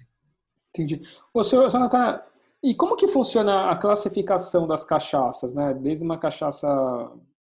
Entendi. 0.70 1.02
Ô, 1.34 1.44
senhor, 1.44 1.72
Natana, 1.72 2.24
e 2.62 2.76
como 2.76 2.96
que 2.96 3.08
funciona 3.08 3.70
a 3.70 3.76
classificação 3.76 4.68
das 4.68 4.84
cachaças, 4.84 5.54
né? 5.54 5.74
Desde 5.74 6.04
uma 6.04 6.18
cachaça 6.18 6.68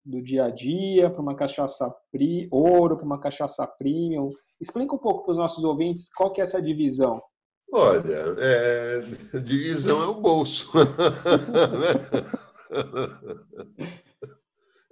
do 0.04 0.22
dia 0.22 0.44
a 0.44 0.50
dia 0.50 1.10
para 1.10 1.22
uma 1.22 1.34
cachaça 1.34 1.92
pri, 2.10 2.48
ouro, 2.50 2.96
para 2.96 3.06
uma 3.06 3.20
cachaça 3.20 3.66
premium. 3.66 4.28
Explica 4.60 4.94
um 4.94 4.98
pouco 4.98 5.24
para 5.24 5.32
os 5.32 5.38
nossos 5.38 5.64
ouvintes 5.64 6.12
qual 6.12 6.32
que 6.32 6.40
é 6.40 6.44
essa 6.44 6.60
divisão. 6.60 7.22
Olha, 7.72 8.36
é, 8.38 9.00
divisão 9.40 10.02
é 10.02 10.06
o 10.06 10.20
bolso. 10.20 10.70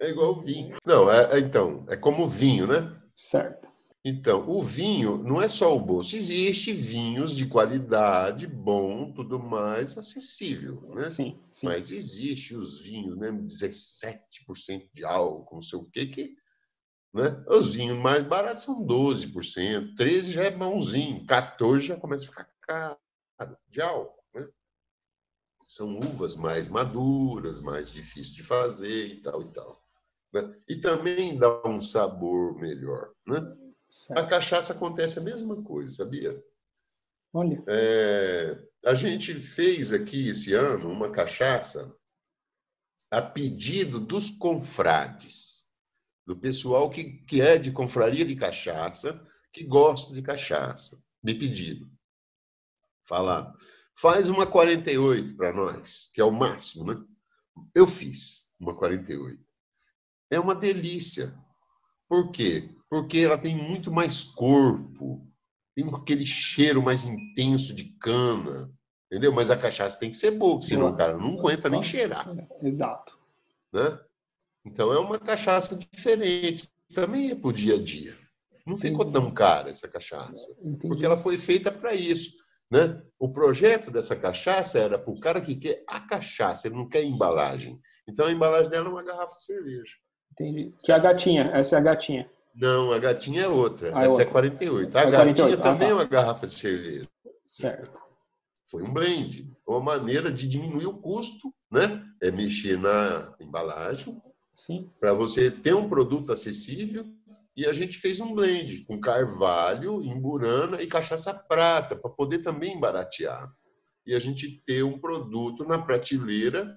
É 0.00 0.08
igual 0.08 0.40
vinho. 0.40 0.78
Não, 0.86 1.12
é, 1.12 1.36
é, 1.36 1.40
então, 1.40 1.84
é 1.86 1.94
como 1.94 2.26
vinho, 2.26 2.66
né? 2.66 2.90
Certo. 3.14 3.68
Então, 4.02 4.48
o 4.48 4.62
vinho 4.62 5.18
não 5.18 5.42
é 5.42 5.48
só 5.48 5.76
o 5.76 5.80
bolso. 5.80 6.16
Existe 6.16 6.72
vinhos 6.72 7.36
de 7.36 7.46
qualidade, 7.46 8.46
bom, 8.46 9.12
tudo 9.12 9.38
mais, 9.38 9.98
acessível, 9.98 10.80
né? 10.94 11.06
Sim, 11.06 11.38
sim. 11.52 11.66
Mas 11.66 11.90
existe 11.90 12.56
os 12.56 12.80
vinhos, 12.80 13.18
né? 13.18 13.30
17% 13.30 14.88
de 14.94 15.04
álcool, 15.04 15.56
não 15.56 15.62
sei 15.62 15.78
o 15.78 15.84
quê, 15.84 16.06
que... 16.06 16.34
Né? 17.12 17.44
Os 17.48 17.74
vinhos 17.74 17.98
mais 17.98 18.24
baratos 18.24 18.64
são 18.64 18.86
12%, 18.86 19.96
13% 19.96 20.22
já 20.32 20.44
é 20.44 20.50
bonzinho, 20.50 21.26
14% 21.26 21.80
já 21.80 21.96
começa 21.96 22.24
a 22.24 22.28
ficar 22.28 22.48
caro 22.62 23.56
de 23.68 23.82
álcool. 23.82 24.24
Né? 24.32 24.48
São 25.60 25.98
uvas 25.98 26.36
mais 26.36 26.68
maduras, 26.68 27.60
mais 27.60 27.90
difíceis 27.90 28.30
de 28.30 28.42
fazer 28.42 29.08
e 29.08 29.20
tal 29.20 29.42
e 29.42 29.52
tal. 29.52 29.84
Né? 30.32 30.48
E 30.68 30.76
também 30.76 31.36
dá 31.36 31.66
um 31.66 31.82
sabor 31.82 32.54
melhor. 32.58 33.12
Né? 33.26 33.40
A 34.12 34.24
cachaça 34.26 34.72
acontece 34.72 35.18
a 35.18 35.22
mesma 35.22 35.62
coisa, 35.64 35.90
sabia? 35.90 36.44
Olha. 37.32 37.62
É, 37.68 38.68
a 38.86 38.94
gente 38.94 39.34
fez 39.34 39.92
aqui 39.92 40.28
esse 40.28 40.52
ano 40.52 40.90
uma 40.90 41.10
cachaça 41.10 41.94
a 43.10 43.20
pedido 43.20 43.98
dos 43.98 44.30
confrades, 44.30 45.64
do 46.26 46.36
pessoal 46.36 46.88
que, 46.90 47.24
que 47.24 47.40
é 47.40 47.58
de 47.58 47.72
confraria 47.72 48.24
de 48.24 48.36
cachaça, 48.36 49.24
que 49.52 49.64
gosta 49.64 50.14
de 50.14 50.22
cachaça. 50.22 51.02
Me 51.22 51.34
pediram. 51.34 51.90
Falaram, 53.04 53.52
faz 53.96 54.28
uma 54.28 54.46
48 54.46 55.36
para 55.36 55.52
nós, 55.52 56.08
que 56.14 56.20
é 56.20 56.24
o 56.24 56.30
máximo, 56.30 56.86
né? 56.86 57.04
Eu 57.74 57.86
fiz 57.86 58.50
uma 58.60 58.76
48 58.76 59.50
é 60.30 60.38
uma 60.38 60.54
delícia. 60.54 61.34
Por 62.08 62.30
quê? 62.30 62.70
Porque 62.90 63.18
ela 63.18 63.38
tem 63.38 63.56
muito 63.56 63.92
mais 63.92 64.24
corpo, 64.24 65.24
tem 65.76 65.88
aquele 65.94 66.26
cheiro 66.26 66.82
mais 66.82 67.04
intenso 67.04 67.72
de 67.72 67.84
cana, 68.00 68.68
entendeu? 69.06 69.32
Mas 69.32 69.48
a 69.50 69.56
cachaça 69.56 69.98
tem 69.98 70.10
que 70.10 70.16
ser 70.16 70.32
boa, 70.32 70.60
senão 70.60 70.90
o 70.90 70.96
cara 70.96 71.16
não 71.16 71.38
aguenta 71.38 71.68
nem 71.68 71.82
cheirar. 71.82 72.28
Exato. 72.60 73.16
Né? 73.72 73.96
Então 74.66 74.92
é 74.92 74.98
uma 74.98 75.20
cachaça 75.20 75.78
diferente, 75.78 76.68
também 76.92 77.30
é 77.30 77.34
para 77.36 77.48
o 77.48 77.52
dia 77.52 77.76
a 77.76 77.82
dia. 77.82 78.16
Não 78.66 78.74
Entendi. 78.74 78.92
ficou 78.92 79.10
tão 79.10 79.30
cara 79.30 79.70
essa 79.70 79.88
cachaça, 79.88 80.50
Entendi. 80.60 80.88
porque 80.88 81.04
ela 81.04 81.16
foi 81.16 81.38
feita 81.38 81.70
para 81.70 81.94
isso. 81.94 82.38
Né? 82.70 83.02
O 83.18 83.28
projeto 83.28 83.90
dessa 83.90 84.14
cachaça 84.14 84.78
era 84.78 84.98
para 84.98 85.12
o 85.12 85.18
cara 85.18 85.40
que 85.40 85.54
quer 85.54 85.82
a 85.86 86.00
cachaça, 86.00 86.68
ele 86.68 86.76
não 86.76 86.88
quer 86.88 87.04
embalagem. 87.04 87.80
Então 88.08 88.26
a 88.26 88.32
embalagem 88.32 88.70
dela 88.70 88.88
é 88.88 88.92
uma 88.92 89.02
garrafa 89.02 89.34
de 89.34 89.44
cerveja. 89.44 89.94
Entendi. 90.32 90.74
Que 90.78 90.92
é 90.92 90.94
a 90.94 90.98
gatinha, 90.98 91.50
essa 91.52 91.76
é 91.76 91.78
a 91.78 91.82
gatinha. 91.82 92.30
Não, 92.54 92.92
a 92.92 92.98
gatinha 92.98 93.42
é 93.42 93.48
outra. 93.48 93.92
Ah, 93.94 94.02
é 94.02 94.04
essa 94.04 94.12
outra. 94.12 94.24
é 94.24 94.30
48. 94.30 94.96
A 94.96 95.00
é 95.00 95.10
gatinha 95.10 95.34
48. 95.34 95.62
também 95.62 95.74
ah, 95.74 95.78
tá. 95.78 95.86
é 95.86 95.94
uma 95.94 96.04
garrafa 96.04 96.46
de 96.46 96.54
cerveja. 96.54 97.08
Certo. 97.44 98.00
Foi 98.70 98.82
um 98.82 98.92
blend. 98.92 99.50
Uma 99.66 99.80
maneira 99.80 100.32
de 100.32 100.48
diminuir 100.48 100.86
o 100.86 100.98
custo, 100.98 101.52
né? 101.70 102.04
É 102.22 102.30
mexer 102.30 102.78
na 102.78 103.34
embalagem. 103.40 104.20
Para 105.00 105.12
você 105.12 105.50
ter 105.50 105.74
um 105.74 105.88
produto 105.88 106.32
acessível. 106.32 107.04
E 107.56 107.66
a 107.66 107.72
gente 107.72 107.98
fez 107.98 108.20
um 108.20 108.34
blend 108.34 108.84
com 108.84 109.00
carvalho, 109.00 110.02
imburana 110.02 110.80
e 110.80 110.86
cachaça 110.86 111.34
prata, 111.34 111.96
para 111.96 112.10
poder 112.10 112.42
também 112.42 112.78
baratear. 112.78 113.52
E 114.06 114.14
a 114.14 114.18
gente 114.18 114.62
ter 114.64 114.82
um 114.82 114.98
produto 114.98 115.64
na 115.64 115.78
prateleira 115.78 116.76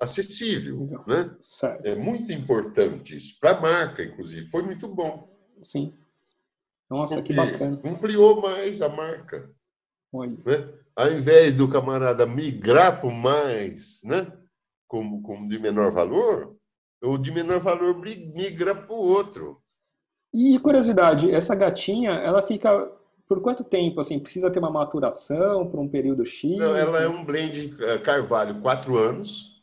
acessível, 0.00 0.88
né? 1.06 1.34
Certo. 1.40 1.86
É 1.86 1.94
muito 1.94 2.30
importante 2.32 3.16
isso 3.16 3.38
para 3.40 3.56
a 3.56 3.60
marca, 3.60 4.02
inclusive. 4.02 4.46
Foi 4.46 4.62
muito 4.62 4.88
bom. 4.88 5.28
Sim. 5.62 5.94
Nossa, 6.88 7.22
que 7.22 7.32
bacana. 7.32 7.80
Ampliou 7.84 8.40
mais 8.40 8.80
a 8.82 8.88
marca. 8.88 9.50
Olha. 10.12 10.36
Né? 10.44 10.68
Ao 10.94 11.12
invés 11.12 11.54
do 11.54 11.68
camarada 11.68 12.26
migrar 12.26 13.00
para 13.00 13.10
mais, 13.10 14.00
né? 14.04 14.32
Como, 14.86 15.20
como 15.22 15.48
de 15.48 15.58
menor 15.58 15.90
valor, 15.90 16.56
o 17.02 17.18
de 17.18 17.32
menor 17.32 17.60
valor 17.60 17.98
migra 17.98 18.74
para 18.74 18.94
o 18.94 18.98
outro. 18.98 19.60
E 20.32 20.58
curiosidade, 20.60 21.30
essa 21.30 21.54
gatinha, 21.54 22.12
ela 22.12 22.42
fica 22.42 22.70
por 23.26 23.40
quanto 23.40 23.64
tempo? 23.64 24.00
Assim, 24.00 24.20
precisa 24.20 24.50
ter 24.50 24.60
uma 24.60 24.70
maturação 24.70 25.66
por 25.68 25.80
um 25.80 25.88
período 25.88 26.24
X? 26.24 26.56
Não, 26.56 26.76
ela 26.76 27.02
é 27.02 27.08
um 27.08 27.24
blend 27.24 27.76
eh, 27.80 27.98
carvalho, 27.98 28.60
quatro 28.60 28.96
anos 28.96 29.55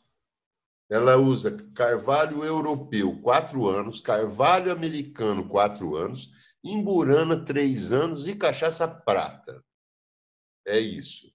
ela 0.94 1.18
usa 1.18 1.58
carvalho 1.74 2.46
europeu, 2.46 3.20
quatro 3.20 3.68
anos, 3.68 4.00
carvalho 4.00 4.72
americano, 4.72 5.50
quatro 5.50 5.96
anos, 5.96 6.30
imburana, 6.64 7.44
três 7.44 7.92
anos 7.92 8.28
e 8.28 8.36
cachaça 8.36 8.88
prata. 8.88 9.66
É 10.68 10.78
isso. 10.78 11.34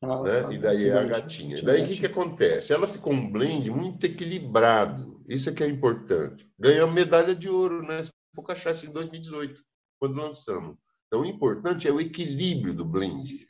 Ah, 0.00 0.22
né? 0.22 0.42
Tá. 0.42 0.52
E 0.52 0.58
daí 0.58 0.88
é 0.88 0.98
a 0.98 1.02
gatinha. 1.02 1.60
Daí 1.60 1.82
o 1.82 1.88
que, 1.88 1.98
que 1.98 2.06
acontece? 2.06 2.72
Ela 2.72 2.86
ficou 2.86 3.12
um 3.12 3.28
blend 3.28 3.68
muito 3.72 4.06
equilibrado. 4.06 5.20
Isso 5.28 5.50
é 5.50 5.52
que 5.52 5.64
é 5.64 5.66
importante. 5.66 6.48
Ganhou 6.56 6.88
medalha 6.88 7.34
de 7.34 7.48
ouro, 7.48 7.82
né? 7.82 8.02
Foi 8.36 8.44
cachaça 8.44 8.86
em 8.86 8.92
2018, 8.92 9.60
quando 9.98 10.14
lançamos. 10.14 10.76
Então, 11.08 11.22
o 11.22 11.26
importante 11.26 11.88
é 11.88 11.92
o 11.92 12.00
equilíbrio 12.00 12.72
do 12.72 12.84
blend. 12.84 13.48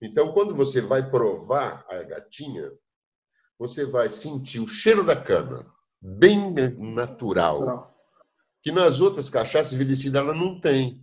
Então, 0.00 0.32
quando 0.32 0.54
você 0.54 0.80
vai 0.80 1.10
provar 1.10 1.84
a 1.90 2.02
gatinha, 2.04 2.72
você 3.62 3.86
vai 3.86 4.10
sentir 4.10 4.60
o 4.60 4.66
cheiro 4.66 5.04
da 5.04 5.14
cana, 5.14 5.64
bem 6.00 6.52
natural. 6.78 7.90
Que 8.62 8.72
nas 8.72 9.00
outras 9.00 9.30
cachaças 9.30 9.72
envelhecidas 9.72 10.20
ela 10.20 10.34
não 10.34 10.60
tem. 10.60 11.00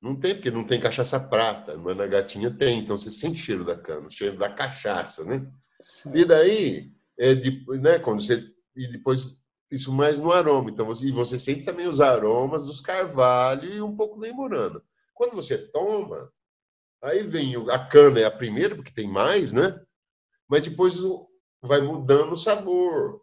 Não 0.00 0.16
tem, 0.16 0.34
porque 0.34 0.50
não 0.50 0.64
tem 0.64 0.80
cachaça 0.80 1.18
prata, 1.18 1.76
mas 1.76 1.96
na 1.96 2.06
gatinha 2.06 2.50
tem. 2.50 2.80
Então 2.80 2.96
você 2.96 3.10
sente 3.10 3.40
o 3.40 3.44
cheiro 3.44 3.64
da 3.64 3.76
cana, 3.76 4.06
o 4.06 4.10
cheiro 4.10 4.36
da 4.36 4.52
cachaça, 4.52 5.24
né? 5.24 5.50
Certo. 5.80 6.16
E 6.16 6.24
daí, 6.24 6.92
é 7.18 7.34
de, 7.34 7.64
né, 7.80 7.98
quando 7.98 8.20
você. 8.20 8.42
E 8.76 8.90
depois, 8.90 9.38
isso 9.70 9.92
mais 9.92 10.18
no 10.18 10.32
aroma. 10.32 10.70
Então 10.70 10.86
você, 10.86 11.06
e 11.06 11.12
você 11.12 11.38
sente 11.38 11.64
também 11.64 11.86
os 11.86 12.00
aromas 12.00 12.64
dos 12.64 12.80
carvalho 12.80 13.72
e 13.72 13.80
um 13.80 13.96
pouco 13.96 14.18
da 14.18 14.28
imorana. 14.28 14.82
Quando 15.14 15.34
você 15.34 15.58
toma, 15.68 16.32
Aí 17.02 17.24
vem 17.24 17.56
a 17.68 17.84
cana 17.84 18.20
é 18.20 18.24
a 18.24 18.30
primeira, 18.30 18.76
porque 18.76 18.92
tem 18.92 19.08
mais, 19.08 19.52
né? 19.52 19.78
Mas 20.48 20.62
depois 20.62 20.94
vai 21.62 21.80
mudando 21.80 22.32
o 22.32 22.36
sabor. 22.36 23.22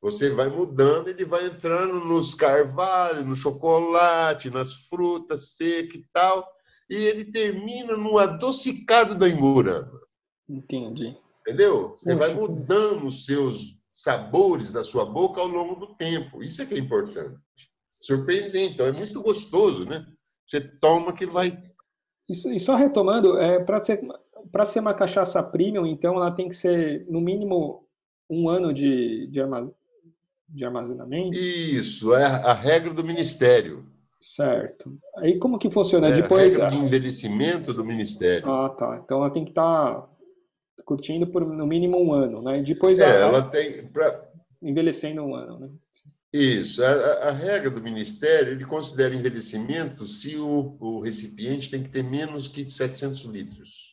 Você 0.00 0.30
vai 0.30 0.48
mudando, 0.48 1.08
ele 1.08 1.24
vai 1.24 1.46
entrando 1.46 1.94
nos 2.04 2.34
carvalhos, 2.34 3.26
no 3.26 3.34
chocolate, 3.34 4.50
nas 4.50 4.86
frutas 4.88 5.56
secas 5.56 5.94
e 5.94 6.06
tal, 6.12 6.46
e 6.90 6.94
ele 6.94 7.24
termina 7.24 7.96
no 7.96 8.18
adocicado 8.18 9.14
da 9.14 9.26
imurana. 9.26 9.90
Entendi. 10.48 11.16
Entendeu? 11.40 11.94
Você 11.96 12.14
vai 12.14 12.34
mudando 12.34 13.06
os 13.06 13.24
seus 13.24 13.78
sabores 13.88 14.70
da 14.72 14.84
sua 14.84 15.06
boca 15.06 15.40
ao 15.40 15.46
longo 15.46 15.74
do 15.74 15.94
tempo. 15.96 16.42
Isso 16.42 16.62
é 16.62 16.66
que 16.66 16.74
é 16.74 16.78
importante. 16.78 17.38
Surpreendente. 18.00 18.74
Então, 18.74 18.86
é 18.86 18.92
muito 18.92 19.22
gostoso, 19.22 19.86
né? 19.86 20.06
Você 20.46 20.60
toma 20.60 21.14
que 21.14 21.24
vai. 21.24 21.56
Isso, 22.28 22.50
e 22.52 22.60
só 22.60 22.74
retomando, 22.74 23.38
é, 23.38 23.62
para 23.62 23.80
ser, 23.80 24.00
ser 24.64 24.80
uma 24.80 24.94
cachaça 24.94 25.42
premium, 25.42 25.86
então 25.86 26.16
ela 26.16 26.30
tem 26.30 26.48
que 26.48 26.54
ser, 26.54 27.06
no 27.08 27.20
mínimo, 27.20 27.86
um 28.28 28.48
ano 28.48 28.72
de, 28.72 29.26
de, 29.28 29.40
de 30.48 30.64
armazenamento? 30.64 31.36
Isso, 31.36 32.14
é 32.14 32.24
a 32.24 32.52
regra 32.52 32.92
do 32.92 33.04
Ministério. 33.04 33.84
Certo. 34.20 34.96
Aí 35.18 35.38
como 35.38 35.58
que 35.58 35.70
funciona? 35.70 36.08
É, 36.08 36.12
Depois 36.12 36.56
a 36.58 36.64
regra 36.64 36.78
de 36.78 36.86
envelhecimento 36.86 37.74
do 37.74 37.84
Ministério. 37.84 38.50
Ah, 38.50 38.70
tá. 38.70 39.00
Então 39.04 39.18
ela 39.18 39.30
tem 39.30 39.44
que 39.44 39.50
estar 39.50 40.00
tá 40.00 40.08
curtindo 40.84 41.26
por 41.26 41.44
no 41.46 41.66
mínimo 41.66 42.02
um 42.02 42.12
ano, 42.12 42.40
né? 42.40 42.62
Depois 42.62 43.00
é, 43.00 43.04
ela, 43.04 43.36
ela 43.36 43.50
tem 43.50 43.86
pra... 43.88 44.26
envelhecendo 44.62 45.20
um 45.22 45.34
ano, 45.34 45.58
né? 45.58 45.70
Isso. 46.32 46.82
A, 46.82 46.88
a, 47.28 47.32
regra 47.32 47.70
do 47.70 47.82
Ministério 47.82 48.52
ele 48.52 48.64
considera 48.64 49.14
envelhecimento 49.14 50.06
se 50.06 50.36
o, 50.36 50.76
o 50.80 51.00
recipiente 51.00 51.70
tem 51.70 51.82
que 51.82 51.90
ter 51.90 52.02
menos 52.02 52.48
que 52.48 52.68
700 52.68 53.24
litros. 53.26 53.83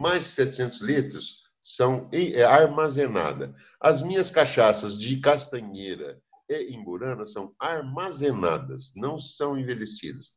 Mais 0.00 0.24
de 0.24 0.30
700 0.30 0.80
litros 0.80 1.42
são 1.62 2.08
é, 2.12 2.42
armazenadas. 2.42 3.50
As 3.78 4.02
minhas 4.02 4.30
cachaças 4.30 4.98
de 4.98 5.20
castanheira 5.20 6.18
e 6.48 6.74
imburana 6.74 7.26
são 7.26 7.54
armazenadas, 7.58 8.92
não 8.96 9.18
são 9.18 9.58
envelhecidas. 9.58 10.32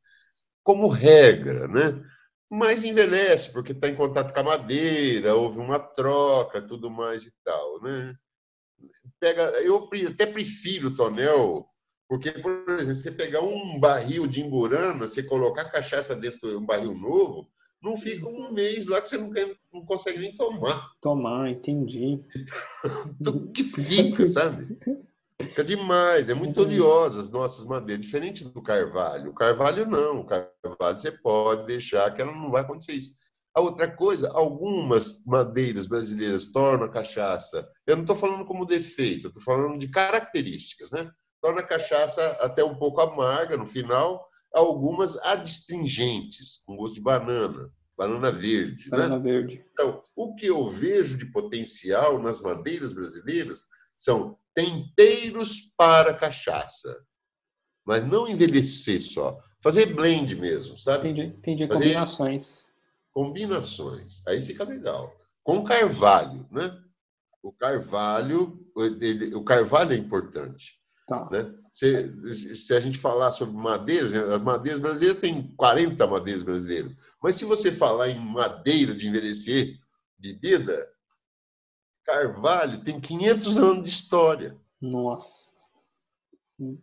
Como 0.63 0.87
regra, 0.87 1.67
né? 1.67 2.03
Mas 2.51 2.83
envelhece, 2.83 3.51
porque 3.51 3.71
está 3.71 3.87
em 3.87 3.95
contato 3.95 4.33
com 4.33 4.39
a 4.41 4.43
madeira, 4.43 5.33
houve 5.33 5.57
uma 5.57 5.79
troca, 5.79 6.61
tudo 6.61 6.91
mais 6.91 7.25
e 7.25 7.33
tal, 7.43 7.81
né? 7.81 8.15
Pega, 9.19 9.43
eu 9.61 9.89
até 10.11 10.25
prefiro 10.25 10.89
o 10.89 10.95
tonel, 10.95 11.65
porque, 12.07 12.31
por 12.31 12.51
exemplo, 12.69 12.93
você 12.93 13.11
pegar 13.11 13.41
um 13.41 13.79
barril 13.79 14.27
de 14.27 14.41
imburana, 14.41 15.07
você 15.07 15.23
colocar 15.23 15.65
cachaça 15.65 16.15
dentro 16.15 16.49
de 16.49 16.55
um 16.55 16.65
barril 16.65 16.93
novo, 16.93 17.49
não 17.83 17.97
fica 17.97 18.27
um 18.27 18.51
mês 18.51 18.87
lá 18.87 19.01
que 19.01 19.09
você 19.09 19.17
não, 19.17 19.29
quer, 19.29 19.53
não 19.73 19.85
consegue 19.85 20.19
nem 20.19 20.35
tomar. 20.35 20.91
Tomar, 21.01 21.49
entendi. 21.49 22.17
Tudo 23.21 23.51
que 23.51 23.63
fica, 23.65 24.25
sabe? 24.25 24.77
Fica 25.41 25.63
demais, 25.63 26.29
é 26.29 26.33
muito 26.33 26.61
oleosa 26.61 27.19
as 27.19 27.29
nossas 27.29 27.65
madeiras, 27.65 28.05
diferente 28.05 28.45
do 28.45 28.61
carvalho. 28.61 29.31
O 29.31 29.35
carvalho 29.35 29.85
não, 29.85 30.21
o 30.21 30.25
carvalho 30.25 30.99
você 30.99 31.11
pode 31.11 31.65
deixar 31.65 32.13
que 32.15 32.21
ela 32.21 32.31
não 32.31 32.49
vai 32.49 32.61
acontecer 32.61 32.93
isso. 32.93 33.15
A 33.53 33.59
outra 33.59 33.87
coisa, 33.87 34.31
algumas 34.31 35.25
madeiras 35.25 35.85
brasileiras 35.85 36.51
tornam 36.51 36.85
a 36.85 36.91
cachaça. 36.91 37.67
Eu 37.85 37.97
não 37.97 38.03
estou 38.03 38.15
falando 38.15 38.45
como 38.45 38.65
defeito, 38.65 39.27
estou 39.27 39.43
falando 39.43 39.77
de 39.77 39.89
características, 39.89 40.89
né? 40.89 41.11
Torna 41.41 41.59
a 41.59 41.67
cachaça 41.67 42.25
até 42.39 42.63
um 42.63 42.75
pouco 42.75 43.01
amarga 43.01 43.57
no 43.57 43.65
final, 43.65 44.25
algumas 44.53 45.17
adstringentes, 45.17 46.61
com 46.65 46.75
gosto 46.75 46.95
de 46.95 47.01
banana, 47.01 47.71
banana 47.97 48.31
verde. 48.31 48.89
Né? 48.89 48.97
Banana 48.97 49.17
né? 49.17 49.23
verde. 49.23 49.65
Então, 49.73 50.01
o 50.15 50.35
que 50.35 50.45
eu 50.45 50.69
vejo 50.69 51.17
de 51.17 51.25
potencial 51.25 52.21
nas 52.21 52.41
madeiras 52.41 52.93
brasileiras 52.93 53.65
são 53.97 54.37
temperos 54.53 55.73
para 55.75 56.13
cachaça. 56.13 57.03
Mas 57.85 58.05
não 58.05 58.27
envelhecer 58.27 59.01
só. 59.01 59.37
Fazer 59.61 59.93
blend 59.93 60.35
mesmo, 60.35 60.77
sabe? 60.77 61.09
Entendi, 61.09 61.35
entendi. 61.37 61.67
Fazer 61.67 61.83
combinações. 61.85 62.71
Combinações. 63.11 64.27
Aí 64.27 64.41
fica 64.41 64.63
legal. 64.63 65.13
Com 65.43 65.63
carvalho, 65.63 66.47
né? 66.51 66.79
O 67.41 67.51
carvalho, 67.51 68.57
ele, 69.01 69.35
o 69.35 69.43
carvalho 69.43 69.91
é 69.91 69.97
importante. 69.97 70.79
Tá. 71.07 71.27
Né? 71.31 71.53
Se, 71.71 72.55
se, 72.55 72.73
a 72.73 72.79
gente 72.79 72.97
falar 72.97 73.31
sobre 73.31 73.55
madeiras, 73.55 74.13
as 74.13 74.41
madeiras 74.41 74.79
brasileiras 74.79 75.19
tem 75.19 75.53
40 75.57 76.07
madeiras 76.07 76.43
brasileiras. 76.43 76.91
Mas 77.21 77.35
se 77.35 77.45
você 77.45 77.71
falar 77.71 78.09
em 78.09 78.19
madeira 78.19 78.95
de 78.95 79.07
envelhecer 79.07 79.77
bebida, 80.17 80.89
Carvalho 82.05 82.83
tem 82.83 82.99
500 82.99 83.57
anos 83.57 83.83
de 83.83 83.89
história. 83.89 84.55
Nossa. 84.81 85.53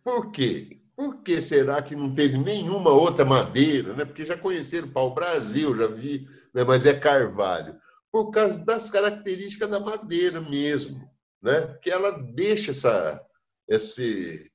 Por 0.03 0.31
quê? 0.33 0.81
Por 0.97 1.23
que 1.23 1.41
será 1.41 1.81
que 1.81 1.97
não 1.97 2.13
teve 2.13 2.37
nenhuma 2.37 2.91
outra 2.91 3.25
madeira? 3.25 3.95
Né? 3.95 4.05
Porque 4.05 4.25
já 4.25 4.37
conheceram 4.37 4.91
pau-brasil, 4.91 5.75
já 5.75 5.87
vi, 5.87 6.29
né? 6.53 6.63
mas 6.65 6.85
é 6.85 6.93
carvalho. 6.93 7.75
Por 8.13 8.31
causa 8.31 8.63
das 8.65 8.91
características 8.91 9.71
da 9.71 9.81
madeira 9.81 10.41
mesmo, 10.41 11.01
né? 11.43 11.79
que 11.81 11.91
ela 11.91 12.11
deixa 12.35 12.73
essa, 12.73 13.25
esse, 13.71 14.51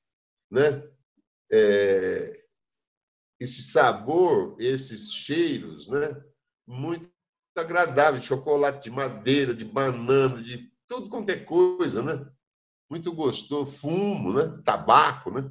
né? 0.50 0.88
É, 1.52 2.46
esse 3.40 3.62
sabor, 3.62 4.56
esses 4.60 5.12
cheiros, 5.12 5.88
né? 5.88 6.22
muito 6.66 7.08
agradável, 7.56 8.20
de 8.20 8.26
chocolate, 8.26 8.84
de 8.84 8.90
madeira, 8.90 9.54
de 9.54 9.64
banana, 9.64 10.42
de 10.42 10.70
tudo 10.86 11.08
quanto 11.08 11.30
é 11.30 11.36
coisa, 11.36 12.02
né? 12.02 12.26
Muito 12.90 13.12
gostoso, 13.12 13.66
fumo, 13.66 14.32
né? 14.32 14.60
Tabaco, 14.64 15.30
né? 15.30 15.50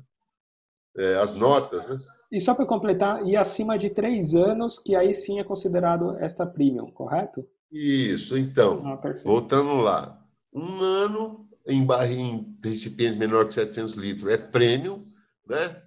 É, 0.97 1.15
as 1.15 1.34
notas, 1.34 1.89
né? 1.89 1.97
E 2.32 2.39
só 2.39 2.54
para 2.54 2.65
completar, 2.65 3.25
e 3.25 3.36
acima 3.36 3.78
de 3.78 3.89
três 3.89 4.34
anos, 4.36 4.80
que 4.80 4.95
aí 4.95 5.13
sim 5.13 5.39
é 5.39 5.43
considerado 5.43 6.17
esta 6.19 6.45
premium, 6.45 6.91
correto? 6.91 7.45
Isso, 7.71 8.38
então, 8.38 8.86
ah, 8.86 8.99
voltando 9.23 9.75
lá. 9.75 10.21
Um 10.54 10.80
ano 10.80 11.45
em 11.67 11.86
em 12.12 12.58
recipiente 12.63 13.17
menor 13.17 13.47
que 13.47 13.54
700 13.54 13.93
litros 13.93 14.28
é 14.32 14.38
premium, 14.38 15.04
né? 15.47 15.82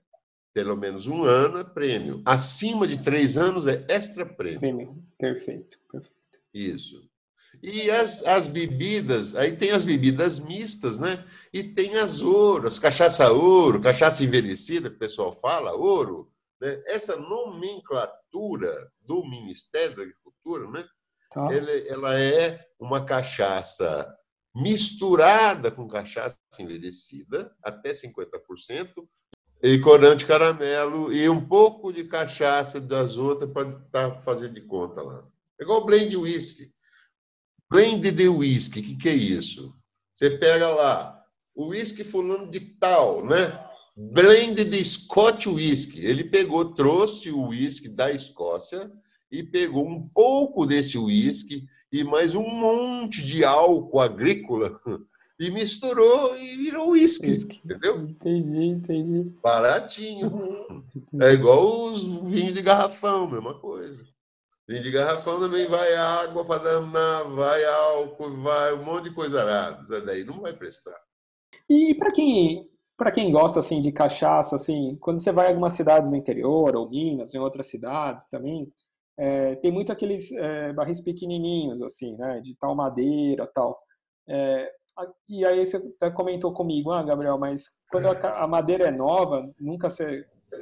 Pelo 0.53 0.77
menos 0.77 1.07
um 1.07 1.23
ano 1.23 1.59
é 1.59 1.65
prêmio. 1.65 2.23
Acima 2.25 2.87
de 2.87 3.03
três 3.03 3.37
anos 3.37 3.67
é 3.67 3.85
extra 3.89 4.27
prêmio. 4.27 4.61
Prêmio, 4.61 5.05
perfeito, 5.19 5.79
perfeito. 5.91 6.19
Isso. 6.53 7.09
E 7.63 7.91
as, 7.91 8.25
as 8.25 8.49
bebidas, 8.49 9.35
aí 9.35 9.57
tem 9.57 9.71
as 9.71 9.85
bebidas 9.85 10.39
mistas, 10.39 10.99
né? 10.99 11.25
E 11.53 11.63
tem 11.63 11.97
as 11.97 12.23
ouro, 12.23 12.69
as 12.69 12.79
cachaça 12.79 13.33
ouro, 13.33 13.81
cachaça 13.81 14.23
envelhecida, 14.23 14.91
que 14.91 14.97
o 14.97 14.99
pessoal 14.99 15.33
fala, 15.33 15.75
ouro. 15.75 16.31
Né? 16.61 16.81
Essa 16.87 17.17
nomenclatura 17.17 18.91
do 19.01 19.25
Ministério 19.25 19.97
da 19.97 20.03
Agricultura, 20.03 20.71
né? 20.71 20.85
Tá. 21.31 21.49
Ela, 21.53 21.71
ela 21.89 22.21
é 22.21 22.67
uma 22.79 23.05
cachaça 23.05 24.07
misturada 24.55 25.71
com 25.71 25.89
cachaça 25.89 26.39
envelhecida, 26.59 27.55
até 27.63 27.93
50%, 27.93 29.07
e 29.63 29.79
corante 29.81 30.25
caramelo, 30.25 31.13
e 31.13 31.29
um 31.29 31.45
pouco 31.45 31.93
de 31.93 32.05
cachaça 32.05 32.81
das 32.81 33.17
outras 33.17 33.51
para 33.53 33.73
tá 33.91 34.21
fazendo 34.21 34.55
de 34.55 34.61
conta 34.63 35.03
lá. 35.03 35.27
É 35.61 35.65
igual 35.65 35.85
blend 35.85 36.17
whisky. 36.17 36.73
Blend 37.71 38.11
de 38.11 38.29
whisky, 38.29 38.81
o 38.81 38.83
que, 38.83 38.97
que 38.97 39.09
é 39.09 39.15
isso? 39.15 39.75
Você 40.15 40.31
pega 40.39 40.69
lá, 40.69 41.21
o 41.55 41.67
whisky 41.69 42.05
fulano 42.05 42.51
de 42.51 42.61
tal, 42.61 43.25
né? 43.25 43.67
Blend 43.97 44.65
de 44.65 44.85
Scotch 44.85 45.47
whisky. 45.47 46.07
Ele 46.07 46.25
pegou, 46.25 46.73
trouxe 46.75 47.31
o 47.31 47.49
whisky 47.49 47.89
da 47.89 48.13
Escócia 48.13 48.91
e 49.31 49.43
pegou 49.43 49.87
um 49.87 50.01
pouco 50.11 50.65
desse 50.65 50.97
whisky 50.97 51.67
e 51.93 52.05
mais 52.05 52.35
um 52.35 52.49
monte 52.49 53.25
de 53.25 53.45
álcool 53.45 54.01
agrícola 54.01 54.81
e 55.41 55.51
misturou 55.51 56.37
e 56.37 56.57
virou 56.57 56.91
uísque, 56.91 57.61
entendeu? 57.65 57.97
Entendi, 57.97 58.65
entendi. 58.65 59.33
Baratinho. 59.43 60.85
É 61.21 61.33
igual 61.33 61.87
os 61.87 62.03
vinhos 62.29 62.55
de 62.55 62.63
garrafão, 62.63 63.31
mesma 63.31 63.59
coisa. 63.59 64.07
Vinho 64.69 64.83
de 64.83 64.91
garrafão 64.91 65.41
também 65.41 65.67
vai 65.67 65.95
água 65.95 66.45
para 66.45 66.63
danar, 66.63 67.25
vai 67.31 67.65
álcool, 67.65 68.43
vai 68.43 68.75
um 68.75 68.85
monte 68.85 69.05
de 69.05 69.15
coisa 69.15 69.41
arada. 69.41 69.81
Isso 69.81 70.05
daí 70.05 70.25
não 70.25 70.41
vai 70.41 70.53
prestar. 70.53 70.99
E 71.69 71.95
para 71.95 72.11
quem 72.11 72.69
para 72.97 73.13
quem 73.13 73.31
gosta 73.31 73.61
assim 73.61 73.81
de 73.81 73.93
cachaça, 73.93 74.57
assim, 74.57 74.97
quando 75.01 75.21
você 75.21 75.31
vai 75.31 75.47
em 75.47 75.49
algumas 75.51 75.73
cidades 75.73 76.11
do 76.11 76.17
interior 76.17 76.75
ou 76.75 76.91
Minas, 76.91 77.33
em 77.33 77.39
outras 77.39 77.69
cidades 77.69 78.29
também, 78.29 78.73
é, 79.19 79.57
tem 79.57 79.73
muito 79.73 79.91
aqueles 79.91 80.31
é, 80.33 80.73
barris 80.73 81.01
pequenininhos 81.01 81.83
assim, 81.83 82.17
né, 82.17 82.41
de 82.41 82.55
tal 82.57 82.75
madeira, 82.75 83.51
tal. 83.53 83.79
É, 84.29 84.71
e 85.29 85.45
aí 85.45 85.65
você 85.65 85.77
até 85.77 86.11
comentou 86.11 86.53
comigo, 86.53 86.91
ah, 86.93 87.03
Gabriel, 87.03 87.39
mas 87.39 87.65
quando 87.91 88.07
a, 88.07 88.45
a 88.45 88.47
madeira 88.47 88.89
é 88.89 88.91
nova, 88.91 89.49
nunca 89.61 89.89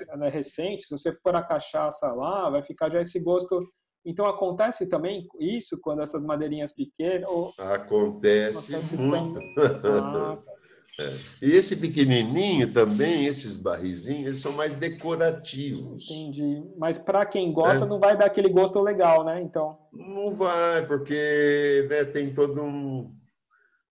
ela 0.08 0.26
é 0.26 0.30
recente, 0.30 0.84
se 0.84 0.90
você 0.90 1.12
pôr 1.12 1.36
a 1.36 1.42
cachaça 1.42 2.08
lá, 2.12 2.50
vai 2.50 2.62
ficar 2.62 2.90
já 2.90 3.00
esse 3.00 3.22
gosto 3.22 3.62
Então 4.04 4.26
acontece 4.26 4.88
também 4.88 5.26
isso 5.38 5.80
quando 5.82 6.02
essas 6.02 6.24
madeirinhas 6.24 6.72
pequenas. 6.72 7.28
Ou... 7.28 7.52
Acontece, 7.58 8.74
acontece, 8.74 8.96
muito. 8.96 9.38
Ah, 9.58 10.36
tá. 10.36 10.55
É. 10.98 11.14
E 11.42 11.52
esse 11.52 11.76
pequenininho 11.76 12.72
também, 12.72 13.26
esses 13.26 13.56
barrizinhos, 13.58 14.26
eles 14.26 14.38
são 14.38 14.52
mais 14.52 14.74
decorativos. 14.74 16.10
Entendi. 16.10 16.62
Mas 16.78 16.96
para 16.96 17.26
quem 17.26 17.52
gosta, 17.52 17.84
é. 17.84 17.88
não 17.88 18.00
vai 18.00 18.16
dar 18.16 18.26
aquele 18.26 18.48
gosto 18.48 18.80
legal, 18.80 19.22
né? 19.22 19.40
Então. 19.42 19.78
Não 19.92 20.34
vai, 20.34 20.86
porque 20.86 21.86
né, 21.90 22.04
tem 22.06 22.32
todo 22.32 22.62
um. 22.62 23.14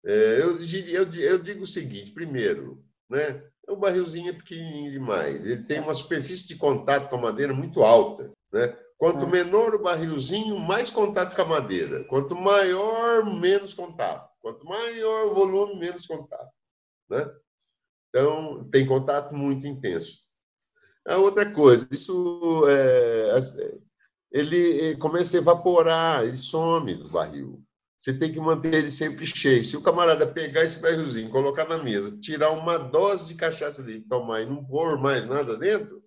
É, 0.06 0.42
eu, 0.42 0.60
eu, 0.60 1.14
eu 1.14 1.44
digo 1.44 1.64
o 1.64 1.68
seguinte: 1.68 2.12
primeiro, 2.12 2.84
né, 3.10 3.44
o 3.68 3.76
barrilzinho 3.76 4.30
é 4.30 4.34
pequenininho 4.34 4.92
demais. 4.92 5.48
Ele 5.48 5.64
tem 5.64 5.80
uma 5.80 5.96
superfície 5.96 6.48
de 6.48 6.56
contato 6.56 7.10
com 7.10 7.16
a 7.16 7.22
madeira 7.22 7.54
muito 7.54 7.84
alta. 7.84 8.32
Né? 8.54 8.78
Quanto 8.98 9.26
é. 9.26 9.30
menor 9.30 9.74
o 9.74 9.82
barrilzinho, 9.82 10.60
mais 10.60 10.92
contato 10.92 11.36
com 11.36 11.42
a 11.42 11.46
madeira. 11.46 12.04
Quanto 12.04 12.36
maior, 12.36 13.26
menos 13.26 13.74
contato. 13.74 14.30
Quanto 14.40 14.66
maior 14.66 15.32
o 15.32 15.36
volume, 15.36 15.80
menos 15.80 16.06
contato. 16.06 16.52
Né? 17.12 17.30
Então, 18.10 18.68
tem 18.72 18.86
contato 18.86 19.36
muito 19.36 19.68
intenso. 19.68 20.22
A 21.06 21.18
outra 21.18 21.52
coisa, 21.52 21.88
isso 21.92 22.64
é, 22.68 23.36
ele 24.32 24.96
começa 24.98 25.38
a 25.38 25.42
evaporar, 25.42 26.24
ele 26.24 26.38
some 26.38 26.96
do 26.96 27.10
barril. 27.10 27.62
Você 27.98 28.14
tem 28.18 28.32
que 28.34 28.40
manter 28.40 28.74
ele 28.74 28.90
sempre 28.90 29.28
cheio. 29.28 29.64
Se 29.64 29.78
o 29.78 29.82
camarada 29.82 30.26
pegar 30.26 30.64
esse 30.64 30.82
barrilzinho, 30.82 31.30
colocar 31.30 31.68
na 31.68 31.84
mesa, 31.84 32.18
tirar 32.20 32.52
uma 32.52 32.78
dose 32.78 33.28
de 33.28 33.36
cachaça 33.36 33.84
dele, 33.84 34.06
tomar 34.10 34.42
e 34.42 34.46
não 34.46 34.64
pôr 34.64 34.98
mais 34.98 35.26
nada 35.26 35.56
dentro, 35.58 36.02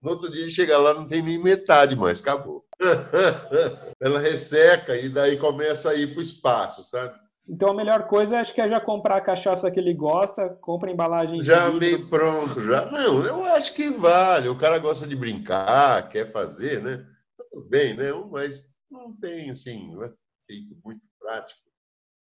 no 0.00 0.10
outro 0.10 0.30
dia 0.30 0.42
ele 0.42 0.50
chega 0.50 0.78
lá 0.78 0.94
não 0.94 1.06
tem 1.06 1.22
nem 1.22 1.42
metade 1.42 1.96
mais, 1.96 2.20
acabou. 2.20 2.64
Ela 4.00 4.20
resseca 4.20 4.96
e 4.96 5.08
daí 5.08 5.36
começa 5.36 5.90
a 5.90 5.94
ir 5.94 6.08
para 6.08 6.18
o 6.18 6.22
espaço, 6.22 6.82
sabe? 6.84 7.18
Então 7.48 7.70
a 7.70 7.74
melhor 7.74 8.06
coisa 8.06 8.40
acho 8.40 8.54
que 8.54 8.60
é 8.60 8.68
já 8.68 8.80
comprar 8.80 9.16
a 9.16 9.20
cachaça 9.20 9.70
que 9.70 9.78
ele 9.78 9.92
gosta, 9.92 10.48
compra 10.60 10.90
a 10.90 10.92
embalagem. 10.92 11.42
Já 11.42 11.70
meio 11.70 12.08
pronto, 12.08 12.60
já. 12.60 12.90
Não, 12.90 13.24
eu 13.24 13.44
acho 13.44 13.74
que 13.74 13.90
vale. 13.90 14.48
O 14.48 14.58
cara 14.58 14.78
gosta 14.78 15.06
de 15.06 15.16
brincar, 15.16 16.08
quer 16.08 16.30
fazer, 16.30 16.82
né? 16.82 17.04
Tudo 17.36 17.68
bem, 17.68 17.96
né? 17.96 18.12
Mas 18.30 18.74
não 18.90 19.16
tem 19.16 19.50
assim, 19.50 19.92
não 19.92 20.04
é 20.04 20.12
feito 20.46 20.76
muito 20.84 21.02
prático. 21.18 21.60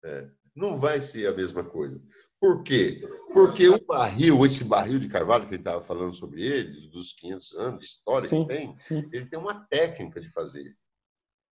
É, 0.04 0.28
não 0.54 0.76
vai 0.76 1.00
ser 1.00 1.26
a 1.26 1.32
mesma 1.32 1.64
coisa. 1.64 2.00
Por 2.40 2.62
quê? 2.62 3.02
Porque 3.32 3.68
o 3.68 3.84
barril, 3.84 4.44
esse 4.46 4.64
barril 4.64 5.00
de 5.00 5.08
carvalho 5.08 5.48
que 5.48 5.54
ele 5.54 5.60
estava 5.60 5.82
falando 5.82 6.14
sobre 6.14 6.42
ele, 6.42 6.88
dos 6.90 7.12
500 7.14 7.52
anos 7.54 7.80
de 7.80 7.86
história 7.86 8.28
sim, 8.28 8.42
que 8.42 8.54
tem, 8.54 8.78
sim. 8.78 9.08
ele 9.12 9.26
tem 9.26 9.38
uma 9.38 9.66
técnica 9.66 10.20
de 10.20 10.30
fazer. 10.32 10.64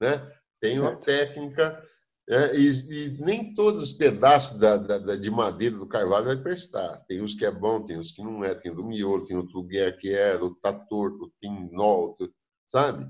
Né? 0.01 0.19
Tem 0.61 0.77
certo. 0.77 0.83
uma 0.83 0.97
técnica 0.97 1.83
é, 2.29 2.57
e, 2.57 2.68
e, 2.68 3.18
nem 3.20 3.55
todos 3.55 3.85
os 3.85 3.93
pedaços 3.93 4.59
da, 4.59 4.77
da, 4.77 5.14
de 5.14 5.31
madeira 5.31 5.77
do 5.77 5.87
carvalho 5.87 6.27
vai 6.27 6.37
prestar. 6.37 6.97
Tem 7.07 7.22
uns 7.22 7.35
que 7.35 7.45
é 7.45 7.53
bom, 7.53 7.85
tem 7.85 7.99
uns 7.99 8.11
que 8.11 8.22
não 8.22 8.43
é. 8.45 8.55
Tem 8.55 8.74
do 8.74 8.85
miolo, 8.85 9.27
tem 9.27 9.37
outro 9.37 9.62
é, 9.72 9.93
que 9.93 10.12
é, 10.12 10.35
o 10.37 10.51
tá 10.55 10.72
torto, 10.72 11.33
tem 11.41 11.68
nó, 11.70 12.14
sabe? 12.66 13.07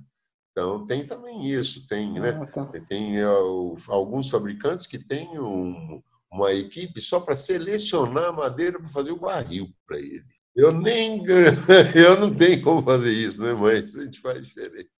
Então, 0.52 0.84
tem 0.86 1.06
também 1.06 1.46
isso. 1.46 1.86
Tem, 1.86 2.12
né? 2.12 2.30
Ah, 2.42 2.46
tá. 2.46 2.72
Tem 2.86 3.24
uh, 3.24 3.76
alguns 3.88 4.28
fabricantes 4.28 4.86
que 4.86 4.98
têm 4.98 5.38
um, 5.38 6.02
uma 6.30 6.52
equipe 6.52 7.00
só 7.00 7.18
para 7.18 7.36
selecionar 7.36 8.24
a 8.24 8.32
madeira 8.32 8.78
para 8.78 8.88
fazer 8.88 9.12
o 9.12 9.20
barril 9.20 9.68
para 9.86 9.98
ele. 9.98 10.24
Eu 10.54 10.72
nem 10.72 11.22
eu 11.94 12.20
não 12.20 12.34
tenho 12.34 12.62
como 12.62 12.82
fazer 12.82 13.12
isso, 13.12 13.40
né, 13.42 13.52
mas 13.52 13.94
a 13.94 14.04
gente 14.04 14.20
faz 14.20 14.46
diferente. 14.46 14.90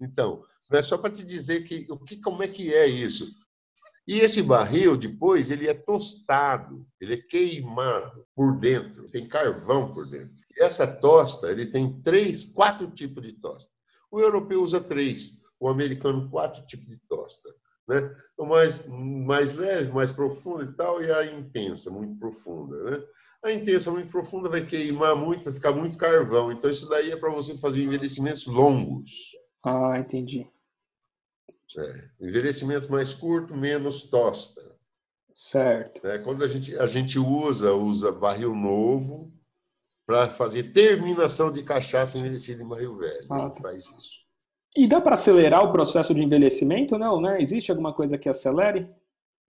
Então, 0.00 0.42
é 0.72 0.82
só 0.82 0.98
para 0.98 1.10
te 1.10 1.24
dizer 1.24 1.64
que, 1.64 1.86
o 1.90 1.98
que, 1.98 2.20
como 2.20 2.42
é 2.42 2.48
que 2.48 2.72
é 2.72 2.86
isso. 2.86 3.26
E 4.06 4.20
esse 4.20 4.42
barril, 4.42 4.96
depois, 4.96 5.50
ele 5.50 5.66
é 5.66 5.72
tostado, 5.72 6.86
ele 7.00 7.14
é 7.14 7.16
queimado 7.16 8.26
por 8.34 8.58
dentro, 8.58 9.08
tem 9.10 9.26
carvão 9.26 9.90
por 9.90 10.08
dentro. 10.10 10.30
E 10.56 10.62
essa 10.62 10.86
tosta, 10.86 11.50
ele 11.50 11.66
tem 11.66 12.00
três, 12.02 12.44
quatro 12.44 12.90
tipos 12.90 13.22
de 13.22 13.32
tosta. 13.40 13.70
O 14.10 14.20
europeu 14.20 14.62
usa 14.62 14.80
três, 14.80 15.42
o 15.58 15.68
americano 15.68 16.28
quatro 16.30 16.64
tipos 16.66 16.86
de 16.86 16.98
tosta. 17.08 17.48
Né? 17.88 18.14
O 18.38 18.44
mais, 18.46 18.86
mais 18.88 19.52
leve, 19.52 19.90
mais 19.92 20.12
profunda 20.12 20.64
e 20.64 20.72
tal, 20.74 21.02
e 21.02 21.10
a 21.10 21.26
intensa, 21.32 21.90
muito 21.90 22.18
profunda. 22.18 22.82
Né? 22.82 23.04
A 23.42 23.52
intensa, 23.52 23.90
muito 23.90 24.10
profunda, 24.10 24.50
vai 24.50 24.66
queimar 24.66 25.16
muito, 25.16 25.44
vai 25.44 25.52
ficar 25.54 25.72
muito 25.72 25.96
carvão. 25.96 26.52
Então, 26.52 26.70
isso 26.70 26.88
daí 26.88 27.10
é 27.10 27.16
para 27.16 27.32
você 27.32 27.56
fazer 27.56 27.82
envelhecimentos 27.82 28.46
longos. 28.46 29.10
Ah, 29.64 29.98
entendi. 29.98 30.46
É, 31.76 32.08
envelhecimento 32.20 32.90
mais 32.90 33.12
curto, 33.12 33.56
menos 33.56 34.04
tosta. 34.04 34.74
Certo. 35.34 36.06
É, 36.06 36.18
quando 36.18 36.44
a 36.44 36.48
gente, 36.48 36.76
a 36.78 36.86
gente 36.86 37.18
usa, 37.18 37.74
usa 37.74 38.12
barril 38.12 38.54
novo 38.54 39.32
para 40.06 40.30
fazer 40.30 40.72
terminação 40.72 41.52
de 41.52 41.62
cachaça 41.62 42.18
envelhecida 42.18 42.62
em 42.62 42.68
barril 42.68 42.96
velho. 42.96 43.26
Ah, 43.30 43.36
a 43.36 43.38
gente 43.40 43.54
tá. 43.54 43.60
faz 43.60 43.84
isso. 43.84 44.24
E 44.76 44.86
dá 44.86 45.00
para 45.00 45.14
acelerar 45.14 45.64
o 45.64 45.72
processo 45.72 46.14
de 46.14 46.22
envelhecimento? 46.22 46.98
Não, 46.98 47.20
né? 47.20 47.40
Existe 47.40 47.70
alguma 47.70 47.92
coisa 47.92 48.18
que 48.18 48.28
acelere? 48.28 48.88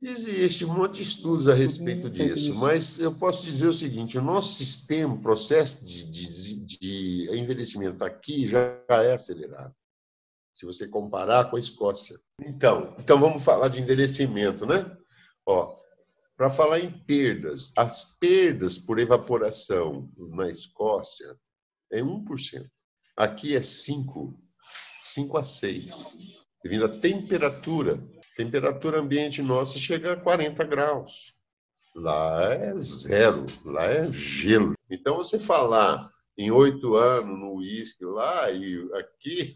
Existe 0.01 0.65
um 0.65 0.73
monte 0.73 0.97
de 0.97 1.03
estudos 1.03 1.47
a 1.47 1.53
respeito 1.53 2.09
disso, 2.09 2.53
mas 2.55 2.99
eu 2.99 3.17
posso 3.17 3.43
dizer 3.43 3.67
o 3.67 3.73
seguinte: 3.73 4.17
o 4.17 4.21
nosso 4.21 4.53
sistema, 4.53 5.13
o 5.13 5.21
processo 5.21 5.85
de, 5.85 6.03
de, 6.09 6.65
de 6.65 7.29
envelhecimento 7.31 8.03
aqui 8.03 8.47
já 8.47 8.79
é 8.89 9.13
acelerado 9.13 9.73
se 10.55 10.65
você 10.65 10.87
comparar 10.87 11.49
com 11.49 11.57
a 11.57 11.59
Escócia. 11.59 12.17
Então, 12.41 12.95
então 12.97 13.19
vamos 13.19 13.43
falar 13.43 13.67
de 13.67 13.81
envelhecimento, 13.81 14.65
né? 14.65 14.89
Ó, 15.45 15.67
para 16.37 16.49
falar 16.49 16.79
em 16.79 16.91
perdas, 17.05 17.71
as 17.77 18.17
perdas 18.19 18.77
por 18.77 18.99
evaporação 18.99 20.09
na 20.17 20.47
Escócia 20.47 21.35
é 21.91 22.01
1%. 22.01 22.69
Aqui 23.17 23.55
é 23.55 23.61
5, 23.61 24.35
5 25.05 25.37
a 25.37 25.43
6. 25.43 26.39
Devido 26.63 26.85
à 26.85 26.99
temperatura. 26.99 28.01
Temperatura 28.35 28.99
ambiente 28.99 29.41
nossa 29.41 29.77
chega 29.77 30.13
a 30.13 30.19
40 30.19 30.63
graus. 30.65 31.33
Lá 31.95 32.53
é 32.53 32.75
zero, 32.75 33.45
lá 33.63 33.85
é 33.85 34.11
gelo. 34.11 34.73
Então, 34.89 35.15
você 35.15 35.39
falar 35.39 36.09
em 36.37 36.51
oito 36.51 36.95
anos 36.95 37.39
no 37.39 37.55
uísque 37.55 38.03
lá 38.03 38.51
e 38.51 38.77
aqui, 38.95 39.55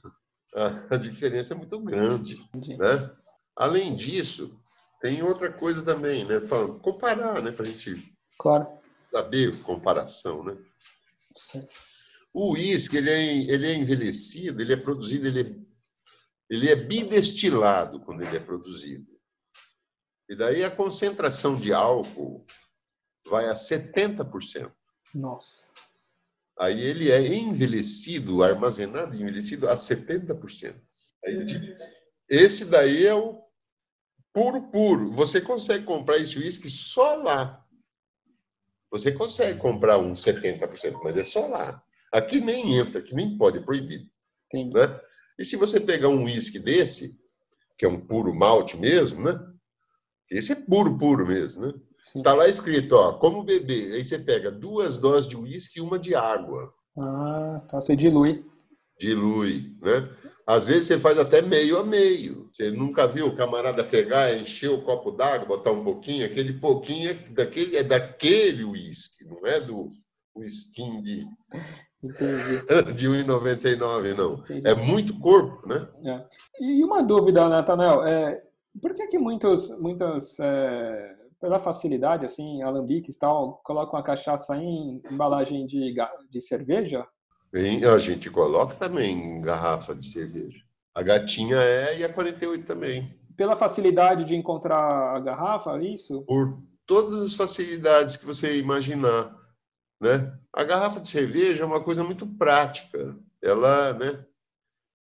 a 0.55 0.97
diferença 0.97 1.53
é 1.53 1.57
muito 1.57 1.79
grande. 1.79 2.37
Né? 2.53 3.15
Além 3.55 3.95
disso, 3.95 4.59
tem 5.01 5.21
outra 5.21 5.51
coisa 5.51 5.83
também, 5.83 6.25
né? 6.25 6.41
Falando, 6.41 6.79
comparar, 6.79 7.41
né? 7.41 7.51
Para 7.51 7.65
a 7.65 7.67
gente 7.67 8.15
claro. 8.37 8.67
saber 9.11 9.61
comparação, 9.63 10.43
né? 10.43 10.57
O 12.33 12.53
uísque, 12.53 12.97
ele 12.97 13.09
é, 13.09 13.37
ele 13.51 13.67
é 13.67 13.75
envelhecido, 13.75 14.61
ele 14.61 14.73
é 14.73 14.77
produzido, 14.77 15.27
ele 15.27 15.41
é, 15.41 15.55
ele 16.49 16.69
é 16.69 16.75
bidestilado 16.75 17.99
quando 18.01 18.21
ele 18.21 18.35
é 18.35 18.39
produzido. 18.39 19.07
E 20.29 20.35
daí 20.35 20.63
a 20.63 20.69
concentração 20.69 21.55
de 21.55 21.73
álcool 21.73 22.43
vai 23.27 23.49
a 23.49 23.53
70%. 23.53 24.71
Nossa. 25.15 25.68
Aí 26.60 26.82
ele 26.82 27.10
é 27.10 27.26
envelhecido, 27.26 28.43
armazenado, 28.43 29.16
envelhecido 29.16 29.70
a 29.70 29.76
70%. 29.76 30.76
Aí, 31.26 31.74
esse 32.30 32.66
daí 32.66 33.05
é 33.05 33.16
o 33.16 33.41
puro, 34.34 34.70
puro. 34.70 35.12
Você 35.12 35.39
consegue 35.39 35.86
comprar 35.86 36.18
esse 36.18 36.38
uísque 36.38 36.70
só 36.70 37.16
lá. 37.16 37.66
Você 38.91 39.12
consegue 39.12 39.57
comprar 39.60 39.99
um 39.99 40.14
70%, 40.14 40.99
mas 41.03 41.16
é 41.16 41.24
só 41.24 41.47
lá. 41.47 41.82
Aqui 42.12 42.41
nem 42.41 42.78
entra, 42.78 42.99
aqui 42.99 43.16
nem 43.16 43.38
pode, 43.38 43.60
é 43.60 43.62
proibido. 43.62 44.10
Né? 44.53 44.99
E 45.38 45.45
se 45.45 45.55
você 45.55 45.80
pegar 45.80 46.10
um 46.10 46.26
uísque 46.26 46.60
desse, 46.60 47.24
que 47.78 47.86
é 47.86 47.89
um 47.89 48.05
puro 48.05 48.36
malte 48.36 48.76
mesmo, 48.76 49.24
né? 49.24 49.39
Esse 50.30 50.51
é 50.51 50.55
puro, 50.55 50.97
puro 50.97 51.26
mesmo, 51.26 51.68
né? 51.68 51.74
Está 51.99 52.33
lá 52.33 52.47
escrito, 52.47 52.93
ó, 52.93 53.13
como 53.13 53.43
beber. 53.43 53.93
Aí 53.93 54.03
você 54.03 54.17
pega 54.17 54.49
duas 54.49 54.97
doses 54.97 55.29
de 55.29 55.35
uísque 55.35 55.79
e 55.79 55.81
uma 55.81 55.99
de 55.99 56.15
água. 56.15 56.73
Ah, 56.97 57.61
tá. 57.67 57.81
Você 57.81 57.95
dilui. 57.95 58.45
Dilui, 58.97 59.75
né? 59.81 60.09
Às 60.47 60.67
vezes 60.67 60.87
você 60.87 60.99
faz 60.99 61.19
até 61.19 61.41
meio 61.41 61.77
a 61.77 61.83
meio. 61.83 62.49
Você 62.51 62.71
nunca 62.71 63.05
viu 63.05 63.27
o 63.27 63.35
camarada 63.35 63.83
pegar, 63.83 64.35
encher 64.35 64.69
o 64.69 64.81
copo 64.81 65.11
d'água, 65.11 65.47
botar 65.47 65.71
um 65.71 65.83
pouquinho, 65.83 66.25
aquele 66.25 66.53
pouquinho 66.53 67.11
é 67.11 67.13
daquele, 67.13 67.77
é 67.77 67.83
daquele 67.83 68.63
uísque, 68.63 69.25
não 69.25 69.45
é 69.45 69.59
do 69.59 69.89
uísquinho 70.35 71.03
de, 71.03 71.25
Entendi. 72.03 72.65
de 72.95 73.07
1,99, 73.09 74.17
não. 74.17 74.33
Entendi. 74.35 74.67
É 74.67 74.73
muito 74.73 75.19
corpo, 75.19 75.67
né? 75.67 75.87
É. 76.05 76.25
E 76.61 76.83
uma 76.83 77.03
dúvida, 77.03 77.47
Nathanael, 77.47 78.03
é, 78.05 78.41
por 78.81 78.93
que 78.93 79.07
que 79.07 79.19
muitos, 79.19 79.69
muitos 79.79 80.39
é 80.39 81.18
pela 81.39 81.59
facilidade, 81.59 82.25
assim, 82.25 82.61
alambiques 82.61 83.15
e 83.15 83.19
tal, 83.19 83.61
colocam 83.63 83.97
a 83.99 84.03
cachaça 84.03 84.57
em 84.57 85.01
embalagem 85.09 85.65
de, 85.65 85.95
de 86.29 86.41
cerveja? 86.41 87.07
Bem, 87.51 87.83
a 87.85 87.97
gente 87.97 88.29
coloca 88.29 88.75
também 88.75 89.37
em 89.37 89.41
garrafa 89.41 89.95
de 89.95 90.07
cerveja. 90.07 90.59
A 90.93 91.01
gatinha 91.01 91.57
é 91.57 91.99
e 91.99 92.03
a 92.03 92.13
48 92.13 92.65
também. 92.65 93.17
Pela 93.35 93.55
facilidade 93.55 94.25
de 94.25 94.35
encontrar 94.35 95.15
a 95.15 95.19
garrafa, 95.19 95.77
é 95.77 95.85
isso? 95.85 96.23
Por 96.23 96.61
todas 96.85 97.21
as 97.21 97.33
facilidades 97.33 98.17
que 98.17 98.25
você 98.25 98.59
imaginar, 98.59 99.33
né? 100.01 100.37
A 100.53 100.63
garrafa 100.63 100.99
de 100.99 101.09
cerveja 101.09 101.63
é 101.63 101.65
uma 101.65 101.83
coisa 101.83 102.03
muito 102.03 102.27
prática. 102.27 103.17
Ela, 103.41 103.93
né? 103.93 104.25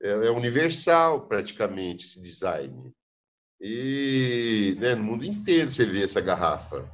Ela 0.01 0.27
é 0.27 0.31
universal 0.31 1.29
praticamente 1.29 2.07
esse 2.07 2.23
design. 2.23 2.93
E 3.65 4.77
né, 4.81 4.95
no 4.97 5.05
mundo 5.05 5.25
inteiro 5.25 5.71
você 5.71 5.85
vê 5.85 6.03
essa 6.03 6.21
garrafa. 6.21 6.85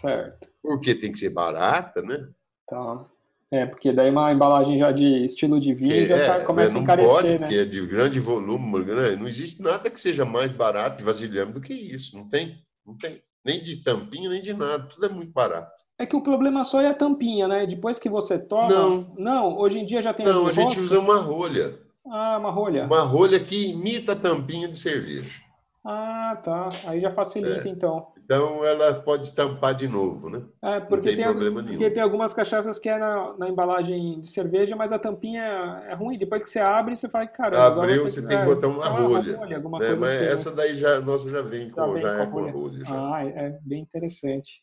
Certo. 0.00 0.46
Porque 0.60 0.94
tem 0.94 1.12
que 1.12 1.18
ser 1.20 1.30
barata, 1.30 2.02
né? 2.02 2.28
Tá. 2.68 3.06
É, 3.52 3.64
porque 3.64 3.92
daí 3.92 4.10
uma 4.10 4.32
embalagem 4.32 4.76
já 4.76 4.90
de 4.90 5.24
estilo 5.24 5.60
de 5.60 5.72
vinho 5.72 5.92
É, 5.92 6.06
já 6.06 6.26
tá- 6.26 6.36
é, 6.38 6.44
começa 6.44 6.72
não 6.72 6.80
a 6.80 6.82
encarecer, 6.82 7.12
pode, 7.14 7.28
né? 7.28 7.38
porque 7.38 7.54
é 7.54 7.64
de 7.64 7.86
grande 7.86 8.18
volume, 8.18 8.84
né? 8.84 9.14
não 9.14 9.28
existe 9.28 9.62
nada 9.62 9.88
que 9.88 10.00
seja 10.00 10.24
mais 10.24 10.52
barato 10.52 10.96
de 10.98 11.04
vasilhame 11.04 11.52
do 11.52 11.60
que 11.60 11.72
isso, 11.72 12.16
não 12.16 12.28
tem, 12.28 12.56
não 12.84 12.96
tem, 12.98 13.22
nem 13.44 13.62
de 13.62 13.84
tampinha, 13.84 14.28
nem 14.28 14.42
de 14.42 14.52
nada, 14.52 14.88
tudo 14.88 15.06
é 15.06 15.08
muito 15.08 15.30
barato. 15.32 15.70
É 15.96 16.04
que 16.04 16.16
o 16.16 16.20
problema 16.20 16.64
só 16.64 16.80
é 16.82 16.88
a 16.88 16.94
tampinha, 16.94 17.46
né? 17.46 17.64
Depois 17.66 17.98
que 18.00 18.08
você 18.08 18.36
toma. 18.38 18.68
Não. 18.68 19.14
Não, 19.16 19.56
hoje 19.56 19.78
em 19.78 19.86
dia 19.86 20.02
já 20.02 20.12
tem 20.12 20.26
Não, 20.26 20.46
a 20.48 20.52
gente 20.52 20.78
usa 20.80 20.98
uma 20.98 21.16
rolha, 21.18 21.78
Ah, 22.06 22.36
uma 22.38 22.50
rolha. 22.50 22.84
uma 22.84 23.00
rolha 23.02 23.38
que 23.40 23.68
imita 23.70 24.12
a 24.12 24.16
tampinha 24.16 24.68
de 24.68 24.76
cerveja. 24.76 25.40
Ah, 25.86 26.36
tá. 26.44 26.68
Aí 26.88 27.00
já 27.00 27.10
facilita, 27.10 27.66
É. 27.66 27.68
então. 27.68 28.12
Então 28.24 28.64
ela 28.64 29.02
pode 29.02 29.34
tampar 29.34 29.74
de 29.74 29.86
novo, 29.88 30.28
né? 30.28 30.44
É, 30.62 30.80
porque 30.80 31.12
tem 31.12 31.16
tem, 31.16 31.24
problema 31.24 31.62
porque 31.62 31.70
nenhum. 31.70 31.92
tem 31.92 32.02
algumas 32.02 32.34
cachaças 32.34 32.78
que 32.78 32.88
é 32.88 32.98
na, 32.98 33.36
na 33.38 33.48
embalagem 33.48 34.20
de 34.20 34.26
cerveja, 34.28 34.74
mas 34.74 34.90
a 34.92 34.98
tampinha 34.98 35.42
é 35.88 35.94
ruim. 35.94 36.18
Depois 36.18 36.42
que 36.42 36.50
você 36.50 36.58
abre, 36.58 36.96
você 36.96 37.08
fala, 37.08 37.26
caramba, 37.26 37.82
Abriu, 37.82 38.08
você 38.08 38.24
tem 38.26 38.38
que 38.38 38.44
botar 38.44 38.68
uma 38.68 38.88
ah, 38.88 38.88
rolha, 38.88 39.36
alguma 39.56 39.80
né? 39.80 39.86
coisa 39.86 40.04
Mas 40.04 40.12
assim, 40.12 40.30
né? 40.32 40.32
essa 40.32 40.52
daí 40.54 40.76
já, 40.76 41.00
nossa, 41.00 41.28
já 41.28 41.42
vem 41.42 41.68
com, 41.70 41.82
Já 41.82 41.86
vem 41.86 42.02
já 42.02 42.12
com 42.12 42.22
a 42.22 42.24
é 42.24 42.26
com 42.26 42.40
a 42.40 42.46
rolha. 42.46 42.50
rolha, 42.50 42.84
já. 42.84 43.04
Ah, 43.14 43.24
é 43.24 43.50
bem 43.62 43.82
interessante. 43.82 44.62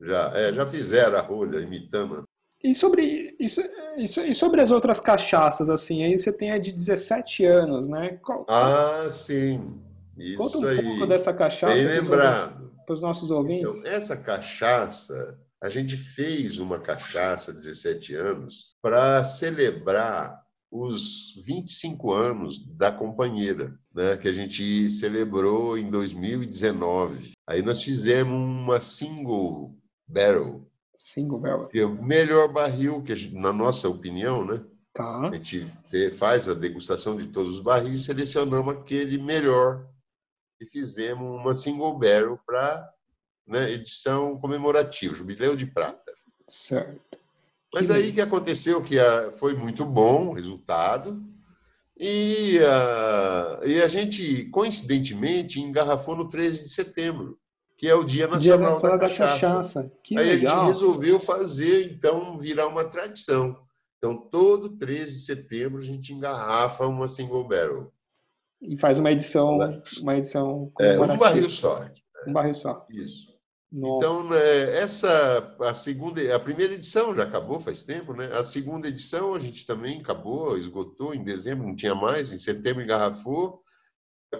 Já, 0.00 0.30
é, 0.38 0.52
já 0.52 0.64
fizeram 0.66 1.18
a 1.18 1.20
rolha 1.20 1.58
imitando. 1.58 2.24
E 2.62 2.74
sobre, 2.74 3.36
isso, 3.38 3.60
isso, 3.96 4.20
e 4.22 4.34
sobre 4.34 4.60
as 4.60 4.70
outras 4.72 4.98
cachaças, 4.98 5.68
assim, 5.70 6.02
aí 6.02 6.16
você 6.18 6.32
tem 6.36 6.50
a 6.50 6.58
de 6.58 6.72
17 6.72 7.44
anos, 7.44 7.88
né? 7.88 8.16
Qual- 8.24 8.44
Ah, 8.48 9.06
sim. 9.10 9.82
Isso 10.16 10.36
conta 10.36 10.58
um 10.58 10.64
aí. 10.66 10.82
pouco 10.82 11.06
dessa 11.06 11.32
cachaça 11.32 11.74
Bem 11.74 11.86
aqui 11.86 12.00
lembrado. 12.00 12.70
para 12.86 12.94
os 12.94 13.02
nossos 13.02 13.24
Então, 13.24 13.38
ouvintes. 13.38 13.84
essa 13.84 14.16
cachaça, 14.16 15.38
a 15.62 15.68
gente 15.70 15.96
fez 15.96 16.58
uma 16.58 16.78
cachaça 16.78 17.52
17 17.52 18.14
anos 18.14 18.74
para 18.82 19.22
celebrar 19.24 20.42
os 20.70 21.34
25 21.46 22.12
anos 22.12 22.58
da 22.76 22.90
companheira, 22.90 23.72
né, 23.94 24.16
que 24.16 24.26
a 24.28 24.32
gente 24.32 24.90
celebrou 24.90 25.78
em 25.78 25.88
2019. 25.88 27.32
Aí 27.46 27.62
nós 27.62 27.82
fizemos 27.82 28.32
uma 28.34 28.80
single 28.80 29.76
barrel, 30.06 30.66
Single 30.96 31.38
barrel. 31.40 31.66
que 31.68 31.78
é 31.80 31.84
o 31.86 32.02
melhor 32.02 32.52
barril 32.52 33.02
que 33.02 33.14
gente, 33.14 33.34
na 33.36 33.52
nossa 33.52 33.88
opinião, 33.88 34.44
né? 34.44 34.62
Tá. 34.92 35.28
A 35.28 35.32
gente 35.34 35.66
faz 36.18 36.48
a 36.48 36.54
degustação 36.54 37.16
de 37.16 37.26
todos 37.28 37.54
os 37.56 37.60
barris 37.60 38.02
e 38.02 38.04
selecionamos 38.04 38.76
aquele 38.76 39.18
melhor 39.18 39.84
e 40.60 40.66
fizemos 40.66 41.24
uma 41.40 41.54
single 41.54 41.98
barrel 41.98 42.38
para 42.46 42.88
né, 43.46 43.70
edição 43.72 44.38
comemorativa, 44.38 45.14
Jubileu 45.14 45.56
de 45.56 45.66
Prata. 45.66 46.12
Certo. 46.48 47.00
Mas 47.72 47.86
Que 47.86 47.92
aí 47.92 48.02
bem. 48.04 48.12
que 48.14 48.20
aconteceu 48.20 48.82
que 48.82 48.98
ah, 48.98 49.32
foi 49.38 49.54
muito 49.54 49.84
bom 49.84 50.28
o 50.28 50.32
resultado 50.32 51.20
e, 51.98 52.58
ah, 52.64 53.60
e 53.64 53.80
a 53.82 53.88
gente, 53.88 54.44
coincidentemente, 54.46 55.60
engarrafou 55.60 56.16
no 56.16 56.28
13 56.28 56.64
de 56.64 56.70
setembro, 56.70 57.38
que 57.76 57.88
é 57.88 57.94
o 57.94 58.04
Dia 58.04 58.26
Dia 58.38 58.56
Nacional 58.56 58.72
Nacional 58.72 58.98
da 58.98 59.06
da 59.06 59.08
Cachaça. 59.08 59.40
Cachaça. 59.40 59.92
Que 60.02 60.18
Aí 60.18 60.28
a 60.30 60.32
gente 60.32 60.44
legal. 60.44 60.66
resolveu 60.66 61.20
fazer, 61.20 61.92
então, 61.92 62.36
virar 62.38 62.66
uma 62.68 62.84
tradição. 62.84 63.58
Então, 63.98 64.16
todo 64.16 64.76
13 64.76 65.14
de 65.14 65.24
setembro, 65.24 65.80
a 65.80 65.84
gente 65.84 66.12
engarrafa 66.12 66.86
uma 66.86 67.08
single 67.08 67.46
barrel. 67.46 67.92
E 68.62 68.78
faz 68.78 68.98
uma 68.98 69.12
edição, 69.12 69.58
uma 70.02 70.16
edição 70.16 70.72
É, 70.80 70.98
um 70.98 71.16
barril 71.18 71.50
só. 71.50 71.86
Um 72.26 72.32
barril 72.32 72.54
só. 72.54 72.86
Isso. 72.90 73.34
Nossa. 73.70 74.06
Então, 74.06 74.30
né, 74.30 74.76
essa, 74.78 75.56
a 75.60 75.74
segunda, 75.74 76.34
a 76.34 76.38
primeira 76.38 76.74
edição 76.74 77.14
já 77.14 77.24
acabou 77.24 77.58
faz 77.58 77.82
tempo, 77.82 78.14
né? 78.14 78.26
A 78.32 78.44
segunda 78.44 78.86
edição 78.86 79.34
a 79.34 79.38
gente 79.38 79.66
também 79.66 80.00
acabou, 80.00 80.56
esgotou 80.56 81.12
em 81.12 81.24
dezembro, 81.24 81.66
não 81.66 81.74
tinha 81.74 81.94
mais, 81.94 82.32
em 82.32 82.38
setembro 82.38 82.82
engarrafou. 82.82 83.60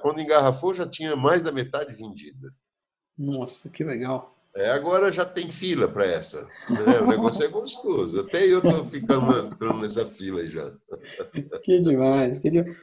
Quando 0.01 0.21
engarrafou 0.21 0.73
já 0.73 0.89
tinha 0.89 1.17
mais 1.17 1.43
da 1.43 1.51
metade 1.53 1.95
vendida. 1.95 2.53
Nossa, 3.19 3.69
que 3.69 3.83
legal. 3.85 4.35
É, 4.57 4.71
agora 4.71 5.11
já 5.11 5.25
tem 5.25 5.51
fila 5.51 5.89
para 5.89 6.07
essa. 6.07 6.47
né? 6.69 7.01
O 7.03 7.07
negócio 7.07 7.45
é 7.45 7.49
gostoso. 7.49 8.21
Até 8.21 8.47
eu 8.47 8.59
estou 8.59 8.85
ficando 8.87 9.37
entrando 9.49 9.81
nessa 9.81 10.07
fila 10.07 10.41
aí 10.41 10.47
já. 10.47 10.73
Que 11.65 11.81
demais. 11.81 12.39
Que 12.39 12.51
demais. 12.51 12.77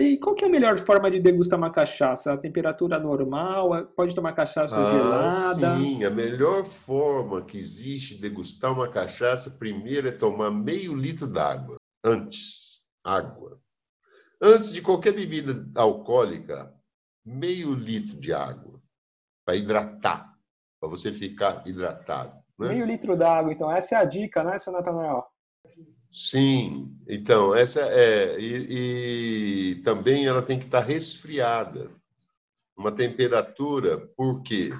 E 0.00 0.18
qual 0.18 0.34
que 0.34 0.44
é 0.44 0.48
a 0.48 0.50
melhor 0.50 0.78
forma 0.78 1.10
de 1.10 1.18
degustar 1.18 1.58
uma 1.58 1.70
cachaça? 1.70 2.32
A 2.32 2.38
temperatura 2.38 2.98
normal? 2.98 3.86
Pode 3.96 4.14
tomar 4.14 4.32
cachaça 4.32 4.76
Ah, 4.76 4.90
gelada? 4.92 5.78
sim, 5.78 6.04
a 6.04 6.10
melhor 6.10 6.64
forma 6.64 7.44
que 7.44 7.58
existe 7.58 8.14
de 8.14 8.22
degustar 8.22 8.72
uma 8.72 8.88
cachaça, 8.88 9.50
primeiro 9.50 10.08
é 10.08 10.12
tomar 10.12 10.50
meio 10.50 10.94
litro 10.94 11.26
d'água. 11.26 11.76
Antes, 12.04 12.82
água. 13.02 13.56
Antes 14.40 14.72
de 14.72 14.80
qualquer 14.80 15.12
bebida 15.12 15.54
alcoólica, 15.74 16.72
meio 17.24 17.74
litro 17.74 18.16
de 18.20 18.32
água 18.32 18.80
para 19.44 19.56
hidratar, 19.56 20.32
para 20.80 20.88
você 20.88 21.10
ficar 21.10 21.66
hidratado. 21.66 22.36
Né? 22.58 22.68
Meio 22.68 22.86
litro 22.86 23.16
d'água, 23.16 23.52
então. 23.52 23.70
Essa 23.72 23.96
é 23.96 23.98
a 23.98 24.04
dica, 24.04 24.44
né, 24.44 24.56
seu 24.58 24.72
Natanael? 24.72 25.24
Sim, 26.18 26.96
então, 27.06 27.54
essa 27.54 27.80
é. 27.82 28.40
E, 28.40 29.74
e 29.74 29.82
também 29.82 30.26
ela 30.26 30.40
tem 30.42 30.58
que 30.58 30.64
estar 30.64 30.80
resfriada. 30.80 31.90
Uma 32.74 32.90
temperatura, 32.90 33.98
por 34.16 34.42
quê? 34.42 34.70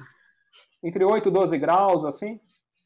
Entre 0.83 1.03
8 1.03 1.29
e 1.29 1.31
12 1.31 1.57
graus, 1.59 2.03
assim? 2.05 2.39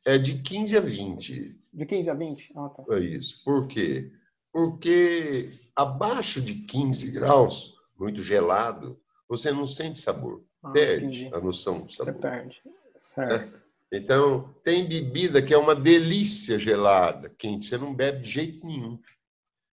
É 0.05 0.17
de 0.17 0.41
15 0.41 0.77
a 0.77 0.81
20. 0.81 1.59
De 1.73 1.85
15 1.85 2.09
a 2.09 2.13
20? 2.13 2.53
Ah, 2.57 2.69
tá. 2.69 2.83
É 2.89 2.99
isso. 2.99 3.41
Por 3.45 3.69
quê? 3.69 4.11
Porque 4.51 5.49
abaixo 5.73 6.41
de 6.41 6.55
15 6.55 7.09
graus, 7.11 7.75
muito 7.97 8.21
gelado, 8.21 8.99
você 9.29 9.49
não 9.53 9.65
sente 9.65 10.01
sabor. 10.01 10.43
Ah, 10.61 10.71
Perde 10.71 11.05
entendi. 11.05 11.29
a 11.33 11.39
noção 11.39 11.79
do 11.79 11.89
Você 11.89 12.03
sabor. 12.03 12.19
perde. 12.19 12.61
Certo. 12.97 13.61
Então, 13.91 14.53
tem 14.63 14.87
bebida 14.87 15.41
que 15.41 15.53
é 15.53 15.57
uma 15.57 15.75
delícia 15.75 16.57
gelada, 16.57 17.29
quente. 17.29 17.65
Você 17.65 17.77
não 17.77 17.93
bebe 17.93 18.21
de 18.21 18.29
jeito 18.29 18.65
nenhum. 18.65 18.97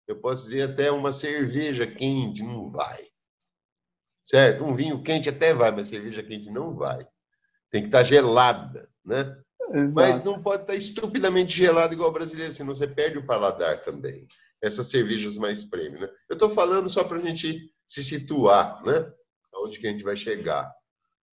Eu 0.08 0.20
posso 0.20 0.46
dizer 0.46 0.64
até 0.64 0.92
uma 0.92 1.14
cerveja 1.14 1.86
quente 1.86 2.42
não 2.42 2.72
vai. 2.72 3.06
Certo? 4.24 4.64
Um 4.64 4.76
vinho 4.76 5.04
quente 5.04 5.30
até 5.30 5.54
vai, 5.54 5.72
mas 5.72 5.90
cerveja 5.90 6.24
quente 6.24 6.50
não 6.50 6.74
vai. 6.74 7.08
Tem 7.70 7.82
que 7.82 7.90
estar 7.90 8.04
gelada, 8.04 8.90
né? 9.06 9.38
Mas 9.94 10.16
Exato. 10.16 10.26
não 10.26 10.40
pode 10.40 10.64
estar 10.64 10.76
estupidamente 10.76 11.56
gelado 11.56 11.94
igual 11.94 12.12
brasileiro, 12.12 12.54
senão 12.54 12.74
você 12.74 12.88
perde 12.88 13.18
o 13.18 13.26
paladar 13.26 13.84
também. 13.84 14.26
Essas 14.62 14.88
cervejas 14.88 15.38
mais 15.38 15.64
premium, 15.66 16.02
né? 16.02 16.10
Eu 16.30 16.34
estou 16.34 16.50
falando 16.50 16.90
só 16.90 17.04
para 17.04 17.18
a 17.18 17.22
gente 17.22 17.72
se 17.86 18.04
situar, 18.04 18.82
né? 18.84 19.12
Aonde 19.54 19.80
que 19.80 19.88
a 19.88 19.92
gente 19.92 20.04
vai 20.04 20.16
chegar, 20.16 20.74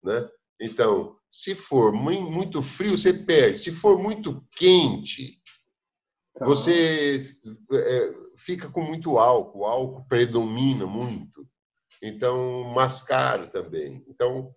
né? 0.04 0.28
Então, 0.60 1.16
se 1.36 1.56
for 1.56 1.92
mui- 1.92 2.20
muito 2.22 2.62
frio, 2.62 2.96
você 2.96 3.12
perde. 3.12 3.58
Se 3.58 3.72
for 3.72 3.98
muito 3.98 4.46
quente, 4.56 5.42
Tá. 6.36 6.46
você 6.46 7.26
é, 7.72 8.14
fica 8.38 8.70
com 8.70 8.82
muito 8.84 9.18
álcool. 9.18 9.60
O 9.62 9.66
álcool 9.66 10.06
predomina 10.08 10.86
muito. 10.86 11.48
Então, 12.02 12.64
mascara 12.66 13.48
também. 13.48 14.04
Então, 14.08 14.54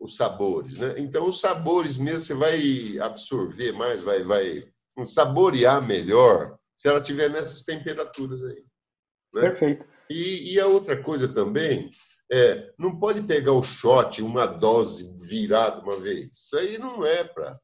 os 0.00 0.16
sabores, 0.16 0.78
né? 0.78 0.94
Então, 0.98 1.28
os 1.28 1.40
sabores 1.40 1.98
mesmo 1.98 2.20
você 2.20 2.34
vai 2.34 2.98
absorver 3.00 3.72
mais, 3.72 4.00
vai, 4.00 4.22
vai 4.22 4.64
saborear 5.04 5.86
melhor 5.86 6.58
se 6.76 6.88
ela 6.88 7.00
tiver 7.02 7.28
nessas 7.30 7.62
temperaturas 7.62 8.42
aí. 8.42 8.64
né? 9.34 9.42
Perfeito. 9.42 9.86
E, 10.10 10.54
e 10.54 10.60
a 10.60 10.66
outra 10.66 11.02
coisa 11.02 11.28
também 11.28 11.90
é, 12.34 12.74
não 12.76 12.98
pode 12.98 13.22
pegar 13.22 13.52
o 13.52 13.62
shot, 13.62 14.20
uma 14.20 14.44
dose 14.44 15.14
virada 15.24 15.80
uma 15.80 16.00
vez. 16.00 16.32
Isso 16.32 16.56
aí 16.56 16.78
não 16.78 17.06
é 17.06 17.22
para. 17.22 17.60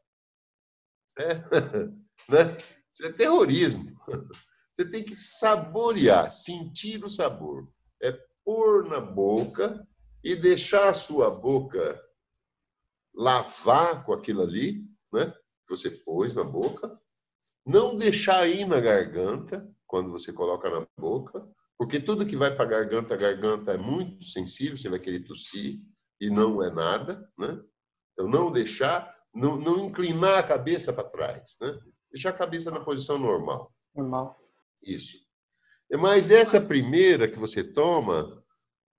É, 1.19 1.35
né? 2.31 2.57
Isso 2.93 3.05
é 3.05 3.13
terrorismo. 3.13 3.85
Você 4.73 4.89
tem 4.89 5.03
que 5.03 5.17
saborear, 5.17 6.31
sentir 6.31 7.05
o 7.05 7.11
sabor. 7.11 7.69
É 8.01 8.13
pôr 8.45 8.89
na 8.89 9.01
boca 9.01 9.85
e 10.23 10.37
deixar 10.37 10.89
a 10.89 10.95
sua 10.95 11.29
boca 11.31 12.01
lavar 13.13 14.05
com 14.05 14.13
aquilo 14.13 14.43
ali, 14.43 14.85
né? 15.13 15.35
Que 15.67 15.77
você 15.77 15.91
pôs 15.91 16.33
na 16.35 16.45
boca. 16.45 16.97
Não 17.67 17.97
deixar 17.97 18.49
ir 18.49 18.67
na 18.67 18.81
garganta 18.81 19.69
quando 19.85 20.13
você 20.13 20.33
coloca 20.33 20.71
na 20.71 20.87
boca, 20.97 21.47
Porque 21.81 21.99
tudo 21.99 22.27
que 22.27 22.37
vai 22.37 22.55
para 22.55 22.67
a 22.67 22.69
garganta, 22.69 23.15
a 23.15 23.17
garganta 23.17 23.73
é 23.73 23.79
muito 23.79 24.23
sensível, 24.23 24.77
você 24.77 24.91
vai 24.91 24.99
querer 24.99 25.21
tossir 25.21 25.81
e 26.21 26.29
não 26.29 26.63
é 26.63 26.71
nada, 26.71 27.27
né? 27.39 27.59
Então, 28.13 28.29
não 28.29 28.53
deixar, 28.53 29.11
não, 29.35 29.57
não 29.57 29.87
inclinar 29.87 30.41
a 30.41 30.43
cabeça 30.43 30.93
para 30.93 31.09
trás, 31.09 31.57
né? 31.59 31.81
Deixar 32.13 32.31
a 32.31 32.35
cabeça 32.35 32.71
na 32.71 32.81
posição 32.81 33.19
normal. 33.19 33.73
Normal. 33.97 34.39
Isso. 34.87 35.17
Mas 35.99 36.31
essa 36.31 36.61
primeira 36.61 37.27
que 37.27 37.39
você 37.39 37.65
toma, 37.65 38.45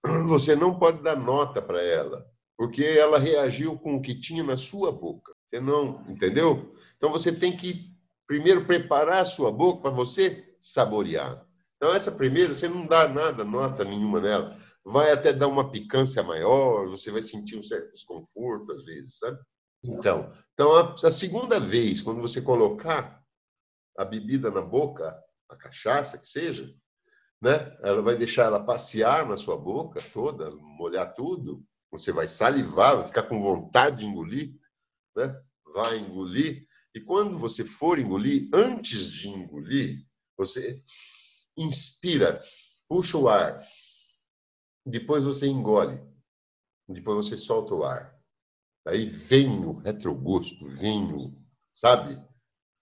você 0.27 0.55
não 0.55 0.79
pode 0.79 1.03
dar 1.03 1.15
nota 1.15 1.61
para 1.61 1.83
ela, 1.83 2.25
porque 2.57 2.83
ela 2.83 3.19
reagiu 3.19 3.77
com 3.77 3.97
o 3.97 4.01
que 4.01 4.19
tinha 4.19 4.43
na 4.43 4.57
sua 4.57 4.91
boca. 4.91 5.35
Você 5.51 5.61
não, 5.61 6.03
entendeu? 6.09 6.75
Então 6.97 7.11
você 7.11 7.31
tem 7.31 7.55
que 7.55 7.95
primeiro 8.25 8.65
preparar 8.65 9.21
a 9.21 9.25
sua 9.25 9.51
boca 9.51 9.83
para 9.83 9.91
você 9.91 10.57
saborear. 10.59 11.45
Então 11.81 11.95
essa 11.95 12.11
primeira 12.11 12.53
você 12.53 12.69
não 12.69 12.85
dá 12.85 13.09
nada, 13.09 13.43
nota 13.43 13.83
nenhuma 13.83 14.21
nela. 14.21 14.55
Vai 14.85 15.11
até 15.11 15.33
dar 15.33 15.47
uma 15.47 15.71
picância 15.71 16.21
maior, 16.21 16.85
você 16.85 17.09
vai 17.09 17.23
sentir 17.23 17.57
um 17.57 17.63
certo 17.63 17.91
desconforto 17.91 18.71
às 18.71 18.85
vezes, 18.85 19.17
sabe? 19.17 19.39
Então, 19.83 20.31
então 20.53 20.75
a, 20.75 20.93
a 20.93 21.11
segunda 21.11 21.59
vez, 21.59 21.99
quando 21.99 22.21
você 22.21 22.39
colocar 22.39 23.19
a 23.97 24.05
bebida 24.05 24.51
na 24.51 24.61
boca, 24.61 25.19
a 25.49 25.55
cachaça 25.55 26.19
que 26.19 26.27
seja, 26.27 26.71
né? 27.41 27.75
Ela 27.81 28.03
vai 28.03 28.15
deixar 28.15 28.43
ela 28.43 28.63
passear 28.63 29.27
na 29.27 29.35
sua 29.35 29.57
boca 29.57 29.99
toda, 30.13 30.51
molhar 30.51 31.15
tudo. 31.15 31.63
Você 31.89 32.11
vai 32.11 32.27
salivar, 32.27 32.97
vai 32.97 33.07
ficar 33.07 33.23
com 33.23 33.41
vontade 33.41 33.97
de 33.97 34.05
engolir, 34.05 34.53
né? 35.15 35.35
Vai 35.73 35.97
engolir. 35.97 36.63
E 36.93 37.01
quando 37.01 37.39
você 37.39 37.65
for 37.65 37.97
engolir, 37.97 38.49
antes 38.53 39.11
de 39.11 39.29
engolir, 39.29 40.05
você 40.37 40.79
inspira, 41.57 42.41
puxa 42.87 43.17
o 43.17 43.29
ar. 43.29 43.61
Depois 44.85 45.23
você 45.23 45.47
engole. 45.47 46.01
Depois 46.87 47.25
você 47.25 47.37
solta 47.37 47.75
o 47.75 47.83
ar. 47.83 48.19
Aí 48.87 49.05
vem 49.05 49.65
o 49.65 49.73
retrogosto, 49.73 50.67
vem 50.67 51.13
o, 51.13 51.19
sabe? 51.73 52.19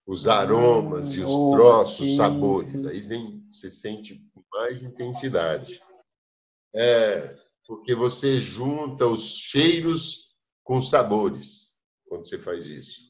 Os 0.08 0.28
aromas 0.28 1.12
hum, 1.12 1.20
e 1.20 1.24
os 1.24 1.32
oh, 1.32 1.52
troços, 1.52 2.08
sim, 2.08 2.16
sabores. 2.16 2.70
Sim. 2.70 2.88
Aí 2.88 3.02
vem, 3.02 3.48
você 3.52 3.70
sente 3.70 4.20
mais 4.52 4.82
intensidade. 4.82 5.82
É, 6.74 7.38
porque 7.68 7.94
você 7.94 8.40
junta 8.40 9.06
os 9.06 9.36
cheiros 9.36 10.36
com 10.64 10.82
sabores 10.82 11.70
quando 12.08 12.28
você 12.28 12.40
faz 12.40 12.68
isso. 12.68 13.10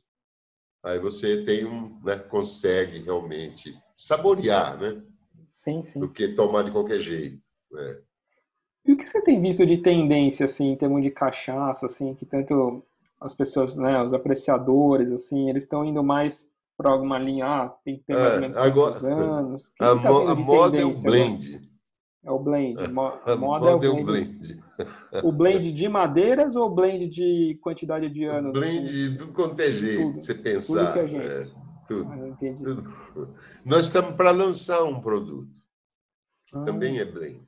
Aí 0.84 1.00
você 1.00 1.44
tem 1.46 1.66
um, 1.66 2.02
né, 2.04 2.18
consegue 2.18 3.00
realmente 3.00 3.78
saborear, 3.96 4.80
né? 4.80 5.02
Sim, 5.50 5.84
sim. 5.84 6.00
Do 6.00 6.10
que 6.10 6.36
tomar 6.36 6.64
de 6.64 6.72
qualquer 6.72 7.02
jeito. 7.02 7.46
Né? 7.72 8.00
E 8.86 8.94
o 8.94 8.98
que 8.98 9.04
você 9.04 9.22
tem 9.22 9.42
visto 9.42 9.66
de 9.66 9.78
tendência, 9.78 10.46
assim, 10.46 10.72
em 10.72 10.76
termos 10.76 11.02
de 11.02 11.10
cachaça, 11.10 11.88
assim, 11.88 12.14
que 12.14 12.26
tanto 12.26 12.84
as 13.20 13.34
pessoas, 13.34 13.76
né, 13.76 14.02
os 14.02 14.14
apreciadores, 14.14 15.12
assim, 15.12 15.50
eles 15.50 15.64
estão 15.64 15.84
indo 15.84 16.04
mais 16.04 16.52
para 16.78 16.92
alguma 16.92 17.20
linha, 17.20 17.46
ah, 17.46 17.70
tem 17.84 17.98
que 17.98 18.04
ter 18.06 18.14
mais 18.14 18.30
ou 18.30 18.38
é, 18.38 18.40
menos 18.40 18.58
agora, 18.58 19.08
anos. 19.08 19.68
Que 19.70 19.84
a, 19.84 19.98
que 19.98 20.04
tá 20.04 20.10
mo 20.12 20.28
a 20.28 20.36
moda 20.36 20.78
é 20.78 20.86
o 20.86 21.02
blend. 21.02 21.48
Agora? 21.48 21.70
É 22.24 22.32
o 22.32 22.40
blend. 22.40 22.88
Mo 22.94 23.02
a 23.26 23.36
moda, 23.36 23.72
moda 23.72 23.86
é 23.86 23.90
o 23.90 23.96
blend. 23.96 24.00
É 24.00 24.02
o 24.02 24.06
blend. 24.06 24.60
O 25.24 25.32
blend 25.32 25.74
de 25.74 25.90
madeiras 25.90 26.56
ou 26.56 26.68
o 26.68 26.70
blend 26.70 27.10
de 27.10 27.60
quantidade 27.62 28.10
de 28.10 28.26
anos? 28.26 28.52
O 28.52 28.60
blend 28.60 28.86
assim? 28.86 29.16
do 29.18 29.34
quanto 29.34 29.60
é 29.60 29.72
jeito, 29.72 30.04
tudo, 30.04 30.24
você 30.24 30.36
pensar. 30.36 30.86
Tudo 30.86 30.94
que 30.94 31.00
é 31.00 31.08
jeito. 31.08 31.26
É, 31.26 31.59
tudo, 31.90 32.12
ah, 32.12 32.28
entendi. 32.28 32.64
Tudo. 32.64 33.34
Nós 33.66 33.88
estamos 33.88 34.16
para 34.16 34.32
lançar 34.32 34.84
um 34.84 35.02
produto. 35.02 35.60
Que 36.48 36.58
ah. 36.58 36.64
também 36.64 37.00
é 37.00 37.06
blend 37.06 37.48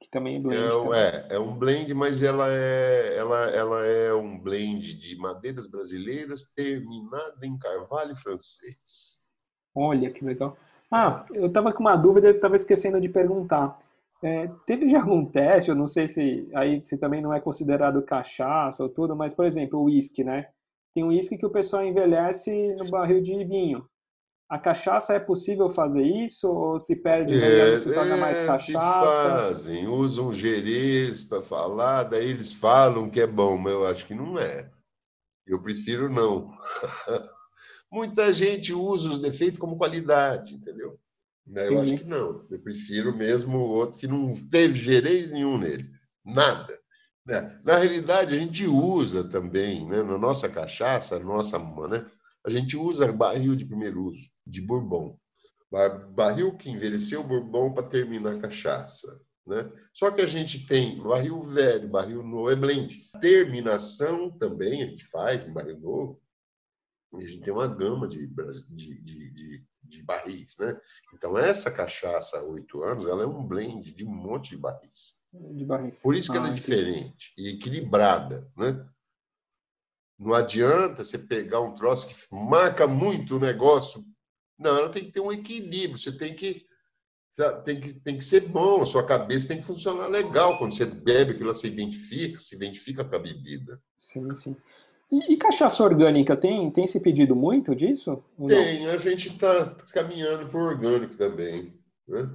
que 0.00 0.10
também 0.10 0.36
é 0.36 0.40
blend. 0.40 0.62
É, 0.94 0.98
é, 0.98 1.36
é, 1.36 1.38
um 1.38 1.56
blend, 1.56 1.92
mas 1.94 2.22
ela 2.22 2.48
é, 2.50 3.16
ela, 3.16 3.50
ela 3.50 3.86
é 3.86 4.14
um 4.14 4.38
blend 4.38 4.94
de 4.94 5.16
madeiras 5.16 5.70
brasileiras 5.70 6.52
terminada 6.54 7.44
em 7.44 7.58
carvalho 7.58 8.14
francês. 8.16 9.24
Olha 9.74 10.10
que 10.10 10.24
legal. 10.24 10.56
Ah, 10.90 11.24
eu 11.32 11.46
estava 11.46 11.72
com 11.72 11.80
uma 11.80 11.96
dúvida, 11.96 12.28
eu 12.28 12.36
estava 12.36 12.56
esquecendo 12.56 13.00
de 13.00 13.08
perguntar. 13.08 13.78
É, 14.22 14.48
teve 14.64 14.88
já 14.88 15.00
algum 15.00 15.24
teste, 15.24 15.70
eu 15.70 15.76
não 15.76 15.86
sei 15.86 16.08
se 16.08 16.48
aí 16.54 16.80
se 16.84 16.96
também 16.96 17.20
não 17.20 17.32
é 17.32 17.40
considerado 17.40 18.02
cachaça 18.02 18.82
ou 18.82 18.88
tudo, 18.88 19.14
mas 19.14 19.34
por 19.34 19.44
exemplo, 19.44 19.78
o 19.78 19.84
uísque, 19.84 20.24
né? 20.24 20.48
Tem 20.96 21.04
um 21.04 21.08
uísque 21.08 21.36
que 21.36 21.44
o 21.44 21.50
pessoal 21.50 21.84
envelhece 21.84 22.74
no 22.78 22.88
barril 22.88 23.20
de 23.20 23.44
vinho. 23.44 23.86
A 24.48 24.58
cachaça 24.58 25.12
é 25.12 25.20
possível 25.20 25.68
fazer 25.68 26.02
isso 26.02 26.48
ou 26.50 26.78
se 26.78 27.02
perde 27.02 27.34
é, 27.34 27.76
se 27.76 27.92
torna 27.92 28.16
mais 28.16 28.38
é, 28.38 28.46
cachaça? 28.46 29.06
fazem, 29.06 29.86
usam 29.86 30.32
gerês 30.32 31.22
para 31.22 31.42
falar, 31.42 32.04
daí 32.04 32.30
eles 32.30 32.54
falam 32.54 33.10
que 33.10 33.20
é 33.20 33.26
bom, 33.26 33.58
mas 33.58 33.74
eu 33.74 33.86
acho 33.86 34.06
que 34.06 34.14
não 34.14 34.38
é. 34.38 34.70
Eu 35.46 35.60
prefiro 35.60 36.08
não. 36.08 36.50
Muita 37.92 38.32
gente 38.32 38.72
usa 38.72 39.10
os 39.10 39.20
defeitos 39.20 39.60
como 39.60 39.76
qualidade, 39.76 40.54
entendeu? 40.54 40.98
Eu 41.46 41.68
Sim. 41.68 41.78
acho 41.78 41.98
que 41.98 42.04
não. 42.04 42.42
Eu 42.50 42.58
prefiro 42.62 43.14
mesmo 43.14 43.58
o 43.58 43.68
outro 43.68 44.00
que 44.00 44.08
não 44.08 44.34
teve 44.48 44.72
gerês 44.76 45.28
nenhum 45.28 45.58
nele. 45.58 45.90
Nada. 46.24 46.74
Né? 47.26 47.60
Na 47.64 47.78
realidade, 47.78 48.34
a 48.34 48.38
gente 48.38 48.66
usa 48.66 49.28
também, 49.28 49.86
né, 49.88 50.02
na 50.02 50.16
nossa 50.16 50.48
cachaça, 50.48 51.18
nossa, 51.18 51.58
né, 51.58 52.08
a 52.44 52.50
gente 52.50 52.76
usa 52.76 53.12
barril 53.12 53.56
de 53.56 53.64
primeiro 53.64 54.04
uso, 54.04 54.30
de 54.46 54.60
bourbon. 54.60 55.18
Barril 56.14 56.56
que 56.56 56.70
envelheceu 56.70 57.24
bourbon 57.24 57.72
para 57.74 57.88
terminar 57.88 58.36
a 58.36 58.40
cachaça. 58.40 59.20
Né? 59.44 59.68
Só 59.92 60.12
que 60.12 60.20
a 60.20 60.26
gente 60.26 60.66
tem 60.66 61.02
barril 61.02 61.42
velho, 61.42 61.88
barril 61.88 62.22
novo, 62.22 62.50
é 62.50 62.56
blend. 62.56 62.96
Terminação 63.20 64.30
também 64.38 64.82
a 64.82 64.86
gente 64.86 65.04
faz 65.06 65.46
em 65.46 65.52
barril 65.52 65.80
novo. 65.80 66.22
E 67.14 67.24
a 67.24 67.28
gente 67.28 67.40
tem 67.40 67.52
uma 67.52 67.66
gama 67.66 68.08
de, 68.08 68.26
de, 68.26 69.02
de, 69.02 69.30
de, 69.32 69.64
de 69.82 70.02
barris. 70.04 70.56
Né? 70.58 70.80
Então, 71.14 71.36
essa 71.36 71.70
cachaça 71.70 72.42
oito 72.44 72.82
anos 72.84 73.06
ela 73.06 73.24
é 73.24 73.26
um 73.26 73.44
blend 73.44 73.92
de 73.92 74.04
um 74.04 74.14
monte 74.14 74.50
de 74.50 74.58
barris. 74.58 75.20
De. 75.52 75.66
Por 76.02 76.14
isso 76.14 76.30
que 76.30 76.38
ah, 76.38 76.40
ela 76.40 76.50
é 76.50 76.54
diferente 76.54 77.32
e 77.36 77.54
equilibrada. 77.54 78.50
Né? 78.56 78.86
Não 80.18 80.34
adianta 80.34 81.04
você 81.04 81.18
pegar 81.18 81.60
um 81.60 81.74
troço 81.74 82.08
que 82.08 82.34
marca 82.34 82.86
muito 82.86 83.36
o 83.36 83.40
negócio. 83.40 84.04
Não, 84.58 84.78
ela 84.78 84.88
tem 84.88 85.04
que 85.04 85.12
ter 85.12 85.20
um 85.20 85.32
equilíbrio. 85.32 85.98
Você 85.98 86.16
tem 86.16 86.34
que 86.34 86.64
tem 87.64 87.80
que, 87.80 87.94
tem 87.94 88.16
que 88.16 88.24
ser 88.24 88.48
bom, 88.48 88.82
a 88.82 88.86
sua 88.86 89.04
cabeça 89.04 89.48
tem 89.48 89.58
que 89.58 89.64
funcionar 89.64 90.06
legal. 90.06 90.58
Quando 90.58 90.74
você 90.74 90.86
bebe 90.86 91.32
aquilo, 91.32 91.54
você 91.54 91.68
identifica, 91.68 92.38
se 92.38 92.56
identifica 92.56 93.04
com 93.04 93.14
a 93.14 93.18
bebida. 93.18 93.78
Sim, 93.96 94.34
sim. 94.34 94.56
E, 95.12 95.34
e 95.34 95.36
cachaça 95.36 95.84
orgânica, 95.84 96.36
tem, 96.36 96.70
tem 96.70 96.86
se 96.86 96.98
pedido 96.98 97.36
muito 97.36 97.74
disso? 97.76 98.24
Tem, 98.46 98.88
a 98.88 98.96
gente 98.96 99.28
está 99.28 99.76
caminhando 99.92 100.48
para 100.48 100.58
o 100.58 100.64
orgânico 100.64 101.14
também. 101.16 101.74
Né? 102.08 102.30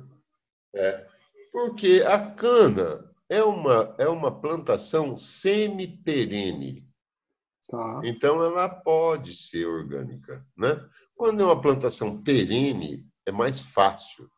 É, 0.76 1.08
porque 1.52 2.04
a 2.08 2.32
cana 2.32 3.12
é 3.30 3.44
uma, 3.44 3.96
é 3.98 4.08
uma 4.08 4.40
plantação 4.40 5.18
semi-perene. 5.18 6.88
Tá. 7.70 8.02
Então, 8.04 8.44
ela 8.44 8.68
pode 8.68 9.34
ser 9.34 9.66
orgânica. 9.66 10.46
Né? 10.58 10.82
Quando 11.16 11.42
é 11.42 11.46
uma 11.46 11.62
plantação 11.62 12.22
perene, 12.24 13.06
é 13.26 13.32
mais 13.32 13.62
fácil. 13.62 14.30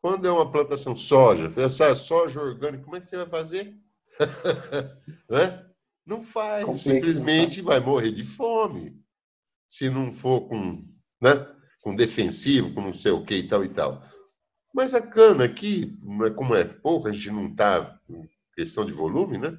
Quando 0.00 0.26
é 0.26 0.30
uma 0.30 0.50
plantação 0.50 0.96
soja, 0.96 1.52
essa 1.60 1.94
soja 1.94 2.40
orgânica, 2.40 2.84
como 2.84 2.96
é 2.96 3.00
que 3.00 3.08
você 3.08 3.16
vai 3.16 3.28
fazer? 3.28 3.76
né? 5.30 5.66
Não 6.04 6.20
faz, 6.20 6.80
simplesmente 6.80 7.60
vai 7.60 7.78
morrer 7.78 8.10
de 8.10 8.24
fome. 8.24 9.00
Se 9.68 9.88
não 9.88 10.10
for 10.10 10.48
com, 10.48 10.82
né, 11.20 11.46
com 11.82 11.94
defensivo, 11.94 12.74
com 12.74 12.80
não 12.80 12.92
sei 12.92 13.12
o 13.12 13.24
que 13.24 13.36
e 13.36 13.48
tal 13.48 13.64
e 13.64 13.68
tal. 13.68 14.02
Mas 14.72 14.94
a 14.94 15.02
cana 15.02 15.44
aqui, 15.44 15.98
como 16.34 16.54
é 16.54 16.64
pouco, 16.64 17.08
a 17.08 17.12
gente 17.12 17.30
não 17.30 17.48
está 17.48 17.98
questão 18.54 18.84
de 18.84 18.92
volume, 18.92 19.38
né? 19.38 19.56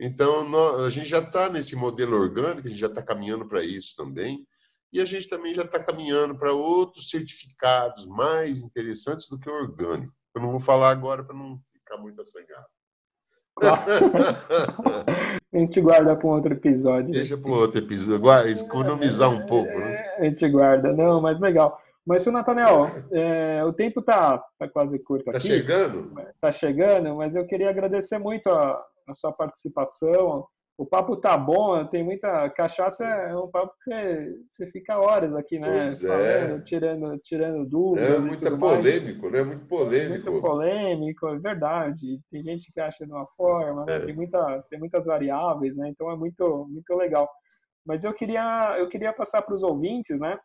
Então, 0.00 0.48
nós, 0.48 0.84
a 0.84 0.90
gente 0.90 1.08
já 1.08 1.20
está 1.20 1.48
nesse 1.48 1.74
modelo 1.74 2.16
orgânico, 2.16 2.66
a 2.66 2.70
gente 2.70 2.80
já 2.80 2.86
está 2.86 3.02
caminhando 3.02 3.48
para 3.48 3.62
isso 3.62 3.94
também. 3.96 4.46
E 4.92 5.00
a 5.00 5.04
gente 5.04 5.28
também 5.28 5.52
já 5.54 5.62
está 5.62 5.82
caminhando 5.82 6.38
para 6.38 6.52
outros 6.52 7.10
certificados 7.10 8.06
mais 8.06 8.62
interessantes 8.62 9.28
do 9.28 9.38
que 9.38 9.48
o 9.48 9.52
orgânico. 9.54 10.12
Eu 10.34 10.42
não 10.42 10.50
vou 10.50 10.60
falar 10.60 10.90
agora 10.90 11.24
para 11.24 11.34
não 11.34 11.58
ficar 11.72 11.98
muito 11.98 12.20
assanhado. 12.20 12.66
a 15.52 15.58
gente 15.58 15.80
guarda 15.80 16.14
para 16.14 16.26
um 16.26 16.30
outro 16.30 16.52
episódio. 16.52 17.12
Deixa 17.12 17.38
para 17.38 17.50
outro 17.50 17.78
episódio, 17.78 18.20
guarda, 18.20 18.50
economizar 18.50 19.30
um 19.30 19.46
pouco. 19.46 19.78
Né? 19.78 19.96
A 20.18 20.24
gente 20.24 20.46
guarda, 20.48 20.92
não, 20.92 21.20
mas 21.20 21.40
legal. 21.40 21.80
Mas, 22.06 22.22
seu 22.22 22.32
Nathaniel, 22.32 22.86
é, 23.12 23.64
o 23.64 23.72
tempo 23.72 24.00
está 24.00 24.38
tá 24.58 24.68
quase 24.68 24.98
curto 24.98 25.24
tá 25.24 25.32
aqui. 25.32 25.38
Está 25.38 25.56
chegando? 25.56 26.20
Está 26.34 26.52
chegando, 26.52 27.16
mas 27.16 27.34
eu 27.34 27.44
queria 27.46 27.68
agradecer 27.68 28.18
muito 28.18 28.48
a, 28.48 28.80
a 29.08 29.12
sua 29.12 29.32
participação, 29.32 30.46
o 30.78 30.84
papo 30.84 31.16
tá 31.16 31.38
bom, 31.38 31.82
tem 31.86 32.04
muita 32.04 32.50
cachaça, 32.50 33.04
é 33.06 33.34
um 33.34 33.48
papo 33.48 33.74
que 33.78 33.84
você, 33.84 34.40
você 34.44 34.66
fica 34.66 34.98
horas 34.98 35.34
aqui, 35.34 35.58
né? 35.58 35.72
Pois 35.72 36.04
é. 36.04 36.08
Falando, 36.08 36.64
tirando, 36.64 37.18
tirando 37.18 37.66
dúvidas. 37.66 38.14
É 38.14 38.18
muito 38.18 38.44
tudo 38.44 38.58
mais. 38.58 38.76
polêmico, 38.76 39.30
né? 39.30 39.42
Muito 39.42 39.66
polêmico. 39.66 40.30
Muito 40.30 40.40
polêmico, 40.42 41.28
é 41.28 41.38
verdade. 41.38 42.20
Tem 42.30 42.42
gente 42.42 42.70
que 42.70 42.78
acha 42.78 43.06
de 43.06 43.12
uma 43.12 43.26
forma, 43.28 43.86
né? 43.86 43.96
É. 43.96 44.00
tem, 44.04 44.14
muita, 44.14 44.64
tem 44.68 44.78
muitas 44.78 45.06
variáveis, 45.06 45.76
né? 45.76 45.88
Então 45.88 46.10
é 46.10 46.16
muito, 46.16 46.66
muito 46.68 46.94
legal. 46.94 47.26
Mas 47.86 48.04
eu 48.04 48.12
queria, 48.12 48.76
eu 48.78 48.88
queria 48.90 49.14
passar 49.14 49.40
para 49.40 49.54
os 49.54 49.62
ouvintes, 49.62 50.20
né? 50.20 50.38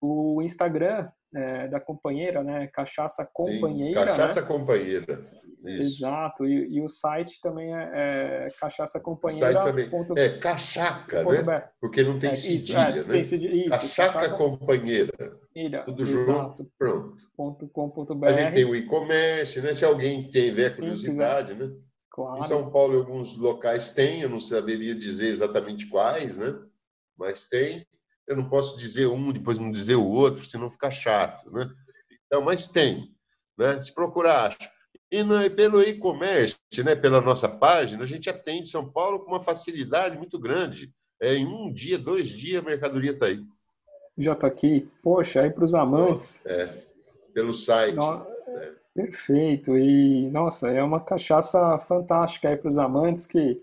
O 0.00 0.40
Instagram 0.42 1.08
é, 1.34 1.68
da 1.68 1.80
companheira, 1.80 2.42
né? 2.42 2.66
Cachaça 2.68 3.24
Sim, 3.24 3.30
Companheira, 3.32 4.00
né? 4.00 4.06
Cachaça 4.06 4.42
companheira. 4.42 5.18
Isso. 5.64 6.04
Exato, 6.04 6.44
e, 6.44 6.76
e 6.76 6.80
o 6.82 6.88
site 6.88 7.40
também 7.40 7.74
é, 7.74 7.82
é 7.82 8.46
O 8.46 8.50
site 8.50 8.58
cachaçacompanheira. 8.60 9.64
também. 9.64 9.88
É 10.16 10.38
cachaca, 10.38 11.22
ponto 11.24 11.42
né? 11.44 11.68
Porque 11.80 12.02
não 12.04 12.18
tem 12.18 12.30
É, 12.30 12.32
isso, 12.34 12.46
cedilha, 12.46 12.78
é, 12.80 12.94
né? 12.94 13.24
cedilha, 13.24 13.54
isso, 13.56 13.70
Cachaca 13.70 14.12
cachaca- 14.12 14.36
companheira. 14.36 15.12
Tudo 15.84 16.02
exato, 16.02 16.58
junto. 16.58 16.72
Pronto. 16.78 17.12
ponto 17.36 17.68
com 17.68 17.90
ponto 17.90 18.14
br, 18.14 18.28
A 18.28 18.32
gente 18.34 18.54
tem 18.54 18.64
o 18.66 18.76
e-commerce, 18.76 19.60
né? 19.62 19.72
Se 19.74 19.84
alguém 19.84 20.30
tiver 20.30 20.72
Sim, 20.74 20.82
curiosidade, 20.82 21.54
né? 21.54 21.70
claro. 22.10 22.38
Em 22.38 22.42
São 22.42 22.70
Paulo, 22.70 22.94
em 22.94 22.98
alguns 22.98 23.36
locais 23.36 23.94
tem, 23.94 24.20
eu 24.20 24.28
não 24.28 24.38
saberia 24.38 24.94
dizer 24.94 25.28
exatamente 25.28 25.86
quais, 25.88 26.36
né? 26.36 26.54
Mas 27.18 27.46
tem. 27.48 27.84
Eu 28.28 28.36
não 28.36 28.48
posso 28.48 28.76
dizer 28.76 29.06
um, 29.06 29.32
depois 29.32 29.58
não 29.58 29.70
dizer 29.70 29.94
o 29.96 30.06
outro, 30.06 30.44
senão 30.44 30.68
fica 30.70 30.90
chato, 30.90 31.50
né? 31.50 31.68
Então, 32.26 32.42
mas 32.42 32.66
tem, 32.68 33.14
né? 33.58 33.80
Se 33.80 33.94
procurar, 33.94 34.46
acha. 34.48 34.70
E 35.10 35.22
no- 35.22 35.40
e 35.40 35.48
pelo 35.48 35.80
e-commerce, 35.80 36.58
né? 36.84 36.96
Pela 36.96 37.20
nossa 37.20 37.48
página, 37.48 38.02
a 38.02 38.06
gente 38.06 38.28
atende 38.28 38.68
São 38.68 38.90
Paulo 38.90 39.20
com 39.20 39.30
uma 39.30 39.42
facilidade 39.42 40.16
muito 40.18 40.38
grande. 40.38 40.92
É, 41.22 41.34
em 41.36 41.46
um 41.46 41.72
dia, 41.72 41.96
dois 41.98 42.28
dias, 42.28 42.62
a 42.62 42.66
mercadoria 42.68 43.12
está 43.12 43.26
aí. 43.26 43.38
Já 44.18 44.34
tá 44.34 44.46
aqui. 44.48 44.88
Poxa, 45.02 45.42
aí 45.42 45.50
para 45.50 45.64
os 45.64 45.74
amantes. 45.74 46.44
É, 46.46 46.82
pelo 47.32 47.54
site. 47.54 47.94
No- 47.94 48.26
Perfeito. 48.94 49.76
E, 49.76 50.30
nossa, 50.30 50.70
é 50.70 50.82
uma 50.82 50.98
cachaça 51.00 51.78
fantástica 51.80 52.48
aí 52.48 52.56
para 52.56 52.70
os 52.70 52.78
amantes 52.78 53.26
que 53.26 53.62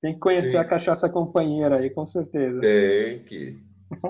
tem 0.00 0.14
que 0.14 0.20
conhecer 0.20 0.52
Sim. 0.52 0.56
a 0.58 0.64
cachaça 0.64 1.08
companheira 1.08 1.76
aí, 1.78 1.90
com 1.90 2.04
certeza. 2.04 2.60
Tem 2.60 3.18
que. 3.24 3.60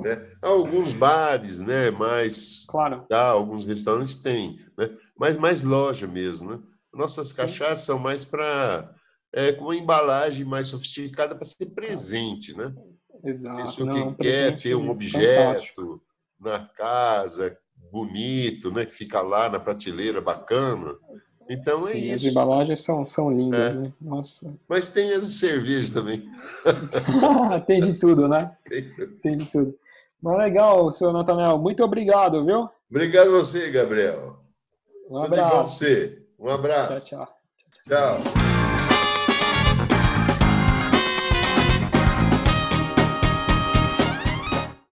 Né? 0.03 0.31
Alguns 0.43 0.93
bares, 0.93 1.59
né? 1.59 1.91
Mais 1.91 2.67
Claro. 2.69 3.07
tá, 3.09 3.29
alguns 3.29 3.65
restaurantes 3.65 4.17
têm, 4.17 4.59
né? 4.77 4.91
Mas 5.19 5.37
mais 5.37 5.63
loja 5.63 6.07
mesmo, 6.07 6.51
né? 6.51 6.63
Nossas 6.93 7.33
cachaças 7.33 7.85
são 7.85 7.99
mais 7.99 8.25
para 8.25 8.95
é, 9.33 9.53
com 9.53 9.65
uma 9.65 9.77
embalagem 9.77 10.45
mais 10.45 10.67
sofisticada 10.67 11.35
para 11.35 11.47
ser 11.47 11.67
presente, 11.75 12.55
né? 12.57 12.75
Exato. 13.25 13.63
Pessoa 13.63 13.87
Não, 13.87 13.95
que 13.95 14.01
um 14.01 14.15
quer 14.15 14.17
presente 14.57 14.63
ter 14.63 14.75
um 14.75 14.87
fantástico. 14.87 15.83
objeto 15.83 16.03
na 16.39 16.67
casa 16.69 17.57
bonito, 17.91 18.71
né? 18.71 18.87
Que 18.87 18.95
fica 18.95 19.21
lá 19.21 19.49
na 19.49 19.59
prateleira 19.61 20.21
bacana. 20.21 20.95
Então 21.53 21.89
é 21.89 21.93
Sim, 21.93 22.13
as 22.13 22.21
isso. 22.23 22.31
embalagens 22.31 22.81
são, 22.81 23.05
são 23.05 23.29
lindas, 23.29 23.73
É. 23.73 23.77
né? 23.77 23.93
Nossa. 24.01 24.55
Mas 24.69 24.89
tem 24.89 25.13
as 25.13 25.25
cervejas 25.31 25.91
também. 25.91 26.31
Tem 27.67 27.81
de 27.81 27.95
tudo, 27.95 28.29
né? 28.29 28.53
Tem 29.21 29.37
de 29.37 29.47
tudo. 29.47 29.75
Mas 30.23 30.39
legal, 30.39 30.91
senhor 30.93 31.13
Nathanael. 31.13 31.59
Muito 31.59 31.83
obrigado, 31.83 32.45
viu? 32.45 32.69
Obrigado 32.89 33.29
a 33.29 33.39
você, 33.39 33.71
Gabriel. 33.71 34.39
Um 35.11 35.23
Tudo 35.23 35.25
de 35.25 35.31
bom 35.31 35.37
pra 35.37 35.47
abraço. 35.49 35.79
você. 35.79 36.23
Um 36.39 36.47
Tchau, 36.47 36.55
abraço. 36.55 37.07
tchau. 37.07 37.29
Tchau. 37.89 38.60